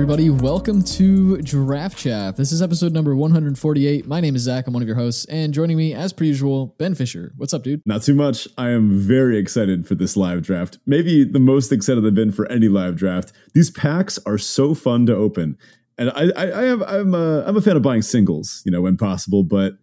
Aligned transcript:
Everybody? 0.00 0.30
Welcome 0.30 0.82
to 0.82 1.36
Draft 1.42 1.98
Chaff. 1.98 2.36
This 2.36 2.52
is 2.52 2.62
episode 2.62 2.94
number 2.94 3.14
148. 3.14 4.06
My 4.06 4.18
name 4.18 4.34
is 4.34 4.40
Zach. 4.40 4.66
I'm 4.66 4.72
one 4.72 4.82
of 4.82 4.88
your 4.88 4.96
hosts, 4.96 5.26
and 5.26 5.52
joining 5.52 5.76
me, 5.76 5.92
as 5.92 6.14
per 6.14 6.24
usual, 6.24 6.74
Ben 6.78 6.94
Fisher. 6.94 7.34
What's 7.36 7.52
up, 7.52 7.62
dude? 7.62 7.82
Not 7.84 8.02
too 8.02 8.14
much. 8.14 8.48
I 8.56 8.70
am 8.70 8.98
very 8.98 9.36
excited 9.36 9.86
for 9.86 9.94
this 9.94 10.16
live 10.16 10.40
draft. 10.40 10.78
Maybe 10.86 11.22
the 11.22 11.38
most 11.38 11.70
excited 11.70 12.06
I've 12.06 12.14
been 12.14 12.32
for 12.32 12.50
any 12.50 12.66
live 12.68 12.96
draft. 12.96 13.34
These 13.52 13.70
packs 13.72 14.18
are 14.24 14.38
so 14.38 14.74
fun 14.74 15.04
to 15.04 15.14
open, 15.14 15.58
and 15.98 16.08
I, 16.12 16.30
I, 16.34 16.60
I 16.60 16.62
have, 16.62 16.82
I'm, 16.84 17.14
a, 17.14 17.44
I'm 17.44 17.58
a 17.58 17.60
fan 17.60 17.76
of 17.76 17.82
buying 17.82 18.00
singles, 18.00 18.62
you 18.64 18.72
know, 18.72 18.80
when 18.80 18.96
possible, 18.96 19.42
but 19.44 19.74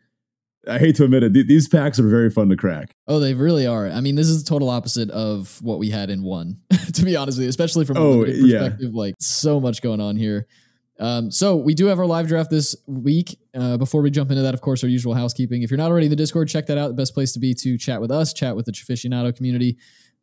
I 0.70 0.80
hate 0.80 0.96
to 0.98 1.04
admit 1.06 1.24
it, 1.24 1.34
th- 1.34 1.48
these 1.48 1.68
packs 1.68 2.00
are 2.00 2.08
very 2.08 2.30
fun 2.30 2.50
to 2.50 2.56
crack. 2.56 2.92
Oh, 3.08 3.20
they 3.20 3.34
really 3.34 3.66
are. 3.66 3.88
I 3.90 4.02
mean, 4.02 4.16
this 4.16 4.28
is 4.28 4.44
the 4.44 4.50
total 4.50 4.70
opposite 4.70 5.10
of 5.12 5.62
what 5.62 5.80
we 5.80 5.90
had 5.90 6.10
in 6.10 6.24
one, 6.24 6.60
to 6.94 7.04
be 7.06 7.16
honest 7.16 7.38
with 7.38 7.44
you, 7.46 7.50
especially 7.50 7.86
from 7.86 7.98
Oh, 7.98 8.24
a 8.26 8.28
yeah. 8.30 8.60
perspective. 8.60 8.94
Like, 8.94 9.16
so 9.20 9.60
much 9.60 9.82
going 9.82 10.02
on 10.02 10.16
here. 10.18 10.48
Um, 11.00 11.30
so 11.30 11.56
we 11.56 11.74
do 11.76 11.86
have 11.86 12.00
our 12.00 12.06
live 12.08 12.28
draft 12.28 12.50
this 12.50 12.76
week. 12.88 13.38
Uh, 13.56 13.78
before 13.78 14.02
we 14.02 14.10
jump 14.10 14.32
into 14.32 14.42
that, 14.44 14.54
of 14.56 14.62
course, 14.62 14.84
our 14.84 14.90
usual 14.90 15.14
housekeeping. 15.14 15.62
If 15.62 15.70
you're 15.70 15.78
not 15.78 15.92
already 15.92 16.08
in 16.08 16.10
the 16.10 16.16
Discord, 16.16 16.48
check 16.50 16.66
that 16.68 16.78
out. 16.78 16.88
The 16.88 16.94
best 16.96 17.14
place 17.14 17.32
to 17.34 17.40
be 17.40 17.54
to 17.54 17.78
chat 17.78 18.02
with 18.02 18.10
us, 18.12 18.34
chat 18.34 18.56
with 18.56 18.66
the 18.66 18.72
aficionado 18.72 19.36
community. 19.36 19.78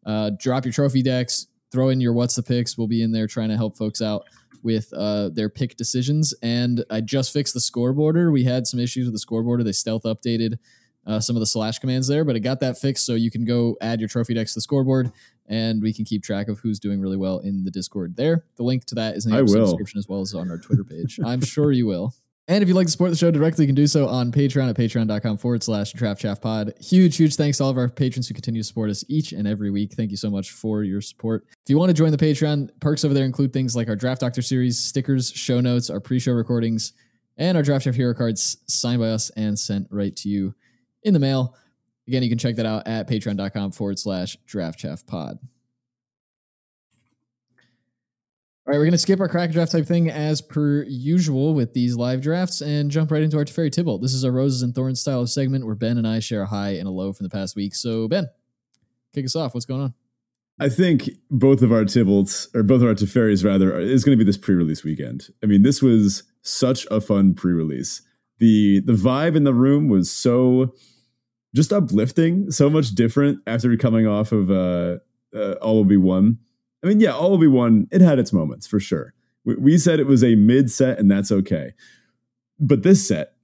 Uh, 0.04 0.30
drop 0.38 0.64
your 0.64 0.72
trophy 0.72 1.00
decks, 1.02 1.46
throw 1.70 1.88
in 1.90 2.00
your 2.00 2.12
what's 2.12 2.34
the 2.34 2.42
picks. 2.42 2.76
We'll 2.76 2.88
be 2.88 3.02
in 3.02 3.12
there 3.12 3.26
trying 3.28 3.50
to 3.50 3.56
help 3.56 3.76
folks 3.78 4.02
out 4.02 4.24
with 4.64 4.92
uh, 4.94 5.28
their 5.28 5.48
pick 5.48 5.76
decisions. 5.76 6.34
And 6.42 6.84
I 6.90 7.02
just 7.02 7.32
fixed 7.32 7.54
the 7.54 7.60
scoreboarder. 7.60 8.32
We 8.32 8.42
had 8.44 8.66
some 8.66 8.80
issues 8.80 9.04
with 9.04 9.14
the 9.14 9.24
scoreboarder. 9.24 9.62
They 9.62 9.72
stealth 9.72 10.02
updated 10.02 10.58
uh, 11.06 11.20
some 11.20 11.36
of 11.36 11.40
the 11.40 11.46
slash 11.46 11.78
commands 11.78 12.08
there, 12.08 12.24
but 12.24 12.34
I 12.34 12.38
got 12.38 12.60
that 12.60 12.78
fixed. 12.78 13.04
So 13.04 13.14
you 13.14 13.30
can 13.30 13.44
go 13.44 13.76
add 13.80 14.00
your 14.00 14.08
trophy 14.08 14.34
decks 14.34 14.54
to 14.54 14.56
the 14.56 14.62
scoreboard 14.62 15.12
and 15.46 15.82
we 15.82 15.92
can 15.92 16.06
keep 16.06 16.22
track 16.22 16.48
of 16.48 16.60
who's 16.60 16.80
doing 16.80 17.00
really 17.00 17.18
well 17.18 17.38
in 17.40 17.64
the 17.64 17.70
Discord 17.70 18.16
there. 18.16 18.46
The 18.56 18.62
link 18.62 18.86
to 18.86 18.94
that 18.94 19.16
is 19.16 19.26
in 19.26 19.32
the 19.32 19.38
I 19.38 19.40
episode 19.42 19.58
will. 19.58 19.66
description 19.66 19.98
as 19.98 20.08
well 20.08 20.22
as 20.22 20.34
on 20.34 20.50
our 20.50 20.58
Twitter 20.58 20.84
page. 20.84 21.20
I'm 21.24 21.42
sure 21.42 21.70
you 21.70 21.86
will. 21.86 22.14
And 22.46 22.62
if 22.62 22.68
you'd 22.68 22.74
like 22.74 22.86
to 22.86 22.90
support 22.90 23.10
the 23.10 23.16
show 23.16 23.30
directly, 23.30 23.64
you 23.64 23.68
can 23.68 23.74
do 23.74 23.86
so 23.86 24.06
on 24.06 24.30
Patreon 24.30 24.68
at 24.68 24.76
patreon.com 24.76 25.38
forward 25.38 25.62
slash 25.62 25.92
draft 25.92 26.20
chaff 26.20 26.42
pod. 26.42 26.74
Huge, 26.78 27.16
huge 27.16 27.36
thanks 27.36 27.56
to 27.56 27.64
all 27.64 27.70
of 27.70 27.78
our 27.78 27.88
patrons 27.88 28.28
who 28.28 28.34
continue 28.34 28.60
to 28.60 28.66
support 28.66 28.90
us 28.90 29.02
each 29.08 29.32
and 29.32 29.48
every 29.48 29.70
week. 29.70 29.94
Thank 29.94 30.10
you 30.10 30.18
so 30.18 30.28
much 30.28 30.50
for 30.50 30.82
your 30.82 31.00
support. 31.00 31.46
If 31.48 31.70
you 31.70 31.78
want 31.78 31.88
to 31.88 31.94
join 31.94 32.10
the 32.10 32.18
Patreon, 32.18 32.68
perks 32.80 33.02
over 33.02 33.14
there 33.14 33.24
include 33.24 33.54
things 33.54 33.74
like 33.74 33.88
our 33.88 33.96
Draft 33.96 34.20
Doctor 34.20 34.42
series, 34.42 34.78
stickers, 34.78 35.32
show 35.32 35.60
notes, 35.60 35.88
our 35.88 36.00
pre 36.00 36.18
show 36.18 36.32
recordings, 36.32 36.92
and 37.38 37.56
our 37.56 37.62
Draft 37.62 37.86
Chaff 37.86 37.94
Hero 37.94 38.12
cards 38.12 38.58
signed 38.66 39.00
by 39.00 39.08
us 39.08 39.30
and 39.30 39.58
sent 39.58 39.88
right 39.90 40.14
to 40.16 40.28
you 40.28 40.54
in 41.02 41.14
the 41.14 41.20
mail. 41.20 41.56
Again, 42.06 42.22
you 42.22 42.28
can 42.28 42.38
check 42.38 42.56
that 42.56 42.66
out 42.66 42.86
at 42.86 43.08
patreon.com 43.08 43.72
forward 43.72 43.98
slash 43.98 44.36
draft 44.46 44.78
chaff 44.78 45.06
pod. 45.06 45.38
All 48.66 48.72
right, 48.72 48.78
we're 48.78 48.84
going 48.84 48.92
to 48.92 48.98
skip 48.98 49.20
our 49.20 49.28
crack 49.28 49.50
draft 49.50 49.72
type 49.72 49.84
thing 49.84 50.08
as 50.08 50.40
per 50.40 50.84
usual 50.84 51.52
with 51.52 51.74
these 51.74 51.96
live 51.96 52.22
drafts 52.22 52.62
and 52.62 52.90
jump 52.90 53.10
right 53.10 53.20
into 53.20 53.36
our 53.36 53.44
Teferi 53.44 53.70
Tibalt. 53.70 54.00
This 54.00 54.14
is 54.14 54.24
our 54.24 54.32
Roses 54.32 54.62
and 54.62 54.74
Thorns 54.74 55.02
style 55.02 55.20
of 55.20 55.28
segment 55.28 55.66
where 55.66 55.74
Ben 55.74 55.98
and 55.98 56.08
I 56.08 56.18
share 56.18 56.40
a 56.40 56.46
high 56.46 56.70
and 56.70 56.88
a 56.88 56.90
low 56.90 57.12
from 57.12 57.24
the 57.24 57.30
past 57.30 57.56
week. 57.56 57.74
So, 57.74 58.08
Ben, 58.08 58.26
kick 59.12 59.26
us 59.26 59.36
off. 59.36 59.52
What's 59.52 59.66
going 59.66 59.82
on? 59.82 59.94
I 60.58 60.70
think 60.70 61.10
both 61.30 61.60
of 61.60 61.72
our 61.72 61.84
Tibalts, 61.84 62.54
or 62.54 62.62
both 62.62 62.80
of 62.80 62.88
our 62.88 62.94
Teferis 62.94 63.44
rather, 63.44 63.78
is 63.78 64.02
going 64.02 64.16
to 64.16 64.24
be 64.24 64.26
this 64.26 64.38
pre-release 64.38 64.82
weekend. 64.82 65.28
I 65.42 65.46
mean, 65.46 65.62
this 65.62 65.82
was 65.82 66.22
such 66.40 66.86
a 66.90 67.02
fun 67.02 67.34
pre-release. 67.34 68.00
The 68.38 68.80
the 68.80 68.94
vibe 68.94 69.36
in 69.36 69.44
the 69.44 69.52
room 69.52 69.90
was 69.90 70.10
so 70.10 70.74
just 71.54 71.70
uplifting, 71.70 72.50
so 72.50 72.70
much 72.70 72.94
different 72.94 73.40
after 73.46 73.76
coming 73.76 74.06
off 74.06 74.32
of 74.32 74.50
uh, 74.50 75.00
uh 75.36 75.52
All 75.60 75.76
Will 75.76 75.84
Be 75.84 75.98
One. 75.98 76.38
I 76.84 76.88
mean, 76.88 77.00
yeah, 77.00 77.18
Be 77.40 77.46
One, 77.46 77.88
it 77.90 78.02
had 78.02 78.18
its 78.18 78.32
moments 78.32 78.66
for 78.66 78.78
sure. 78.78 79.14
We, 79.44 79.54
we 79.54 79.78
said 79.78 80.00
it 80.00 80.06
was 80.06 80.22
a 80.22 80.34
mid 80.34 80.70
set, 80.70 80.98
and 80.98 81.10
that's 81.10 81.32
okay. 81.32 81.72
But 82.60 82.82
this 82.82 83.08
set, 83.08 83.34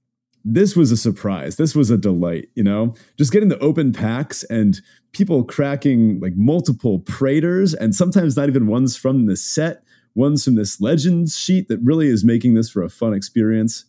this 0.45 0.75
was 0.75 0.91
a 0.91 0.97
surprise. 0.97 1.55
This 1.55 1.75
was 1.75 1.89
a 1.89 1.97
delight, 1.97 2.49
you 2.55 2.63
know? 2.63 2.95
Just 3.17 3.31
getting 3.31 3.49
the 3.49 3.59
open 3.59 3.93
packs 3.93 4.43
and 4.43 4.79
people 5.11 5.43
cracking 5.43 6.19
like 6.19 6.33
multiple 6.35 6.99
Praetors 6.99 7.73
and 7.73 7.95
sometimes 7.95 8.37
not 8.37 8.47
even 8.47 8.67
ones 8.67 8.95
from 8.95 9.25
the 9.25 9.35
set, 9.35 9.83
ones 10.15 10.45
from 10.45 10.55
this 10.55 10.79
Legends 10.79 11.37
sheet 11.37 11.67
that 11.67 11.79
really 11.79 12.07
is 12.07 12.23
making 12.23 12.53
this 12.53 12.69
for 12.69 12.83
a 12.83 12.89
fun 12.89 13.13
experience. 13.13 13.85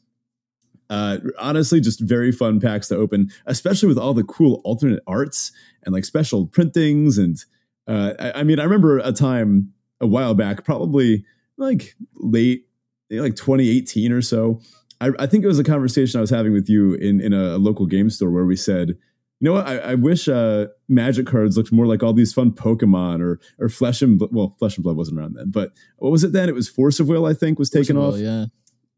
Uh, 0.91 1.19
honestly, 1.39 1.81
just 1.81 2.01
very 2.01 2.33
fun 2.33 2.61
packs 2.61 2.89
to 2.89 2.97
open, 2.97 3.31
especially 3.47 3.89
with 3.89 3.99
all 3.99 4.13
the 4.13 4.25
cool 4.25 4.61
alternate 4.65 5.03
arts 5.07 5.53
and 5.85 5.95
like 5.95 6.05
special 6.05 6.47
printings. 6.47 7.17
And 7.17 7.43
uh, 7.87 8.13
I, 8.19 8.41
I 8.41 8.43
mean, 8.45 8.59
I 8.61 8.65
remember 8.65 8.99
a 8.99 9.13
time 9.13 9.73
a 10.01 10.07
while 10.07 10.35
back, 10.35 10.65
probably 10.65 11.25
like 11.57 11.95
late, 12.15 12.67
like 13.11 13.37
2018 13.37 14.13
or 14.13 14.23
so. 14.23 14.61
I, 15.01 15.11
I 15.19 15.27
think 15.27 15.45
it 15.45 15.49
was 15.49 15.59
a 15.59 15.65
conversation 15.65 16.19
I 16.19 16.21
was 16.21 16.31
having 16.31 16.53
with 16.53 16.69
you 16.69 16.95
in, 16.95 17.21
in 17.21 17.33
a 17.33 17.57
local 17.59 17.87
game 17.87 18.11
store 18.11 18.31
where 18.31 18.45
we 18.45 18.57
said, 18.57 18.89
you 18.89 19.49
know 19.49 19.55
what? 19.55 19.67
I, 19.67 19.79
I 19.79 19.95
wish 19.97 20.29
uh, 20.29 20.67
Magic 20.89 21.27
cards 21.27 21.57
looked 21.57 21.73
more 21.73 21.87
like 21.87 22.03
all 22.05 22.13
these 22.13 22.33
fun 22.33 22.53
Pokemon 22.53 23.21
or 23.21 23.41
or 23.59 23.69
Flesh 23.69 24.01
and 24.01 24.17
Bl- 24.17 24.27
well, 24.31 24.55
Flesh 24.61 24.77
and 24.77 24.85
Blood 24.85 24.97
wasn't 24.97 25.19
around 25.19 25.35
then, 25.35 25.51
but 25.51 25.73
what 25.97 26.13
was 26.13 26.23
it 26.23 26.33
then? 26.33 26.49
It 26.49 26.55
was 26.55 26.69
Force 26.69 27.01
of 27.01 27.09
Will, 27.09 27.27
I 27.27 27.35
think, 27.35 27.59
was 27.59 27.69
taken 27.69 27.97
off. 27.97 28.17
yeah. 28.17 28.47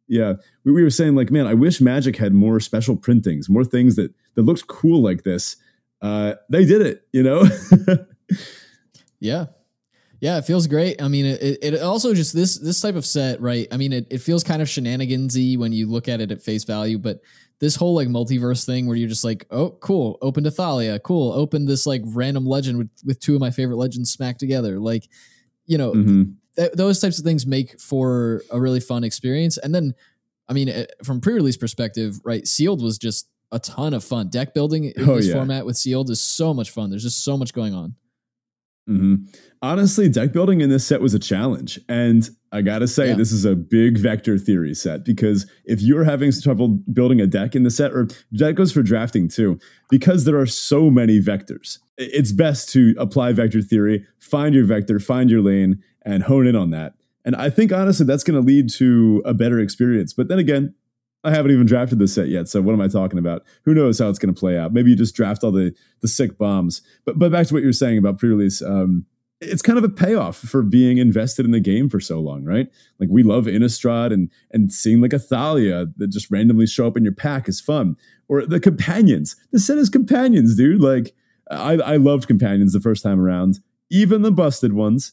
Yeah, 0.07 0.35
we, 0.65 0.73
we 0.73 0.83
were 0.83 0.91
saying 0.91 1.15
like, 1.15 1.31
man, 1.31 1.47
I 1.47 1.55
wish 1.55 1.81
Magic 1.81 2.17
had 2.17 2.35
more 2.35 2.61
special 2.61 2.95
printings, 2.95 3.49
more 3.49 3.65
things 3.65 3.97
that 3.97 4.13
that 4.35 4.43
looked 4.43 4.67
cool 4.67 5.03
like 5.03 5.23
this. 5.23 5.57
Uh, 6.03 6.35
they 6.51 6.67
did 6.67 6.83
it, 6.83 7.07
you 7.15 7.23
know. 7.23 7.49
Yeah. 9.25 9.47
Yeah, 10.21 10.39
it 10.39 10.45
feels 10.47 10.67
great. 10.67 11.03
I 11.03 11.09
mean, 11.09 11.27
it, 11.27 11.59
it, 11.63 11.83
also 11.83 12.15
just 12.15 12.33
this 12.35 12.57
this 12.59 12.81
type 12.81 12.95
of 12.95 13.05
set, 13.05 13.41
right? 13.41 13.67
I 13.73 13.77
mean, 13.77 13.93
it, 13.93 14.07
it 14.11 14.19
feels 14.19 14.43
kind 14.45 14.63
of 14.63 14.69
shenanigansy 14.69 15.59
when 15.59 15.73
you 15.73 15.87
look 15.87 16.09
at 16.09 16.21
it 16.21 16.31
at 16.31 16.41
face 16.41 16.65
value, 16.65 16.99
but 16.99 17.21
this 17.59 17.75
whole 17.77 17.95
like 17.95 18.09
multiverse 18.09 18.65
thing 18.65 18.87
where 18.87 18.97
you're 18.97 19.09
just 19.09 19.25
like, 19.25 19.45
oh, 19.51 19.71
cool, 19.81 20.19
open 20.23 20.45
to 20.45 20.51
Thalia, 20.51 20.99
cool, 21.01 21.33
open 21.33 21.67
this 21.67 21.85
like 21.87 22.03
random 22.07 22.47
legend 22.47 22.79
with 22.79 22.89
with 23.05 23.21
two 23.21 23.35
of 23.35 23.41
my 23.41 23.51
favorite 23.51 23.77
legends 23.77 24.13
smacked 24.13 24.41
together, 24.41 24.79
like, 24.79 25.09
you 25.67 25.77
know, 25.79 25.93
Mhm. 25.93 26.35
th- 26.57 26.73
those 26.73 27.01
types 27.01 27.19
of 27.19 27.25
things 27.25 27.45
make 27.45 27.79
for 27.81 28.43
a 28.51 28.59
really 28.61 28.81
fun 28.81 29.05
experience. 29.05 29.59
And 29.59 29.75
then, 29.75 29.95
I 30.49 30.53
mean, 30.55 30.69
eh, 30.71 30.87
from 31.03 31.21
pre-release 31.21 31.57
perspective, 31.59 32.21
right? 32.25 32.47
Sealed 32.47 32.83
was 32.83 32.97
just 32.99 33.29
a 33.53 33.59
ton 33.59 33.93
of 33.93 34.03
fun. 34.03 34.29
Deck 34.29 34.55
building 34.55 34.85
in 34.85 35.09
Oh, 35.11 35.17
this 35.17 35.27
yeah. 35.27 35.35
format 35.35 35.67
with 35.67 35.77
Sealed 35.77 36.09
is 36.11 36.21
so 36.23 36.55
much 36.55 36.71
fun. 36.71 36.89
There's 36.91 37.03
just 37.05 37.25
so 37.25 37.37
much 37.37 37.53
going 37.53 37.75
on. 37.75 37.95
Hmm 38.87 39.17
Honestly, 39.63 40.11
deck 40.11 40.33
building 40.33 40.61
in 40.61 40.69
this 40.69 40.87
set 40.87 41.01
was 41.01 41.15
a 41.15 41.19
challenge. 41.19 41.81
And 41.89 42.29
I 42.53 42.61
gotta 42.61 42.87
say, 42.87 43.09
Yeah. 43.09 43.15
this 43.15 43.33
is 43.33 43.47
a 43.47 43.57
big 43.57 43.97
vector 43.97 44.37
theory 44.37 44.75
set 44.75 45.05
because 45.07 45.47
if 45.65 45.81
you're 45.81 46.05
having 46.05 46.31
trouble 46.43 46.69
building 46.69 47.19
a 47.21 47.27
deck 47.27 47.57
in 47.57 47.63
the 47.63 47.71
set, 47.71 47.93
or 47.93 48.09
that 48.33 48.55
goes 48.57 48.73
for 48.73 48.83
drafting 48.83 49.27
too, 49.27 49.59
because 49.89 50.25
there 50.27 50.39
are 50.39 50.45
so 50.47 50.91
many 50.91 51.19
vectors, 51.19 51.79
it's 51.97 52.31
best 52.33 52.69
to 52.75 52.95
apply 52.99 53.33
vector 53.33 53.63
theory, 53.63 54.07
find 54.19 54.55
your 54.55 54.67
vector, 54.67 54.99
find 54.99 55.31
your 55.31 55.41
lane, 55.41 55.83
and 56.03 56.25
hone 56.25 56.47
in 56.47 56.55
on 56.55 56.71
that. 56.71 56.93
And 57.25 57.35
I 57.37 57.49
think 57.49 57.73
honestly, 57.73 58.05
that's 58.05 58.23
gonna 58.25 58.41
lead 58.41 58.69
to 58.75 59.23
a 59.25 59.33
better 59.33 59.59
experience. 59.59 60.13
But 60.13 60.29
then 60.29 60.39
again, 60.39 60.75
I 61.25 61.31
haven't 61.31 61.53
even 61.53 61.67
drafted 61.67 61.99
this 61.99 62.15
set 62.15 62.29
yet, 62.29 62.49
so 62.49 62.61
what 62.61 62.75
am 62.75 62.81
I 62.81 62.89
talking 62.89 63.19
about? 63.19 63.45
Who 63.65 63.75
knows 63.75 63.99
how 63.99 64.11
it's 64.11 64.19
going 64.19 64.35
to 64.35 64.39
play 64.39 64.59
out? 64.59 64.75
Maybe 64.75 64.91
you 64.91 64.97
just 64.97 65.15
draft 65.15 65.43
all 65.43 65.53
the 65.53 65.75
the 66.01 66.09
sick 66.09 66.37
bombs. 66.37 66.83
But 67.05 67.19
but 67.19 67.33
back 67.33 67.47
to 67.47 67.55
what 67.55 67.63
you 67.63 67.69
were 67.69 67.73
saying 67.73 67.99
about 67.99 68.19
pre-release, 68.19 68.61
um, 68.61 69.07
it's 69.41 69.63
kind 69.63 69.79
of 69.79 69.85
a 69.85 69.89
payoff 69.89 70.37
for 70.37 70.63
being 70.63 70.99
invested 70.99 71.45
in 71.45 71.53
the 71.53 71.61
game 71.61 71.89
for 71.89 72.01
so 72.01 72.21
long, 72.21 72.45
right? 72.45 72.69
Like 72.99 73.09
we 73.11 73.23
love 73.23 73.47
Innistrad 73.47 74.13
and 74.13 74.31
and 74.51 74.73
seeing 74.73 75.01
like 75.01 75.13
a 75.13 75.19
Thalia 75.19 75.87
that 75.97 76.09
just 76.09 76.31
randomly 76.31 76.67
show 76.67 76.87
up 76.87 76.97
in 76.97 77.05
your 77.05 77.15
pack 77.15 77.49
is 77.49 77.61
fun. 77.61 77.97
Or 78.29 78.47
the 78.47 78.61
companions. 78.61 79.37
The 79.53 79.59
set 79.59 79.79
is 79.79 79.91
companions, 79.91 80.57
dude. 80.57 80.81
Like 80.81 81.15
I 81.51 81.75
I 81.75 81.97
loved 81.97 82.27
companions 82.27 82.73
the 82.73 82.81
first 82.81 83.03
time 83.03 83.21
around, 83.21 83.61
even 83.91 84.23
the 84.23 84.33
busted 84.33 84.73
ones. 84.73 85.13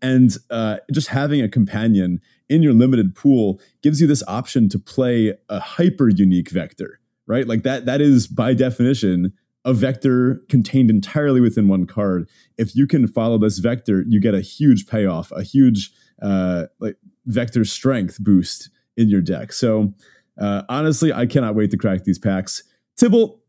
And 0.00 0.36
uh, 0.50 0.78
just 0.90 1.08
having 1.08 1.42
a 1.42 1.48
companion 1.48 2.20
in 2.52 2.62
your 2.62 2.74
limited 2.74 3.14
pool 3.14 3.60
gives 3.82 4.00
you 4.00 4.06
this 4.06 4.22
option 4.28 4.68
to 4.68 4.78
play 4.78 5.34
a 5.48 5.58
hyper 5.58 6.08
unique 6.08 6.50
vector, 6.50 7.00
right? 7.26 7.48
Like 7.48 7.62
that 7.62 7.86
that 7.86 8.00
is 8.00 8.26
by 8.26 8.54
definition 8.54 9.32
a 9.64 9.72
vector 9.72 10.42
contained 10.48 10.90
entirely 10.90 11.40
within 11.40 11.68
one 11.68 11.86
card. 11.86 12.28
If 12.58 12.76
you 12.76 12.86
can 12.86 13.06
follow 13.06 13.38
this 13.38 13.58
vector, 13.58 14.04
you 14.06 14.20
get 14.20 14.34
a 14.34 14.40
huge 14.40 14.86
payoff, 14.86 15.32
a 15.32 15.42
huge 15.42 15.90
uh, 16.20 16.66
like 16.78 16.96
vector 17.26 17.64
strength 17.64 18.18
boost 18.22 18.70
in 18.96 19.08
your 19.08 19.20
deck. 19.20 19.52
So 19.52 19.94
uh, 20.38 20.62
honestly, 20.68 21.12
I 21.12 21.26
cannot 21.26 21.54
wait 21.54 21.70
to 21.70 21.76
crack 21.76 22.04
these 22.04 22.18
packs. 22.18 22.64
Tibble, 22.96 23.40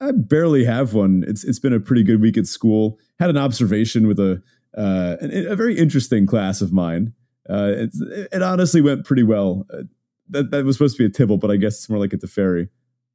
I 0.00 0.12
barely 0.12 0.64
have 0.64 0.94
one. 0.94 1.24
It's 1.26 1.44
it's 1.44 1.58
been 1.58 1.72
a 1.72 1.80
pretty 1.80 2.04
good 2.04 2.20
week 2.20 2.38
at 2.38 2.46
school. 2.46 2.98
Had 3.18 3.30
an 3.30 3.36
observation 3.36 4.06
with 4.06 4.18
a 4.18 4.42
uh, 4.76 5.16
an, 5.20 5.46
a 5.46 5.56
very 5.56 5.76
interesting 5.76 6.26
class 6.26 6.60
of 6.60 6.72
mine. 6.72 7.12
Uh, 7.48 7.72
it's, 7.76 8.00
it 8.00 8.42
honestly 8.42 8.80
went 8.80 9.04
pretty 9.04 9.22
well. 9.22 9.66
Uh, 9.72 9.82
that 10.30 10.50
that 10.50 10.64
was 10.64 10.76
supposed 10.76 10.96
to 10.96 11.02
be 11.02 11.06
a 11.06 11.10
Tibble, 11.10 11.38
but 11.38 11.50
I 11.50 11.56
guess 11.56 11.74
it's 11.76 11.88
more 11.88 11.98
like 12.00 12.12
a 12.12 12.16
Teferi. 12.18 12.68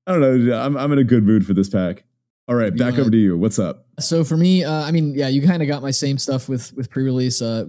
I 0.08 0.14
don't 0.14 0.22
know. 0.48 0.58
I'm 0.62 0.78
I'm 0.78 0.92
in 0.94 1.00
a 1.00 1.04
good 1.04 1.24
mood 1.24 1.46
for 1.46 1.54
this 1.54 1.70
pack. 1.70 2.04
All 2.48 2.56
right, 2.56 2.76
back 2.76 2.96
Yeah. 2.96 3.02
over 3.02 3.10
to 3.12 3.18
you. 3.18 3.38
What's 3.38 3.60
up? 3.60 3.86
So 4.00 4.24
for 4.24 4.36
me, 4.38 4.64
uh, 4.64 4.72
I 4.84 4.92
mean, 4.92 5.14
yeah, 5.14 5.28
you 5.28 5.42
kind 5.46 5.62
of 5.62 5.68
got 5.68 5.82
my 5.82 5.92
same 5.92 6.18
stuff 6.18 6.48
with 6.50 6.74
with 6.74 6.90
pre-release. 6.90 7.42
Uh, 7.42 7.66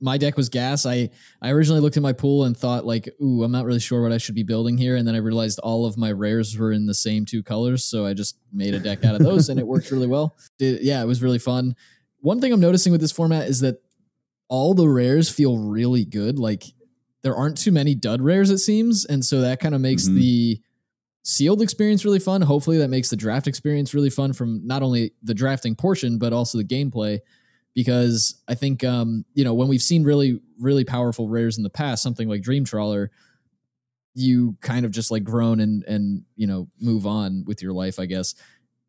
my 0.00 0.16
deck 0.16 0.36
was 0.38 0.48
gas. 0.48 0.86
I 0.86 1.10
I 1.42 1.50
originally 1.50 1.80
looked 1.82 1.98
at 1.98 2.02
my 2.02 2.14
pool 2.14 2.44
and 2.44 2.56
thought 2.56 2.86
like, 2.86 3.08
ooh, 3.22 3.44
I'm 3.44 3.52
not 3.52 3.66
really 3.66 3.80
sure 3.80 4.02
what 4.02 4.12
I 4.12 4.16
should 4.18 4.34
be 4.34 4.42
building 4.42 4.78
here, 4.78 4.96
and 4.96 5.06
then 5.06 5.14
I 5.14 5.18
realized 5.18 5.58
all 5.58 5.84
of 5.84 5.98
my 5.98 6.10
rares 6.10 6.56
were 6.58 6.72
in 6.72 6.86
the 6.86 6.94
same 6.94 7.26
two 7.26 7.42
colors, 7.42 7.84
so 7.84 8.06
I 8.06 8.14
just 8.14 8.36
made 8.52 8.72
a 8.74 8.78
deck 8.78 9.04
out 9.04 9.14
of 9.14 9.20
those, 9.22 9.50
and 9.50 9.60
it 9.60 9.66
worked 9.66 9.90
really 9.90 10.06
well. 10.06 10.34
It, 10.58 10.80
yeah, 10.82 11.02
it 11.02 11.06
was 11.06 11.22
really 11.22 11.38
fun. 11.38 11.76
One 12.20 12.40
thing 12.40 12.52
I'm 12.52 12.60
noticing 12.60 12.92
with 12.92 13.02
this 13.02 13.12
format 13.12 13.46
is 13.48 13.60
that 13.60 13.82
all 14.48 14.74
the 14.74 14.88
rares 14.88 15.30
feel 15.30 15.58
really 15.58 16.04
good. 16.04 16.38
Like 16.38 16.64
there 17.22 17.34
aren't 17.34 17.56
too 17.58 17.72
many 17.72 17.94
dud 17.94 18.20
rares, 18.20 18.50
it 18.50 18.58
seems, 18.58 19.04
and 19.04 19.24
so 19.24 19.40
that 19.40 19.60
kind 19.60 19.74
of 19.74 19.80
makes 19.80 20.06
Mhm. 20.08 20.14
the 20.16 20.60
sealed 21.22 21.62
experience 21.62 22.04
really 22.04 22.18
fun. 22.18 22.42
Hopefully, 22.42 22.76
that 22.78 22.90
makes 22.90 23.08
the 23.08 23.16
draft 23.16 23.46
experience 23.46 23.94
really 23.94 24.10
fun 24.10 24.32
from 24.34 24.66
not 24.66 24.82
only 24.82 25.12
the 25.22 25.32
drafting 25.34 25.74
portion 25.74 26.18
but 26.18 26.32
also 26.32 26.58
the 26.58 26.64
gameplay. 26.64 27.20
Because 27.74 28.40
I 28.46 28.54
think 28.54 28.84
um, 28.84 29.24
you 29.34 29.42
know 29.42 29.54
when 29.54 29.66
we've 29.68 29.82
seen 29.82 30.04
really 30.04 30.40
really 30.60 30.84
powerful 30.84 31.28
rares 31.28 31.56
in 31.56 31.64
the 31.64 31.70
past, 31.70 32.02
something 32.02 32.28
like 32.28 32.42
Dream 32.42 32.64
Trawler, 32.64 33.10
you 34.14 34.56
kind 34.60 34.86
of 34.86 34.92
just 34.92 35.10
like 35.10 35.24
groan 35.24 35.58
and 35.60 35.82
and 35.84 36.22
you 36.36 36.46
know 36.46 36.68
move 36.80 37.06
on 37.06 37.44
with 37.46 37.62
your 37.62 37.72
life, 37.72 37.98
I 37.98 38.06
guess. 38.06 38.34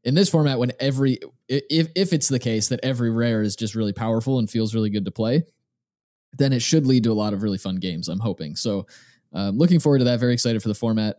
In 0.06 0.14
this 0.14 0.30
format, 0.30 0.60
when 0.60 0.72
every 0.80 1.20
if 1.50 1.88
if 1.96 2.14
it's 2.14 2.30
the 2.30 2.40
case 2.40 2.70
that 2.70 2.80
every 2.84 3.10
rare 3.10 3.42
is 3.42 3.56
just 3.56 3.76
really 3.76 3.94
powerful 3.94 4.40
and 4.40 4.50
feels 4.50 4.74
really 4.74 4.90
good 4.90 5.06
to 5.06 5.12
play, 5.12 5.44
then 6.38 6.54
it 6.54 6.62
should 6.62 6.86
lead 6.86 7.04
to 7.04 7.12
a 7.12 7.14
lot 7.14 7.34
of 7.34 7.44
really 7.44 7.58
fun 7.58 7.78
games. 7.78 8.08
I'm 8.08 8.20
hoping 8.20 8.56
so. 8.56 8.86
Um, 9.34 9.58
looking 9.58 9.82
forward 9.82 9.98
to 10.00 10.06
that. 10.06 10.20
Very 10.20 10.34
excited 10.34 10.62
for 10.62 10.70
the 10.70 10.76
format. 10.76 11.18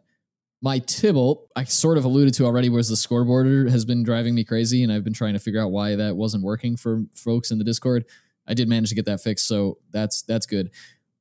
My 0.63 0.79
Tibble, 0.79 1.49
I 1.55 1.65
sort 1.65 1.99
of 1.99 2.07
alluded 2.07 2.33
to 2.35 2.47
already, 2.47 2.71
was 2.71 2.89
the 2.89 2.95
scoreboarder 2.95 3.69
has 3.69 3.85
been 3.85 4.03
driving 4.03 4.35
me 4.35 4.43
crazy, 4.43 4.83
and 4.83 4.91
I've 4.91 5.05
been 5.05 5.13
trying 5.13 5.35
to 5.35 5.39
figure 5.39 5.61
out 5.61 5.71
why 5.71 5.97
that 5.97 6.17
wasn't 6.17 6.43
working 6.43 6.79
for 6.79 7.05
folks 7.15 7.51
in 7.51 7.59
the 7.59 7.65
Discord. 7.65 8.07
I 8.47 8.55
did 8.55 8.69
manage 8.69 8.89
to 8.89 8.95
get 8.95 9.05
that 9.05 9.21
fixed, 9.21 9.47
so 9.47 9.79
that's 9.91 10.23
that's 10.23 10.47
good. 10.47 10.71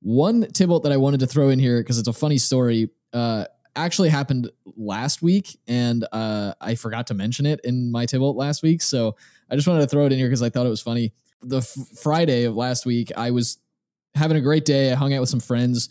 One 0.02 0.44
Tibalt 0.44 0.84
that 0.84 0.92
I 0.92 0.98
wanted 0.98 1.20
to 1.22 1.28
throw 1.28 1.50
in 1.50 1.60
here 1.60 1.82
because 1.82 1.98
it's 1.98 2.08
a 2.08 2.14
funny 2.14 2.38
story. 2.38 2.92
Uh, 3.12 3.46
actually 3.76 4.10
happened 4.10 4.50
last 4.78 5.22
week, 5.22 5.60
and 5.68 6.06
uh, 6.12 6.54
I 6.62 6.76
forgot 6.76 7.08
to 7.08 7.14
mention 7.14 7.46
it 7.46 7.60
in 7.64 7.92
my 7.92 8.06
Tibalt 8.06 8.36
last 8.36 8.64
week. 8.64 8.82
So 8.82 9.16
I 9.50 9.56
just 9.56 9.68
wanted 9.68 9.82
to 9.82 9.88
throw 9.88 10.06
it 10.06 10.12
in 10.12 10.18
here 10.20 10.28
because 10.28 10.42
I 10.42 10.50
thought 10.50 10.66
it 10.66 10.70
was 10.70 10.82
funny. 10.82 11.14
The 11.42 11.58
f- 11.58 11.76
Friday 12.02 12.46
of 12.46 12.56
last 12.56 12.86
week, 12.86 13.12
I 13.16 13.32
was 13.32 13.58
having 14.16 14.38
a 14.38 14.42
great 14.42 14.66
day. 14.66 14.92
I 14.92 14.96
hung 14.96 15.14
out 15.14 15.20
with 15.20 15.30
some 15.30 15.40
friends, 15.40 15.90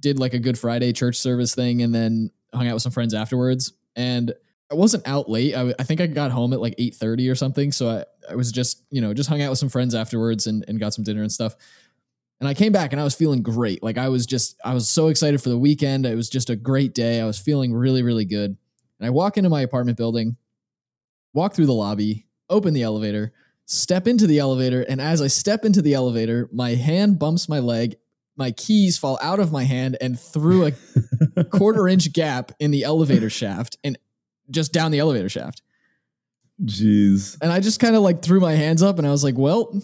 did 0.00 0.18
like 0.18 0.34
a 0.34 0.38
Good 0.38 0.58
Friday 0.58 0.92
church 0.92 1.16
service 1.16 1.54
thing, 1.54 1.82
and 1.82 1.94
then 1.94 2.30
hung 2.54 2.68
out 2.68 2.74
with 2.74 2.82
some 2.82 2.92
friends 2.92 3.14
afterwards. 3.14 3.72
And 3.96 4.32
I 4.70 4.74
wasn't 4.74 5.06
out 5.06 5.28
late. 5.28 5.54
I, 5.54 5.58
w- 5.58 5.74
I 5.78 5.82
think 5.82 6.00
I 6.00 6.06
got 6.06 6.30
home 6.30 6.52
at 6.52 6.60
like 6.60 6.74
eight 6.78 6.94
thirty 6.94 7.28
or 7.28 7.34
something. 7.34 7.72
So 7.72 7.88
I, 7.90 8.32
I 8.32 8.36
was 8.36 8.50
just 8.52 8.82
you 8.90 9.00
know 9.00 9.12
just 9.12 9.28
hung 9.28 9.42
out 9.42 9.50
with 9.50 9.58
some 9.58 9.68
friends 9.68 9.94
afterwards 9.94 10.46
and, 10.46 10.64
and 10.68 10.80
got 10.80 10.94
some 10.94 11.04
dinner 11.04 11.22
and 11.22 11.32
stuff. 11.32 11.54
And 12.42 12.48
I 12.48 12.54
came 12.54 12.72
back 12.72 12.90
and 12.92 13.00
I 13.00 13.04
was 13.04 13.14
feeling 13.14 13.40
great. 13.40 13.84
Like 13.84 13.98
I 13.98 14.08
was 14.08 14.26
just 14.26 14.58
I 14.64 14.74
was 14.74 14.88
so 14.88 15.06
excited 15.06 15.40
for 15.40 15.48
the 15.48 15.56
weekend. 15.56 16.04
It 16.04 16.16
was 16.16 16.28
just 16.28 16.50
a 16.50 16.56
great 16.56 16.92
day. 16.92 17.20
I 17.20 17.24
was 17.24 17.38
feeling 17.38 17.72
really 17.72 18.02
really 18.02 18.24
good. 18.24 18.56
And 18.98 19.06
I 19.06 19.10
walk 19.10 19.36
into 19.36 19.48
my 19.48 19.60
apartment 19.60 19.96
building, 19.96 20.36
walk 21.32 21.54
through 21.54 21.66
the 21.66 21.72
lobby, 21.72 22.26
open 22.50 22.74
the 22.74 22.82
elevator, 22.82 23.32
step 23.66 24.08
into 24.08 24.26
the 24.26 24.40
elevator, 24.40 24.82
and 24.82 25.00
as 25.00 25.22
I 25.22 25.28
step 25.28 25.64
into 25.64 25.80
the 25.80 25.94
elevator, 25.94 26.48
my 26.52 26.70
hand 26.70 27.20
bumps 27.20 27.48
my 27.48 27.60
leg. 27.60 27.94
My 28.34 28.50
keys 28.50 28.98
fall 28.98 29.20
out 29.22 29.38
of 29.38 29.52
my 29.52 29.62
hand 29.62 29.96
and 30.00 30.18
through 30.18 30.72
a 31.36 31.44
quarter 31.44 31.86
inch 31.86 32.12
gap 32.12 32.50
in 32.58 32.72
the 32.72 32.82
elevator 32.82 33.30
shaft 33.30 33.76
and 33.84 33.96
just 34.50 34.72
down 34.72 34.90
the 34.90 34.98
elevator 34.98 35.28
shaft. 35.28 35.62
Jeez. 36.64 37.38
And 37.40 37.52
I 37.52 37.60
just 37.60 37.78
kind 37.78 37.94
of 37.94 38.02
like 38.02 38.20
threw 38.20 38.40
my 38.40 38.54
hands 38.54 38.82
up 38.82 38.98
and 38.98 39.06
I 39.06 39.12
was 39.12 39.22
like, 39.22 39.36
well, 39.38 39.80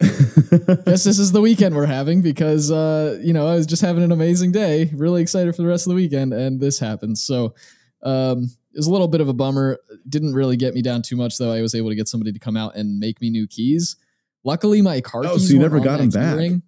guess 0.00 1.04
this 1.04 1.18
is 1.18 1.32
the 1.32 1.40
weekend 1.40 1.74
we're 1.74 1.86
having 1.86 2.22
because 2.22 2.70
uh, 2.70 3.18
you 3.22 3.32
know, 3.32 3.46
I 3.46 3.54
was 3.54 3.66
just 3.66 3.82
having 3.82 4.02
an 4.02 4.12
amazing 4.12 4.52
day, 4.52 4.90
really 4.94 5.22
excited 5.22 5.54
for 5.54 5.62
the 5.62 5.68
rest 5.68 5.86
of 5.86 5.90
the 5.90 5.94
weekend, 5.96 6.32
and 6.32 6.60
this 6.60 6.78
happens. 6.78 7.22
So 7.22 7.54
um 8.02 8.44
it 8.72 8.78
was 8.78 8.86
a 8.86 8.90
little 8.92 9.08
bit 9.08 9.20
of 9.20 9.28
a 9.28 9.32
bummer. 9.34 9.78
Didn't 10.08 10.32
really 10.32 10.56
get 10.56 10.74
me 10.74 10.80
down 10.82 11.02
too 11.02 11.16
much 11.16 11.36
though. 11.38 11.52
I 11.52 11.60
was 11.60 11.74
able 11.74 11.88
to 11.90 11.94
get 11.96 12.08
somebody 12.08 12.32
to 12.32 12.38
come 12.38 12.56
out 12.56 12.76
and 12.76 12.98
make 12.98 13.20
me 13.20 13.28
new 13.30 13.46
keys. 13.46 13.96
Luckily 14.44 14.80
my 14.80 15.00
car 15.00 15.22
Oh, 15.26 15.34
keys 15.34 15.48
so 15.48 15.54
you 15.54 15.58
never 15.60 15.80
got 15.80 15.98
them 15.98 16.08
back. 16.10 16.36
keyring. 16.36 16.62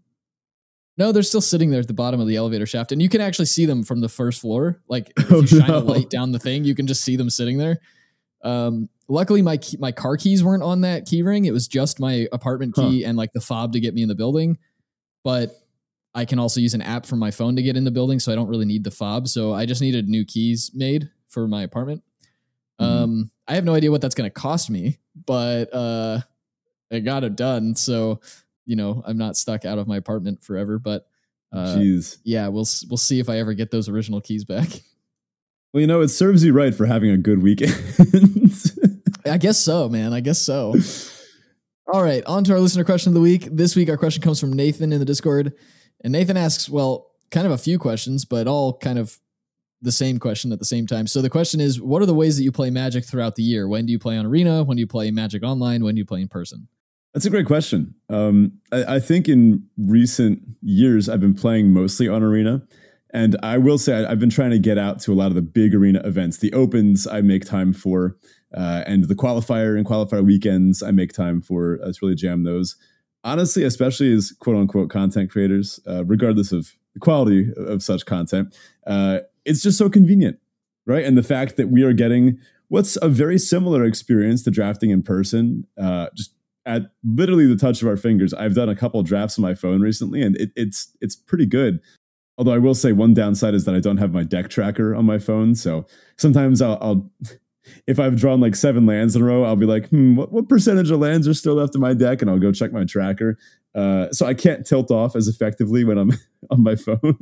No, 0.99 1.11
they're 1.11 1.23
still 1.23 1.41
sitting 1.41 1.71
there 1.71 1.81
at 1.81 1.87
the 1.87 1.95
bottom 1.95 2.21
of 2.21 2.27
the 2.29 2.37
elevator 2.37 2.67
shaft, 2.67 2.93
and 2.93 3.01
you 3.01 3.09
can 3.09 3.23
actually 3.23 3.47
see 3.47 3.65
them 3.65 3.83
from 3.83 4.01
the 4.03 4.11
first 4.11 4.43
floor. 4.43 4.83
Like 4.89 5.11
if 5.17 5.31
Oh, 5.33 5.41
you 5.41 5.47
shine 5.47 5.71
a 5.71 5.79
light 5.79 6.11
down 6.11 6.33
the 6.33 6.39
thing, 6.39 6.65
you 6.65 6.75
can 6.75 6.87
just 6.87 7.03
see 7.03 7.17
them 7.17 7.31
sitting 7.31 7.57
there. 7.57 7.79
Um, 8.45 8.91
luckily, 9.13 9.43
my 9.43 9.57
key, 9.57 9.77
my 9.79 9.93
car 9.93 10.17
keys 10.17 10.43
weren't 10.43 10.63
on 10.63 10.81
that 10.83 11.07
key 11.07 11.23
ring. 11.23 11.45
It 11.45 11.53
was 11.53 11.69
just 11.69 12.01
my 12.01 12.27
apartment 12.33 12.75
key 12.75 13.05
and 13.05 13.17
like 13.17 13.33
the 13.33 13.41
fob 13.41 13.73
to 13.73 13.81
get 13.81 13.95
me 13.95 14.03
in 14.03 14.09
the 14.09 14.15
building. 14.15 14.59
But 15.25 15.51
I 16.15 16.25
can 16.25 16.39
also 16.39 16.61
use 16.61 16.75
an 16.75 16.83
app 16.83 17.07
from 17.07 17.19
my 17.19 17.31
phone 17.31 17.57
to 17.57 17.63
get 17.63 17.77
in 17.77 17.85
the 17.85 17.91
building, 17.91 18.19
so 18.19 18.33
I 18.33 18.35
don't 18.35 18.49
really 18.49 18.65
need 18.65 18.85
the 18.85 18.91
fob. 18.91 19.29
So 19.29 19.53
I 19.53 19.67
just 19.67 19.81
needed 19.81 20.09
new 20.09 20.25
keys 20.25 20.71
made 20.75 21.11
for 21.29 21.47
my 21.47 21.63
apartment. 21.63 22.03
Mhm. 22.81 22.85
Um, 22.85 23.31
I 23.47 23.55
have 23.55 23.65
no 23.65 23.75
idea 23.75 23.91
what 23.91 24.01
that's 24.01 24.15
going 24.15 24.29
to 24.29 24.35
cost 24.35 24.71
me, 24.71 24.99
but 25.27 25.73
uh, 25.73 26.21
I 26.91 27.01
got 27.01 27.25
it 27.25 27.37
done. 27.37 27.75
So 27.77 28.21
you 28.67 28.77
know, 28.77 29.03
I'm 29.07 29.19
not 29.19 29.37
stuck 29.37 29.65
out 29.65 29.79
of 29.79 29.87
my 29.87 29.97
apartment 29.97 30.43
forever. 30.43 30.79
But 30.79 31.07
uh, 31.53 31.77
Jeez. 31.77 32.19
yeah, 32.25 32.49
we'll 32.49 32.67
we'll 32.89 32.97
see 32.97 33.21
if 33.21 33.29
I 33.29 33.39
ever 33.39 33.55
get 33.55 33.71
those 33.71 33.89
original 33.89 34.21
keys 34.21 34.45
back. 34.45 34.69
Well, 35.73 35.81
you 35.81 35.87
know, 35.87 36.03
it 36.03 36.09
serves 36.09 36.45
you 36.45 36.53
right 36.53 36.75
for 36.75 36.85
having 36.85 37.11
a 37.11 37.17
good 37.17 37.43
weekend. 37.43 37.75
I 39.27 39.39
guess 39.39 39.59
so, 39.59 39.89
man. 39.89 40.13
I 40.13 40.21
guess 40.21 40.41
so. 40.41 40.75
All 41.93 42.03
right, 42.03 42.25
on 42.25 42.45
to 42.45 42.53
our 42.53 42.61
listener 42.61 42.85
question 42.85 43.11
of 43.11 43.15
the 43.15 43.21
week. 43.21 43.49
This 43.51 43.77
week, 43.77 43.89
our 43.89 43.97
question 43.97 44.23
comes 44.23 44.41
from 44.41 44.53
Nathan 44.53 44.93
in 44.93 44.99
the 44.99 45.05
Discord. 45.05 45.53
And 46.03 46.13
Nathan 46.13 46.37
asks, 46.37 46.69
well, 46.69 47.11
kind 47.31 47.47
of 47.47 47.53
a 47.53 47.59
few 47.59 47.79
questions, 47.79 48.25
but 48.25 48.47
all 48.47 48.79
kind 48.79 48.99
of 48.99 49.19
the 49.81 49.93
same 49.93 50.19
question 50.19 50.53
at 50.53 50.59
the 50.59 50.65
same 50.65 50.87
time. 50.87 51.07
So 51.07 51.21
the 51.21 51.31
question 51.31 51.61
is, 51.61 51.81
what 51.81 52.03
are 52.03 52.07
the 52.07 52.15
ways 52.15 52.37
that 52.37 52.45
you 52.45 52.53
play 52.53 52.71
Magic 52.71 53.05
throughout 53.05 53.35
the 53.35 53.43
year? 53.43 53.69
When 53.69 53.85
do 53.85 53.93
you 53.93 53.99
play 53.99 54.17
on 54.17 54.25
Arena? 54.27 54.63
When 54.63 54.77
do 54.77 54.81
you 54.81 54.87
play 54.87 55.11
Magic 55.11 55.43
Online? 55.43 55.83
When 55.83 55.95
do 55.95 55.99
you 55.99 56.05
play 56.05 56.21
in 56.21 56.29
person? 56.29 56.69
That's 57.15 57.27
a 57.27 57.31
great 57.31 57.47
question. 57.47 57.95
Um, 58.09 58.53
I, 58.71 58.97
I 58.97 59.01
think 59.01 59.29
in 59.29 59.67
recent 59.77 60.41
years, 60.63 61.09
I've 61.09 61.21
been 61.21 61.35
playing 61.35 61.73
mostly 61.73 62.09
on 62.09 62.23
Arena. 62.23 62.63
And 63.13 63.37
I 63.43 63.59
will 63.59 63.77
say, 63.77 64.05
I, 64.05 64.13
I've 64.13 64.21
been 64.21 64.31
trying 64.31 64.53
to 64.53 64.59
get 64.59 64.79
out 64.79 65.01
to 65.01 65.13
a 65.13 65.17
lot 65.17 65.27
of 65.27 65.35
the 65.35 65.43
big 65.43 65.75
arena 65.75 66.01
events. 66.05 66.39
The 66.39 66.53
opens, 66.53 67.07
I 67.07 67.21
make 67.21 67.45
time 67.45 67.73
for, 67.73 68.17
uh, 68.55 68.85
and 68.87 69.05
the 69.05 69.15
qualifier 69.15 69.77
and 69.77 69.87
qualifier 69.87 70.25
weekends, 70.25 70.83
I 70.83 70.91
make 70.91 71.13
time 71.13 71.41
for. 71.41 71.79
Uh, 71.83 71.93
to 71.93 71.99
really 72.03 72.15
jam 72.15 72.45
those. 72.45 72.77
Honestly, 73.25 73.63
especially 73.63 74.13
as 74.13 74.33
quote 74.41 74.57
unquote 74.57 74.91
content 74.91 75.31
creators, 75.31 75.79
uh, 75.87 76.05
regardless 76.05 76.53
of 76.53 76.73
the 76.95 77.01
quality 77.01 77.51
of 77.57 77.83
such 77.83 78.05
content, 78.05 78.57
uh, 78.87 79.21
it's 79.45 79.63
just 79.63 79.79
so 79.79 79.89
convenient, 79.89 80.39
right? 80.87 81.05
And 81.05 81.17
the 81.17 81.23
fact 81.23 81.57
that 81.57 81.71
we 81.71 81.83
are 81.83 81.93
getting 81.93 82.39
what's 82.69 82.97
a 83.03 83.09
very 83.09 83.39
similar 83.39 83.85
experience 83.85 84.43
to 84.43 84.51
drafting 84.51 84.89
in 84.89 85.03
person, 85.03 85.67
uh, 85.77 86.07
just 86.15 86.33
at 86.65 86.91
literally 87.05 87.47
the 87.47 87.57
touch 87.57 87.83
of 87.83 87.89
our 87.89 87.99
fingers. 87.99 88.33
I've 88.33 88.55
done 88.55 88.69
a 88.69 88.77
couple 88.77 89.03
drafts 89.03 89.39
on 89.39 89.43
my 89.43 89.55
phone 89.55 89.81
recently, 89.81 90.23
and 90.23 90.37
it, 90.37 90.53
it's 90.57 90.89
it's 91.01 91.15
pretty 91.15 91.47
good. 91.47 91.81
Although 92.39 92.53
I 92.55 92.59
will 92.59 92.75
say 92.75 92.93
one 92.93 93.13
downside 93.13 93.55
is 93.55 93.67
that 93.67 93.75
I 93.75 93.81
don't 93.81 93.99
have 93.99 94.13
my 94.13 94.25
deck 94.25 94.49
tracker 94.49 94.95
on 94.95 95.05
my 95.05 95.19
phone, 95.19 95.55
so 95.55 95.87
sometimes 96.17 96.63
I'll, 96.63 96.79
I'll 96.81 97.11
if 97.87 97.99
I've 97.99 98.17
drawn 98.17 98.41
like 98.41 98.57
seven 98.57 98.87
lands 98.87 99.17
in 99.17 99.23
a 99.23 99.25
row, 99.25 99.45
I'll 99.45 99.57
be 99.57 99.67
like, 99.67 99.89
hmm, 99.89 100.17
what, 100.17 100.33
what 100.33 100.49
percentage 100.49 100.91
of 100.91 101.01
lands 101.01 101.29
are 101.29 101.35
still 101.35 101.55
left 101.55 101.75
in 101.75 101.81
my 101.81 101.95
deck, 101.95 102.23
and 102.23 102.31
I'll 102.31 102.39
go 102.39 102.53
check 102.53 102.73
my 102.73 102.85
tracker. 102.85 103.39
Uh, 103.75 104.11
so 104.11 104.27
I 104.27 104.35
can't 104.35 104.67
tilt 104.67 104.91
off 104.91 105.17
as 105.17 105.29
effectively 105.29 105.85
when 105.85 105.99
I'm 105.99 106.13
on 106.51 106.63
my 106.63 106.77
phone. 106.77 107.19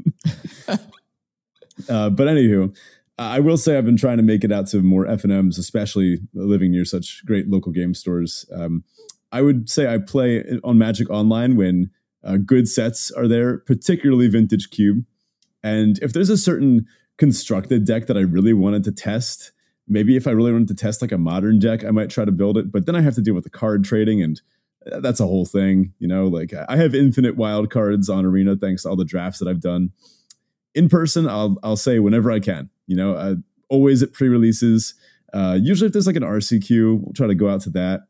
uh, 1.89 2.11
but 2.11 2.29
anywho, 2.29 2.75
I 3.19 3.39
will 3.41 3.59
say 3.59 3.77
I've 3.77 3.85
been 3.85 3.99
trying 3.99 4.17
to 4.17 4.23
make 4.23 4.45
it 4.45 4.51
out 4.51 4.67
to 4.69 4.81
more 4.81 5.05
FNMs, 5.05 5.59
especially 5.59 6.21
living 6.33 6.73
near 6.73 6.85
such 6.85 7.25
great 7.27 7.49
local 7.49 7.71
game 7.71 7.93
stores. 7.95 8.47
Um, 8.55 8.85
I 9.31 9.43
would 9.43 9.69
say 9.69 9.93
I 9.93 9.99
play 9.99 10.43
on 10.65 10.79
Magic 10.79 11.11
Online 11.11 11.57
when 11.57 11.91
uh, 12.25 12.39
good 12.39 12.69
sets 12.69 13.11
are 13.11 13.29
there, 13.29 13.59
particularly 13.59 14.29
Vintage 14.29 14.71
Cube. 14.71 15.05
And 15.63 15.99
if 16.03 16.13
there's 16.13 16.31
a 16.31 16.39
certain 16.39 16.87
constructed 17.19 17.85
deck 17.85 18.07
that 18.07 18.17
I 18.17 18.21
really 18.21 18.55
wanted 18.55 18.85
to 18.85 18.93
test, 18.93 19.53
maybe 19.91 20.17
if 20.17 20.27
I 20.27 20.31
really 20.31 20.53
wanted 20.53 20.69
to 20.69 20.75
test 20.75 21.03
like 21.03 21.13
a 21.13 21.19
modern 21.19 21.59
deck, 21.59 21.85
I 21.85 21.91
might 21.91 22.09
try 22.09 22.25
to 22.25 22.33
build 22.33 22.57
it. 22.57 22.73
But 22.73 22.87
then 22.87 22.97
I 22.97 23.01
have 23.01 23.17
to 23.17 23.21
deal 23.21 23.35
with 23.35 23.45
the 23.45 23.51
card 23.51 23.85
trading, 23.85 24.23
and 24.23 24.41
uh, 24.91 25.01
that's 25.01 25.21
a 25.21 25.27
whole 25.27 25.45
thing. 25.45 25.93
You 25.99 26.09
know, 26.09 26.27
like 26.27 26.55
I 26.69 26.77
have 26.77 26.95
infinite 26.95 27.37
wild 27.37 27.71
cards 27.71 28.09
on 28.09 28.25
Arena 28.25 28.57
thanks 28.57 28.85
to 28.85 28.89
all 28.89 28.97
the 28.97 29.05
drafts 29.05 29.41
that 29.41 29.49
I've 29.49 29.61
done. 29.61 29.91
In 30.75 30.89
person, 30.89 31.29
I'll 31.29 31.59
I'll 31.63 31.77
say 31.77 31.99
whenever 31.99 32.31
I 32.31 32.41
can. 32.41 32.71
You 32.87 32.97
know, 32.97 33.15
uh, 33.15 33.35
always 33.69 34.03
at 34.03 34.13
pre-releases. 34.13 34.95
Uh, 35.33 35.59
usually, 35.61 35.87
if 35.87 35.93
there's 35.93 36.07
like 36.07 36.17
an 36.17 36.23
RCQ, 36.23 37.01
we'll 37.01 37.13
try 37.13 37.27
to 37.27 37.35
go 37.35 37.49
out 37.49 37.61
to 37.63 37.71
that. 37.71 38.03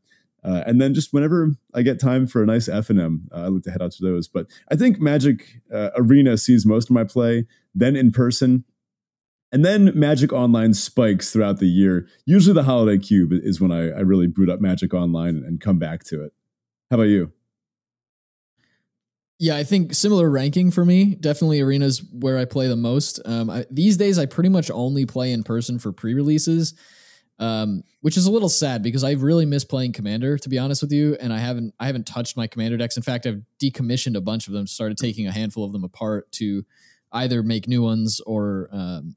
Uh, 0.42 0.64
and 0.66 0.80
then 0.80 0.94
just 0.94 1.12
whenever 1.12 1.50
I 1.75 1.82
get 1.82 2.00
time 2.00 2.26
for 2.26 2.42
a 2.42 2.46
nice 2.46 2.66
F 2.66 2.88
and 2.88 2.99
M, 2.99 3.28
uh, 3.30 3.40
I 3.40 3.49
like 3.49 3.62
to 3.64 3.70
head 3.70 3.82
out 3.82 3.92
to 3.92 4.02
those. 4.02 4.26
But 4.26 4.46
I 4.70 4.76
think 4.76 4.99
Magic 4.99 5.60
uh, 5.72 5.90
Arena 5.96 6.38
sees 6.38 6.64
most 6.64 6.88
of 6.88 6.94
my 6.94 7.04
play. 7.04 7.46
Then 7.75 7.94
in 7.94 8.10
person, 8.10 8.64
and 9.52 9.64
then 9.64 9.92
Magic 9.99 10.33
Online 10.33 10.75
spikes 10.75 11.33
throughout 11.33 11.59
the 11.59 11.66
year. 11.66 12.07
Usually, 12.25 12.54
the 12.54 12.62
Holiday 12.62 12.99
Cube 12.99 13.33
is 13.33 13.61
when 13.61 13.73
I, 13.73 13.88
I 13.88 14.00
really 14.00 14.26
boot 14.26 14.49
up 14.49 14.61
Magic 14.61 14.95
Online 14.95 15.37
and, 15.37 15.61
come 15.61 15.78
back 15.78 16.04
to 16.04 16.25
it. 16.25 16.33
How 16.90 16.97
about 16.97 17.04
you? 17.04 17.33
Yeah, 19.38 19.57
I 19.57 19.64
think 19.64 19.95
similar 19.95 20.30
ranking 20.30 20.71
for 20.71 20.85
me. 20.85 21.14
Definitely 21.14 21.61
arenas 21.61 22.02
where 22.12 22.38
I 22.38 22.45
play 22.45 22.69
the 22.69 22.76
most. 22.76 23.21
Um, 23.25 23.50
I, 23.50 23.64
these 23.71 23.97
days, 23.97 24.19
I 24.19 24.26
pretty 24.26 24.50
much 24.50 24.71
only 24.71 25.07
play 25.07 25.33
in 25.33 25.42
person 25.42 25.78
for 25.78 25.92
pre-releases, 25.92 26.75
um, 27.38 27.83
which 28.02 28.16
is 28.16 28.26
a 28.26 28.30
little 28.30 28.50
sad 28.50 28.83
because 28.83 29.02
I 29.02 29.12
really 29.12 29.47
miss 29.47 29.64
playing 29.64 29.92
Commander. 29.92 30.37
To 30.37 30.49
be 30.49 30.59
honest 30.59 30.83
with 30.83 30.92
you, 30.92 31.16
and 31.21 31.33
I 31.33 31.38
haven't 31.38 31.75
I 31.80 31.87
haven't 31.87 32.07
touched 32.07 32.37
my 32.37 32.47
Commander 32.47 32.76
decks. 32.76 32.97
In 32.97 33.02
fact, 33.02 33.26
I've 33.26 33.42
decommissioned 33.59 34.14
a 34.14 34.21
bunch 34.21 34.47
of 34.47 34.52
them. 34.52 34.66
Started 34.66 34.99
taking 34.99 35.26
a 35.26 35.33
handful 35.33 35.64
of 35.64 35.73
them 35.73 35.85
apart 35.85 36.30
to 36.33 36.64
either 37.12 37.42
make 37.42 37.66
new 37.66 37.83
ones 37.83 38.21
or 38.26 38.69
um, 38.73 39.16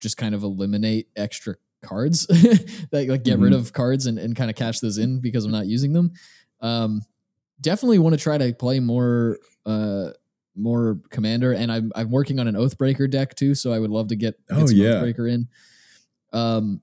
just 0.00 0.16
kind 0.16 0.34
of 0.34 0.42
eliminate 0.42 1.08
extra 1.16 1.56
cards, 1.82 2.26
like, 2.92 3.08
like 3.08 3.22
get 3.22 3.34
mm-hmm. 3.34 3.42
rid 3.42 3.52
of 3.52 3.72
cards 3.72 4.06
and, 4.06 4.18
and 4.18 4.36
kind 4.36 4.50
of 4.50 4.56
cash 4.56 4.80
those 4.80 4.98
in 4.98 5.20
because 5.20 5.44
I'm 5.44 5.52
not 5.52 5.66
using 5.66 5.92
them. 5.92 6.12
Um, 6.60 7.02
definitely 7.60 7.98
want 7.98 8.14
to 8.14 8.20
try 8.20 8.38
to 8.38 8.52
play 8.52 8.80
more 8.80 9.38
uh 9.64 10.10
more 10.54 10.98
commander 11.10 11.52
and 11.52 11.70
I'm 11.70 11.92
I'm 11.94 12.10
working 12.10 12.38
on 12.38 12.48
an 12.48 12.54
Oathbreaker 12.54 13.10
deck 13.10 13.34
too, 13.34 13.54
so 13.54 13.72
I 13.72 13.78
would 13.78 13.90
love 13.90 14.08
to 14.08 14.16
get, 14.16 14.34
get 14.48 14.58
oh, 14.58 14.68
yeah. 14.68 14.92
Oathbreaker 14.92 15.30
in. 15.30 15.48
Um 16.32 16.80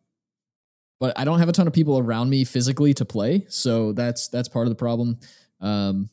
but 1.00 1.18
I 1.18 1.26
don't 1.26 1.40
have 1.40 1.50
a 1.50 1.54
ton 1.54 1.68
of 1.68 1.74
people 1.74 2.00
around 2.00 2.30
me 2.30 2.44
physically 2.44 2.94
to 2.96 3.06
play, 3.06 3.46
so 3.50 3.92
that's 3.94 4.28
that's 4.28 4.48
part 4.48 4.68
of 4.68 4.72
the 4.72 4.76
problem. 4.76 5.20
Um 5.60 6.10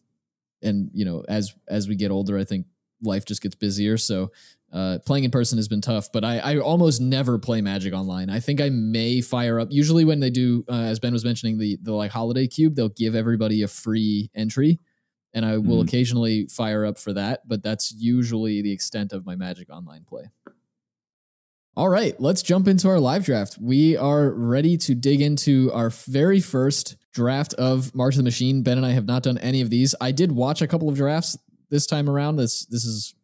and 0.62 0.90
you 0.92 1.04
know, 1.04 1.24
as 1.28 1.54
as 1.68 1.88
we 1.88 1.96
get 1.96 2.10
older, 2.10 2.38
I 2.38 2.44
think 2.44 2.66
life 3.02 3.24
just 3.24 3.42
gets 3.42 3.54
busier, 3.54 3.96
so 3.96 4.30
uh, 4.72 4.98
playing 5.04 5.24
in 5.24 5.30
person 5.30 5.58
has 5.58 5.68
been 5.68 5.80
tough, 5.80 6.12
but 6.12 6.24
I, 6.24 6.38
I 6.38 6.58
almost 6.58 7.00
never 7.00 7.38
play 7.38 7.60
Magic 7.60 7.92
online. 7.92 8.30
I 8.30 8.38
think 8.38 8.60
I 8.60 8.68
may 8.68 9.20
fire 9.20 9.58
up. 9.58 9.68
Usually, 9.70 10.04
when 10.04 10.20
they 10.20 10.30
do, 10.30 10.64
uh, 10.68 10.82
as 10.82 11.00
Ben 11.00 11.12
was 11.12 11.24
mentioning, 11.24 11.58
the 11.58 11.78
the 11.82 11.92
like 11.92 12.12
holiday 12.12 12.46
cube, 12.46 12.76
they'll 12.76 12.88
give 12.88 13.14
everybody 13.14 13.62
a 13.62 13.68
free 13.68 14.30
entry, 14.34 14.78
and 15.34 15.44
I 15.44 15.58
will 15.58 15.82
mm. 15.82 15.88
occasionally 15.88 16.46
fire 16.46 16.84
up 16.84 16.98
for 16.98 17.12
that. 17.14 17.48
But 17.48 17.62
that's 17.62 17.92
usually 17.92 18.62
the 18.62 18.72
extent 18.72 19.12
of 19.12 19.26
my 19.26 19.34
Magic 19.34 19.70
online 19.70 20.04
play. 20.04 20.30
All 21.76 21.88
right, 21.88 22.14
let's 22.20 22.42
jump 22.42 22.68
into 22.68 22.88
our 22.88 23.00
live 23.00 23.24
draft. 23.24 23.58
We 23.60 23.96
are 23.96 24.30
ready 24.30 24.76
to 24.78 24.94
dig 24.94 25.20
into 25.20 25.72
our 25.72 25.90
very 25.90 26.40
first 26.40 26.96
draft 27.12 27.54
of 27.54 27.94
March 27.94 28.14
of 28.14 28.18
the 28.18 28.24
Machine. 28.24 28.62
Ben 28.62 28.76
and 28.76 28.86
I 28.86 28.90
have 28.90 29.06
not 29.06 29.22
done 29.24 29.38
any 29.38 29.62
of 29.62 29.70
these. 29.70 29.94
I 30.00 30.12
did 30.12 30.30
watch 30.30 30.62
a 30.62 30.68
couple 30.68 30.88
of 30.88 30.96
drafts 30.96 31.36
this 31.70 31.86
time 31.86 32.08
around. 32.08 32.36
This 32.36 32.66
this 32.66 32.84
is 32.84 33.14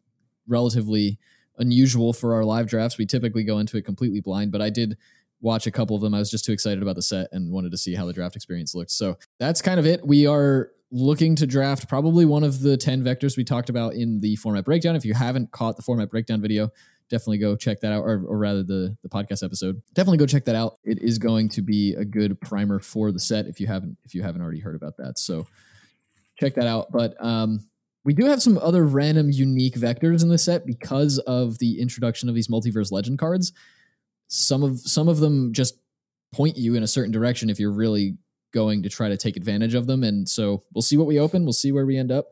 relatively 0.47 1.19
unusual 1.57 2.13
for 2.13 2.33
our 2.33 2.43
live 2.43 2.67
drafts. 2.67 2.97
We 2.97 3.05
typically 3.05 3.43
go 3.43 3.59
into 3.59 3.77
it 3.77 3.85
completely 3.85 4.21
blind, 4.21 4.51
but 4.51 4.61
I 4.61 4.69
did 4.69 4.97
watch 5.41 5.67
a 5.67 5.71
couple 5.71 5.95
of 5.95 6.01
them. 6.01 6.13
I 6.13 6.19
was 6.19 6.31
just 6.31 6.45
too 6.45 6.51
excited 6.51 6.81
about 6.81 6.95
the 6.95 7.01
set 7.01 7.29
and 7.31 7.51
wanted 7.51 7.71
to 7.71 7.77
see 7.77 7.95
how 7.95 8.05
the 8.05 8.13
draft 8.13 8.35
experience 8.35 8.73
looked. 8.73 8.91
So 8.91 9.17
that's 9.39 9.61
kind 9.61 9.79
of 9.79 9.85
it. 9.85 10.05
We 10.05 10.25
are 10.25 10.71
looking 10.91 11.35
to 11.35 11.45
draft 11.45 11.87
probably 11.89 12.25
one 12.25 12.43
of 12.43 12.61
the 12.61 12.77
10 12.77 13.03
vectors 13.03 13.37
we 13.37 13.43
talked 13.43 13.69
about 13.69 13.93
in 13.93 14.19
the 14.19 14.35
format 14.37 14.65
breakdown. 14.65 14.95
If 14.95 15.05
you 15.05 15.13
haven't 15.13 15.51
caught 15.51 15.75
the 15.75 15.81
format 15.81 16.09
breakdown 16.09 16.41
video, 16.41 16.69
definitely 17.09 17.37
go 17.37 17.55
check 17.55 17.79
that 17.81 17.91
out, 17.91 18.01
or, 18.01 18.23
or 18.25 18.37
rather 18.37 18.63
the, 18.63 18.97
the 19.03 19.09
podcast 19.09 19.43
episode. 19.43 19.81
Definitely 19.93 20.17
go 20.17 20.25
check 20.25 20.45
that 20.45 20.55
out. 20.55 20.77
It 20.83 21.01
is 21.01 21.17
going 21.17 21.49
to 21.49 21.61
be 21.61 21.93
a 21.95 22.05
good 22.05 22.39
primer 22.41 22.79
for 22.79 23.11
the 23.11 23.19
set 23.19 23.47
if 23.47 23.59
you 23.59 23.67
haven't 23.67 23.97
if 24.05 24.13
you 24.13 24.23
haven't 24.23 24.41
already 24.41 24.59
heard 24.59 24.75
about 24.75 24.97
that. 24.97 25.19
So 25.19 25.45
check 26.39 26.55
that 26.55 26.67
out. 26.67 26.91
But 26.91 27.15
um 27.23 27.67
we 28.07 28.13
do 28.13 28.25
have 28.25 28.41
some 28.41 28.57
other 28.59 28.85
random 28.85 29.29
unique 29.29 29.75
vectors 29.75 30.23
in 30.23 30.29
the 30.29 30.37
set 30.37 30.65
because 30.65 31.19
of 31.27 31.59
the 31.59 31.81
introduction 31.81 32.29
of 32.29 32.35
these 32.35 32.47
multiverse 32.47 32.89
legend 32.89 33.19
cards. 33.19 33.51
Some 34.29 34.63
of 34.63 34.79
some 34.79 35.09
of 35.09 35.19
them 35.19 35.51
just 35.51 35.77
point 36.31 36.57
you 36.57 36.75
in 36.75 36.83
a 36.83 36.87
certain 36.87 37.11
direction 37.11 37.49
if 37.49 37.59
you're 37.59 37.69
really 37.69 38.15
going 38.53 38.81
to 38.83 38.89
try 38.89 39.09
to 39.09 39.17
take 39.17 39.35
advantage 39.35 39.73
of 39.73 39.87
them. 39.87 40.05
And 40.05 40.27
so 40.27 40.63
we'll 40.73 40.83
see 40.83 40.95
what 40.95 41.05
we 41.05 41.19
open. 41.19 41.43
We'll 41.43 41.51
see 41.51 41.73
where 41.73 41.85
we 41.85 41.97
end 41.97 42.13
up. 42.13 42.27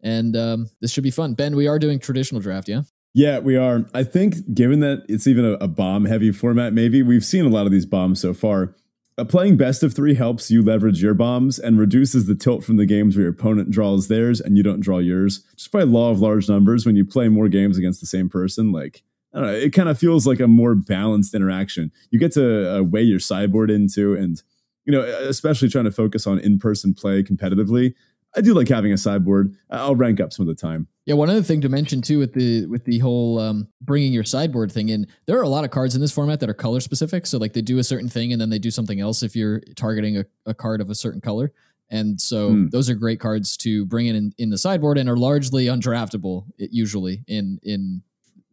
And 0.00 0.36
um, 0.36 0.70
this 0.80 0.92
should 0.92 1.02
be 1.02 1.10
fun. 1.10 1.34
Ben, 1.34 1.56
we 1.56 1.66
are 1.66 1.80
doing 1.80 1.98
traditional 1.98 2.40
draft, 2.40 2.68
yeah? 2.68 2.82
Yeah, 3.12 3.40
we 3.40 3.56
are. 3.56 3.84
I 3.92 4.04
think 4.04 4.54
given 4.54 4.78
that 4.80 5.06
it's 5.08 5.26
even 5.26 5.44
a, 5.44 5.54
a 5.54 5.66
bomb 5.66 6.04
heavy 6.04 6.30
format, 6.30 6.72
maybe 6.72 7.02
we've 7.02 7.24
seen 7.24 7.44
a 7.44 7.48
lot 7.48 7.66
of 7.66 7.72
these 7.72 7.86
bombs 7.86 8.20
so 8.20 8.32
far. 8.32 8.76
Uh, 9.18 9.24
playing 9.24 9.56
best 9.56 9.82
of 9.82 9.94
three 9.94 10.14
helps 10.14 10.50
you 10.50 10.60
leverage 10.62 11.02
your 11.02 11.14
bombs 11.14 11.58
and 11.58 11.78
reduces 11.78 12.26
the 12.26 12.34
tilt 12.34 12.62
from 12.62 12.76
the 12.76 12.84
games 12.84 13.16
where 13.16 13.22
your 13.22 13.32
opponent 13.32 13.70
draws 13.70 14.08
theirs 14.08 14.42
and 14.42 14.58
you 14.58 14.62
don't 14.62 14.80
draw 14.80 14.98
yours. 14.98 15.42
Just 15.56 15.72
by 15.72 15.82
law 15.82 16.10
of 16.10 16.20
large 16.20 16.50
numbers, 16.50 16.84
when 16.84 16.96
you 16.96 17.04
play 17.04 17.28
more 17.28 17.48
games 17.48 17.78
against 17.78 18.00
the 18.00 18.06
same 18.06 18.28
person, 18.28 18.72
like 18.72 19.02
I 19.32 19.40
don't 19.40 19.46
know, 19.46 19.54
it 19.54 19.72
kind 19.72 19.88
of 19.88 19.98
feels 19.98 20.26
like 20.26 20.40
a 20.40 20.46
more 20.46 20.74
balanced 20.74 21.34
interaction. 21.34 21.92
You 22.10 22.18
get 22.18 22.32
to 22.32 22.78
uh, 22.78 22.82
weigh 22.82 23.02
your 23.02 23.20
sideboard 23.20 23.70
into, 23.70 24.14
and 24.14 24.42
you 24.84 24.92
know, 24.92 25.00
especially 25.02 25.68
trying 25.70 25.84
to 25.86 25.90
focus 25.90 26.26
on 26.26 26.38
in-person 26.38 26.94
play 26.94 27.22
competitively. 27.22 27.94
I 28.36 28.42
do 28.42 28.54
like 28.54 28.68
having 28.68 28.92
a 28.92 28.98
sideboard. 28.98 29.56
I'll 29.70 29.96
rank 29.96 30.20
up 30.20 30.32
some 30.32 30.46
of 30.46 30.54
the 30.54 30.60
time. 30.60 30.86
Yeah, 31.06 31.14
one 31.14 31.30
other 31.30 31.42
thing 31.42 31.60
to 31.62 31.68
mention 31.68 32.02
too 32.02 32.18
with 32.18 32.34
the 32.34 32.66
with 32.66 32.84
the 32.84 32.98
whole 32.98 33.38
um, 33.38 33.68
bringing 33.80 34.12
your 34.12 34.24
sideboard 34.24 34.70
thing 34.72 34.88
in, 34.88 35.06
there 35.26 35.38
are 35.38 35.42
a 35.42 35.48
lot 35.48 35.64
of 35.64 35.70
cards 35.70 35.94
in 35.94 36.00
this 36.00 36.12
format 36.12 36.40
that 36.40 36.50
are 36.50 36.54
color 36.54 36.80
specific. 36.80 37.26
So 37.26 37.38
like 37.38 37.52
they 37.52 37.62
do 37.62 37.78
a 37.78 37.84
certain 37.84 38.08
thing 38.08 38.32
and 38.32 38.40
then 38.40 38.50
they 38.50 38.58
do 38.58 38.70
something 38.70 39.00
else 39.00 39.22
if 39.22 39.36
you're 39.36 39.60
targeting 39.76 40.18
a, 40.18 40.26
a 40.44 40.54
card 40.54 40.80
of 40.80 40.90
a 40.90 40.94
certain 40.94 41.20
color. 41.20 41.52
And 41.88 42.20
so 42.20 42.50
mm. 42.50 42.70
those 42.70 42.90
are 42.90 42.94
great 42.94 43.20
cards 43.20 43.56
to 43.58 43.86
bring 43.86 44.06
in, 44.06 44.16
in, 44.16 44.34
in 44.38 44.50
the 44.50 44.58
sideboard 44.58 44.98
and 44.98 45.08
are 45.08 45.16
largely 45.16 45.66
undraftable 45.66 46.46
usually 46.58 47.24
in 47.28 47.60
in 47.62 48.02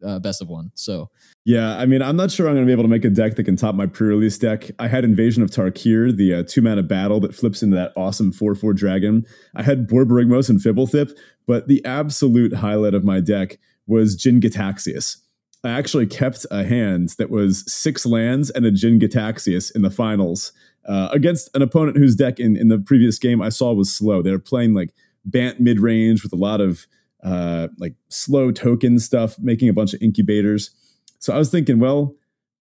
uh, 0.04 0.18
best 0.18 0.40
of 0.42 0.48
one. 0.48 0.70
So 0.74 1.10
yeah, 1.44 1.76
I 1.76 1.86
mean, 1.86 2.02
I'm 2.02 2.16
not 2.16 2.30
sure 2.30 2.48
I'm 2.48 2.54
going 2.54 2.66
to 2.66 2.68
be 2.68 2.72
able 2.72 2.84
to 2.84 2.88
make 2.88 3.04
a 3.04 3.10
deck 3.10 3.36
that 3.36 3.44
can 3.44 3.56
top 3.56 3.74
my 3.74 3.86
pre-release 3.86 4.38
deck. 4.38 4.70
I 4.78 4.88
had 4.88 5.04
Invasion 5.04 5.42
of 5.42 5.50
Tarkir, 5.50 6.16
the 6.16 6.34
uh, 6.34 6.42
two 6.46 6.62
mana 6.62 6.82
battle 6.82 7.20
that 7.20 7.34
flips 7.34 7.62
into 7.62 7.76
that 7.76 7.92
awesome 7.96 8.32
four 8.32 8.54
four 8.54 8.72
dragon. 8.72 9.26
I 9.54 9.62
had 9.62 9.88
Borborygmos 9.88 10.48
and 10.48 10.58
Fblthp, 10.58 11.12
but 11.46 11.68
the 11.68 11.84
absolute 11.84 12.54
highlight 12.54 12.94
of 12.94 13.04
my 13.04 13.20
deck 13.20 13.58
was 13.86 14.16
Jin 14.16 14.40
Gitaxias. 14.40 15.18
I 15.62 15.70
actually 15.70 16.06
kept 16.06 16.44
a 16.50 16.64
hand 16.64 17.10
that 17.18 17.30
was 17.30 17.64
six 17.72 18.04
lands 18.04 18.50
and 18.50 18.66
a 18.66 18.70
Jin 18.70 18.98
Gitaxias 18.98 19.74
in 19.74 19.82
the 19.82 19.90
finals 19.90 20.52
uh, 20.86 21.08
against 21.10 21.54
an 21.54 21.62
opponent 21.62 21.96
whose 21.96 22.14
deck 22.14 22.38
in, 22.38 22.56
in 22.56 22.68
the 22.68 22.78
previous 22.78 23.18
game 23.18 23.40
I 23.40 23.48
saw 23.48 23.72
was 23.72 23.92
slow. 23.92 24.22
They 24.22 24.30
were 24.30 24.38
playing 24.38 24.74
like 24.74 24.90
Bant 25.26 25.58
mid 25.58 25.80
range 25.80 26.22
with 26.22 26.34
a 26.34 26.36
lot 26.36 26.60
of 26.60 26.86
uh, 27.24 27.68
like 27.78 27.94
slow 28.08 28.52
token 28.52 28.98
stuff, 28.98 29.36
making 29.38 29.68
a 29.68 29.72
bunch 29.72 29.94
of 29.94 30.02
incubators. 30.02 30.70
So 31.18 31.32
I 31.32 31.38
was 31.38 31.50
thinking, 31.50 31.78
well, 31.78 32.14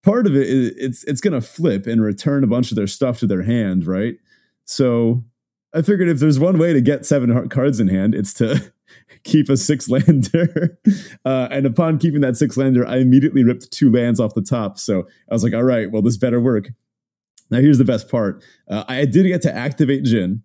part 0.03 0.25
of 0.25 0.35
it 0.35 0.47
is 0.47 0.71
it's 0.77 1.03
it's 1.03 1.21
going 1.21 1.33
to 1.33 1.41
flip 1.41 1.85
and 1.85 2.01
return 2.01 2.43
a 2.43 2.47
bunch 2.47 2.71
of 2.71 2.75
their 2.75 2.87
stuff 2.87 3.19
to 3.19 3.27
their 3.27 3.43
hand, 3.43 3.85
right? 3.85 4.15
So 4.65 5.23
I 5.73 5.81
figured 5.81 6.09
if 6.09 6.19
there's 6.19 6.39
one 6.39 6.57
way 6.57 6.71
to 6.71 6.81
get 6.81 7.05
seven 7.05 7.49
cards 7.49 7.79
in 7.79 7.87
hand, 7.87 8.15
it's 8.15 8.33
to 8.35 8.71
keep 9.23 9.49
a 9.49 9.57
six 9.57 9.89
lander. 9.89 10.77
Uh, 11.25 11.47
and 11.51 11.65
upon 11.65 11.97
keeping 11.97 12.19
that 12.19 12.35
six 12.35 12.57
lander, 12.57 12.85
I 12.85 12.97
immediately 12.97 13.45
ripped 13.45 13.71
two 13.71 13.89
lands 13.89 14.19
off 14.19 14.33
the 14.33 14.41
top. 14.41 14.77
So 14.77 15.07
I 15.31 15.33
was 15.33 15.41
like, 15.41 15.53
all 15.53 15.63
right, 15.63 15.89
well, 15.89 16.01
this 16.01 16.17
better 16.17 16.41
work. 16.41 16.71
Now 17.49 17.59
here's 17.59 17.77
the 17.77 17.85
best 17.85 18.09
part. 18.09 18.43
Uh, 18.67 18.83
I 18.89 19.05
did 19.05 19.25
get 19.25 19.41
to 19.43 19.55
activate 19.55 20.03
Jin. 20.03 20.43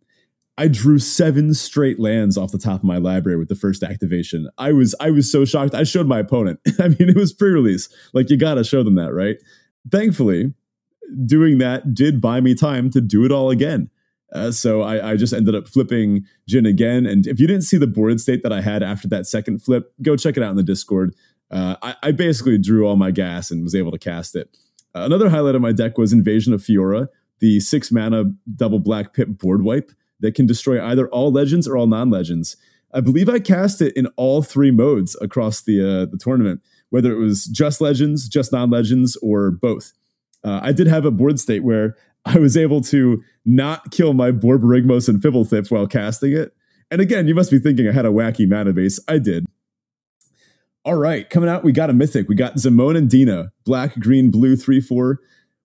I 0.58 0.66
drew 0.66 0.98
seven 0.98 1.54
straight 1.54 2.00
lands 2.00 2.36
off 2.36 2.50
the 2.50 2.58
top 2.58 2.80
of 2.80 2.84
my 2.84 2.98
library 2.98 3.38
with 3.38 3.48
the 3.48 3.54
first 3.54 3.84
activation. 3.84 4.50
I 4.58 4.72
was 4.72 4.92
I 4.98 5.10
was 5.12 5.30
so 5.30 5.44
shocked. 5.44 5.72
I 5.72 5.84
showed 5.84 6.08
my 6.08 6.18
opponent. 6.18 6.58
I 6.80 6.88
mean, 6.88 7.08
it 7.08 7.16
was 7.16 7.32
pre-release. 7.32 7.88
Like 8.12 8.28
you 8.28 8.36
gotta 8.36 8.64
show 8.64 8.82
them 8.82 8.96
that, 8.96 9.14
right? 9.14 9.36
Thankfully, 9.88 10.52
doing 11.24 11.58
that 11.58 11.94
did 11.94 12.20
buy 12.20 12.40
me 12.40 12.56
time 12.56 12.90
to 12.90 13.00
do 13.00 13.24
it 13.24 13.30
all 13.30 13.50
again. 13.50 13.88
Uh, 14.32 14.50
so 14.50 14.82
I, 14.82 15.12
I, 15.12 15.16
just 15.16 15.32
ended 15.32 15.54
up 15.54 15.66
flipping 15.66 16.26
Jin 16.46 16.66
again. 16.66 17.06
And 17.06 17.26
if 17.26 17.40
you 17.40 17.46
didn't 17.46 17.62
see 17.62 17.78
the 17.78 17.86
board 17.86 18.20
state 18.20 18.42
that 18.42 18.52
I 18.52 18.60
had 18.60 18.82
after 18.82 19.08
that 19.08 19.24
second 19.24 19.62
flip, 19.62 19.90
go 20.02 20.16
check 20.16 20.36
it 20.36 20.42
out 20.42 20.50
in 20.50 20.56
the 20.56 20.62
Discord. 20.62 21.14
Uh, 21.50 21.76
I, 21.80 21.94
I, 22.02 22.12
basically 22.12 22.58
drew 22.58 22.86
all 22.86 22.96
my 22.96 23.10
gas 23.10 23.50
and 23.50 23.62
was 23.62 23.74
able 23.74 23.90
to 23.90 23.98
cast 23.98 24.36
it. 24.36 24.54
Uh, 24.94 25.00
another 25.00 25.30
highlight 25.30 25.54
of 25.54 25.62
my 25.62 25.72
deck 25.72 25.96
was 25.96 26.12
Invasion 26.12 26.52
of 26.52 26.60
Fiora, 26.60 27.08
the 27.38 27.58
six 27.60 27.90
mana 27.90 28.24
double 28.54 28.80
black 28.80 29.14
pip 29.14 29.28
board 29.28 29.62
wipe 29.62 29.92
that 30.20 30.34
can 30.34 30.46
destroy 30.46 30.84
either 30.84 31.08
all 31.08 31.32
legends 31.32 31.66
or 31.68 31.76
all 31.76 31.87
non 31.87 32.10
legends. 32.10 32.56
I 32.92 33.00
believe 33.00 33.28
I 33.28 33.38
cast 33.38 33.82
it 33.82 33.96
in 33.96 34.06
all 34.16 34.42
three 34.42 34.70
modes 34.70 35.16
across 35.20 35.62
the 35.62 35.80
uh, 35.80 36.06
the 36.06 36.18
tournament, 36.18 36.62
whether 36.90 37.12
it 37.12 37.18
was 37.18 37.44
just 37.44 37.80
legends, 37.80 38.28
just 38.28 38.52
non 38.52 38.70
legends, 38.70 39.16
or 39.16 39.50
both. 39.50 39.92
Uh, 40.44 40.60
I 40.62 40.72
did 40.72 40.87
have 40.87 41.04
a 41.04 41.10
board 41.10 41.38
state 41.38 41.64
where 41.64 41.96
I 42.25 42.38
was 42.38 42.56
able 42.56 42.80
to 42.82 43.22
not 43.44 43.90
kill 43.90 44.12
my 44.12 44.30
Borborygmos 44.30 45.08
and 45.08 45.20
Fblthp 45.20 45.70
while 45.70 45.87
casting 45.87 46.32
it. 46.32 46.54
And 46.90 47.00
again, 47.00 47.28
you 47.28 47.34
must 47.34 47.50
be 47.50 47.58
thinking 47.58 47.88
I 47.88 47.92
had 47.92 48.06
a 48.06 48.10
wacky 48.10 48.48
mana 48.48 48.72
base. 48.72 48.98
I 49.08 49.18
did. 49.18 49.46
All 50.84 50.94
right, 50.94 51.28
coming 51.28 51.50
out, 51.50 51.64
we 51.64 51.72
got 51.72 51.90
a 51.90 51.92
mythic. 51.92 52.28
We 52.28 52.34
got 52.34 52.54
Zimone 52.54 52.96
and 52.96 53.10
Dina, 53.10 53.52
black, 53.64 53.98
green, 53.98 54.30
blue, 54.30 54.56
3 54.56 54.80
4. 54.80 55.18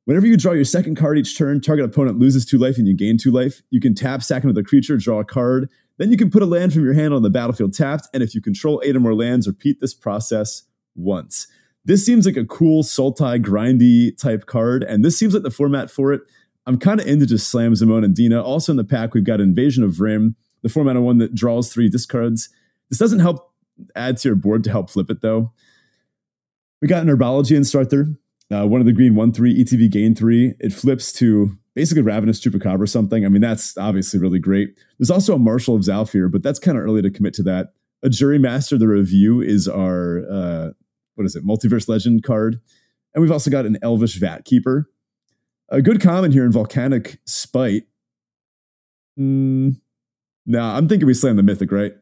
Whenever 0.06 0.28
you 0.28 0.36
draw 0.36 0.52
your 0.52 0.66
second 0.66 0.96
card 0.96 1.18
each 1.18 1.38
turn, 1.38 1.62
target 1.62 1.86
opponent 1.86 2.20
loses 2.20 2.46
two 2.46 2.58
life 2.58 2.78
and 2.78 2.88
you 2.88 2.96
gain 2.96 3.18
two 3.18 3.32
life. 3.32 3.62
You 3.70 3.80
can 3.80 3.96
tap, 3.96 4.22
sack 4.22 4.44
another 4.44 4.64
creature, 4.64 4.98
draw 4.98 5.20
a 5.20 5.26
card. 5.26 5.70
Then 5.98 6.12
you 6.12 6.18
can 6.18 6.30
put 6.30 6.42
a 6.42 6.46
land 6.46 6.74
from 6.74 6.84
your 6.84 6.94
hand 6.94 7.14
on 7.14 7.22
the 7.22 7.30
battlefield 7.30 7.74
tapped. 7.74 8.08
And 8.14 8.22
if 8.22 8.36
you 8.36 8.42
control 8.42 8.82
eight 8.84 8.96
or 8.96 9.00
more 9.00 9.16
lands, 9.16 9.48
repeat 9.48 9.80
this 9.80 9.94
process 9.94 10.64
once. 10.96 11.48
This 11.86 12.06
seems 12.06 12.26
like 12.26 12.38
a 12.38 12.46
cool 12.46 12.84
Sultai 12.84 13.44
grindy 13.44 14.18
type 14.18 14.46
card, 14.46 14.84
and 14.84 15.04
this 15.04 15.18
seems 15.18 15.34
like 15.34 15.44
the 15.44 15.52
format 15.52 15.92
for 15.92 16.14
it. 16.14 16.22
I'm 16.66 16.80
kind 16.80 17.02
of 17.02 17.08
into 17.08 17.26
just 17.26 17.50
Slam 17.50 17.74
Zimone 17.74 18.06
and 18.06 18.16
Dina. 18.16 18.42
Also 18.42 18.72
in 18.72 18.78
the 18.78 18.86
pack, 18.86 19.14
we've 19.14 19.26
got 19.26 19.42
Invasion 19.42 19.84
of 19.84 19.92
Vryn, 19.92 20.36
the 20.62 20.70
format 20.70 20.96
of 20.96 21.04
one 21.04 21.18
that 21.18 21.36
draws 21.36 21.72
three 21.72 21.90
discards. 21.90 22.50
This 22.90 23.00
doesn't 23.00 23.20
help 23.20 23.52
add 23.96 24.18
to 24.18 24.30
your 24.30 24.36
board 24.36 24.64
to 24.64 24.72
help 24.72 24.90
flip 24.90 25.10
it 25.10 25.22
though. 25.22 25.52
We 26.82 26.88
got 26.88 27.02
an 27.02 27.10
herbology 27.10 27.56
instructor, 27.56 28.16
uh, 28.54 28.66
one 28.66 28.80
of 28.80 28.86
the 28.86 28.94
green 28.94 29.16
1 29.16 29.34
3 29.34 29.64
ETB 29.64 29.92
gain 29.92 30.16
3. 30.16 30.54
It 30.60 30.74
flips 30.74 31.12
to 31.14 31.58
basically 31.76 32.04
Ravenous 32.04 32.40
Chupacabra 32.40 32.82
or 32.82 32.88
something. 32.88 33.26
I 33.26 33.30
mean, 33.30 33.42
that's 33.42 33.78
obviously 33.78 34.20
really 34.20 34.40
great. 34.40 34.78
There's 35.00 35.12
also 35.12 35.36
a 35.36 35.40
Marshal 35.40 35.76
of 35.76 35.82
Zhalfir, 35.82 36.32
but 36.32 36.44
that's 36.44 36.60
kind 36.60 36.78
of 36.78 36.84
early 36.84 37.02
to 37.02 37.10
commit 37.10 37.34
to 37.36 37.44
that. 37.44 37.74
A 38.04 38.10
Juri 38.10 38.38
Master, 38.38 38.78
the 38.78 38.88
Revue 38.88 39.42
is 39.42 39.68
our, 39.68 40.24
uh, 40.30 40.70
what 41.16 41.26
is 41.26 41.36
it, 41.36 41.46
Multiverse 41.46 41.88
Legend 41.88 42.24
card. 42.24 42.60
And 43.14 43.22
we've 43.22 43.32
also 43.32 43.50
got 43.50 43.66
an 43.66 43.78
Elvish 43.82 44.20
Vatkeeper. 44.20 44.86
A 45.70 45.82
good 45.82 46.02
common 46.02 46.32
here 46.32 46.46
in 46.46 46.52
Volcanic 46.52 47.20
Spite. 47.26 47.84
Mm, 49.20 49.80
nah, 50.46 50.78
I'm 50.78 50.88
thinking 50.88 51.08
we 51.08 51.14
slam 51.14 51.38
the 51.38 51.44
Mythic, 51.44 51.72
right? 51.72 51.94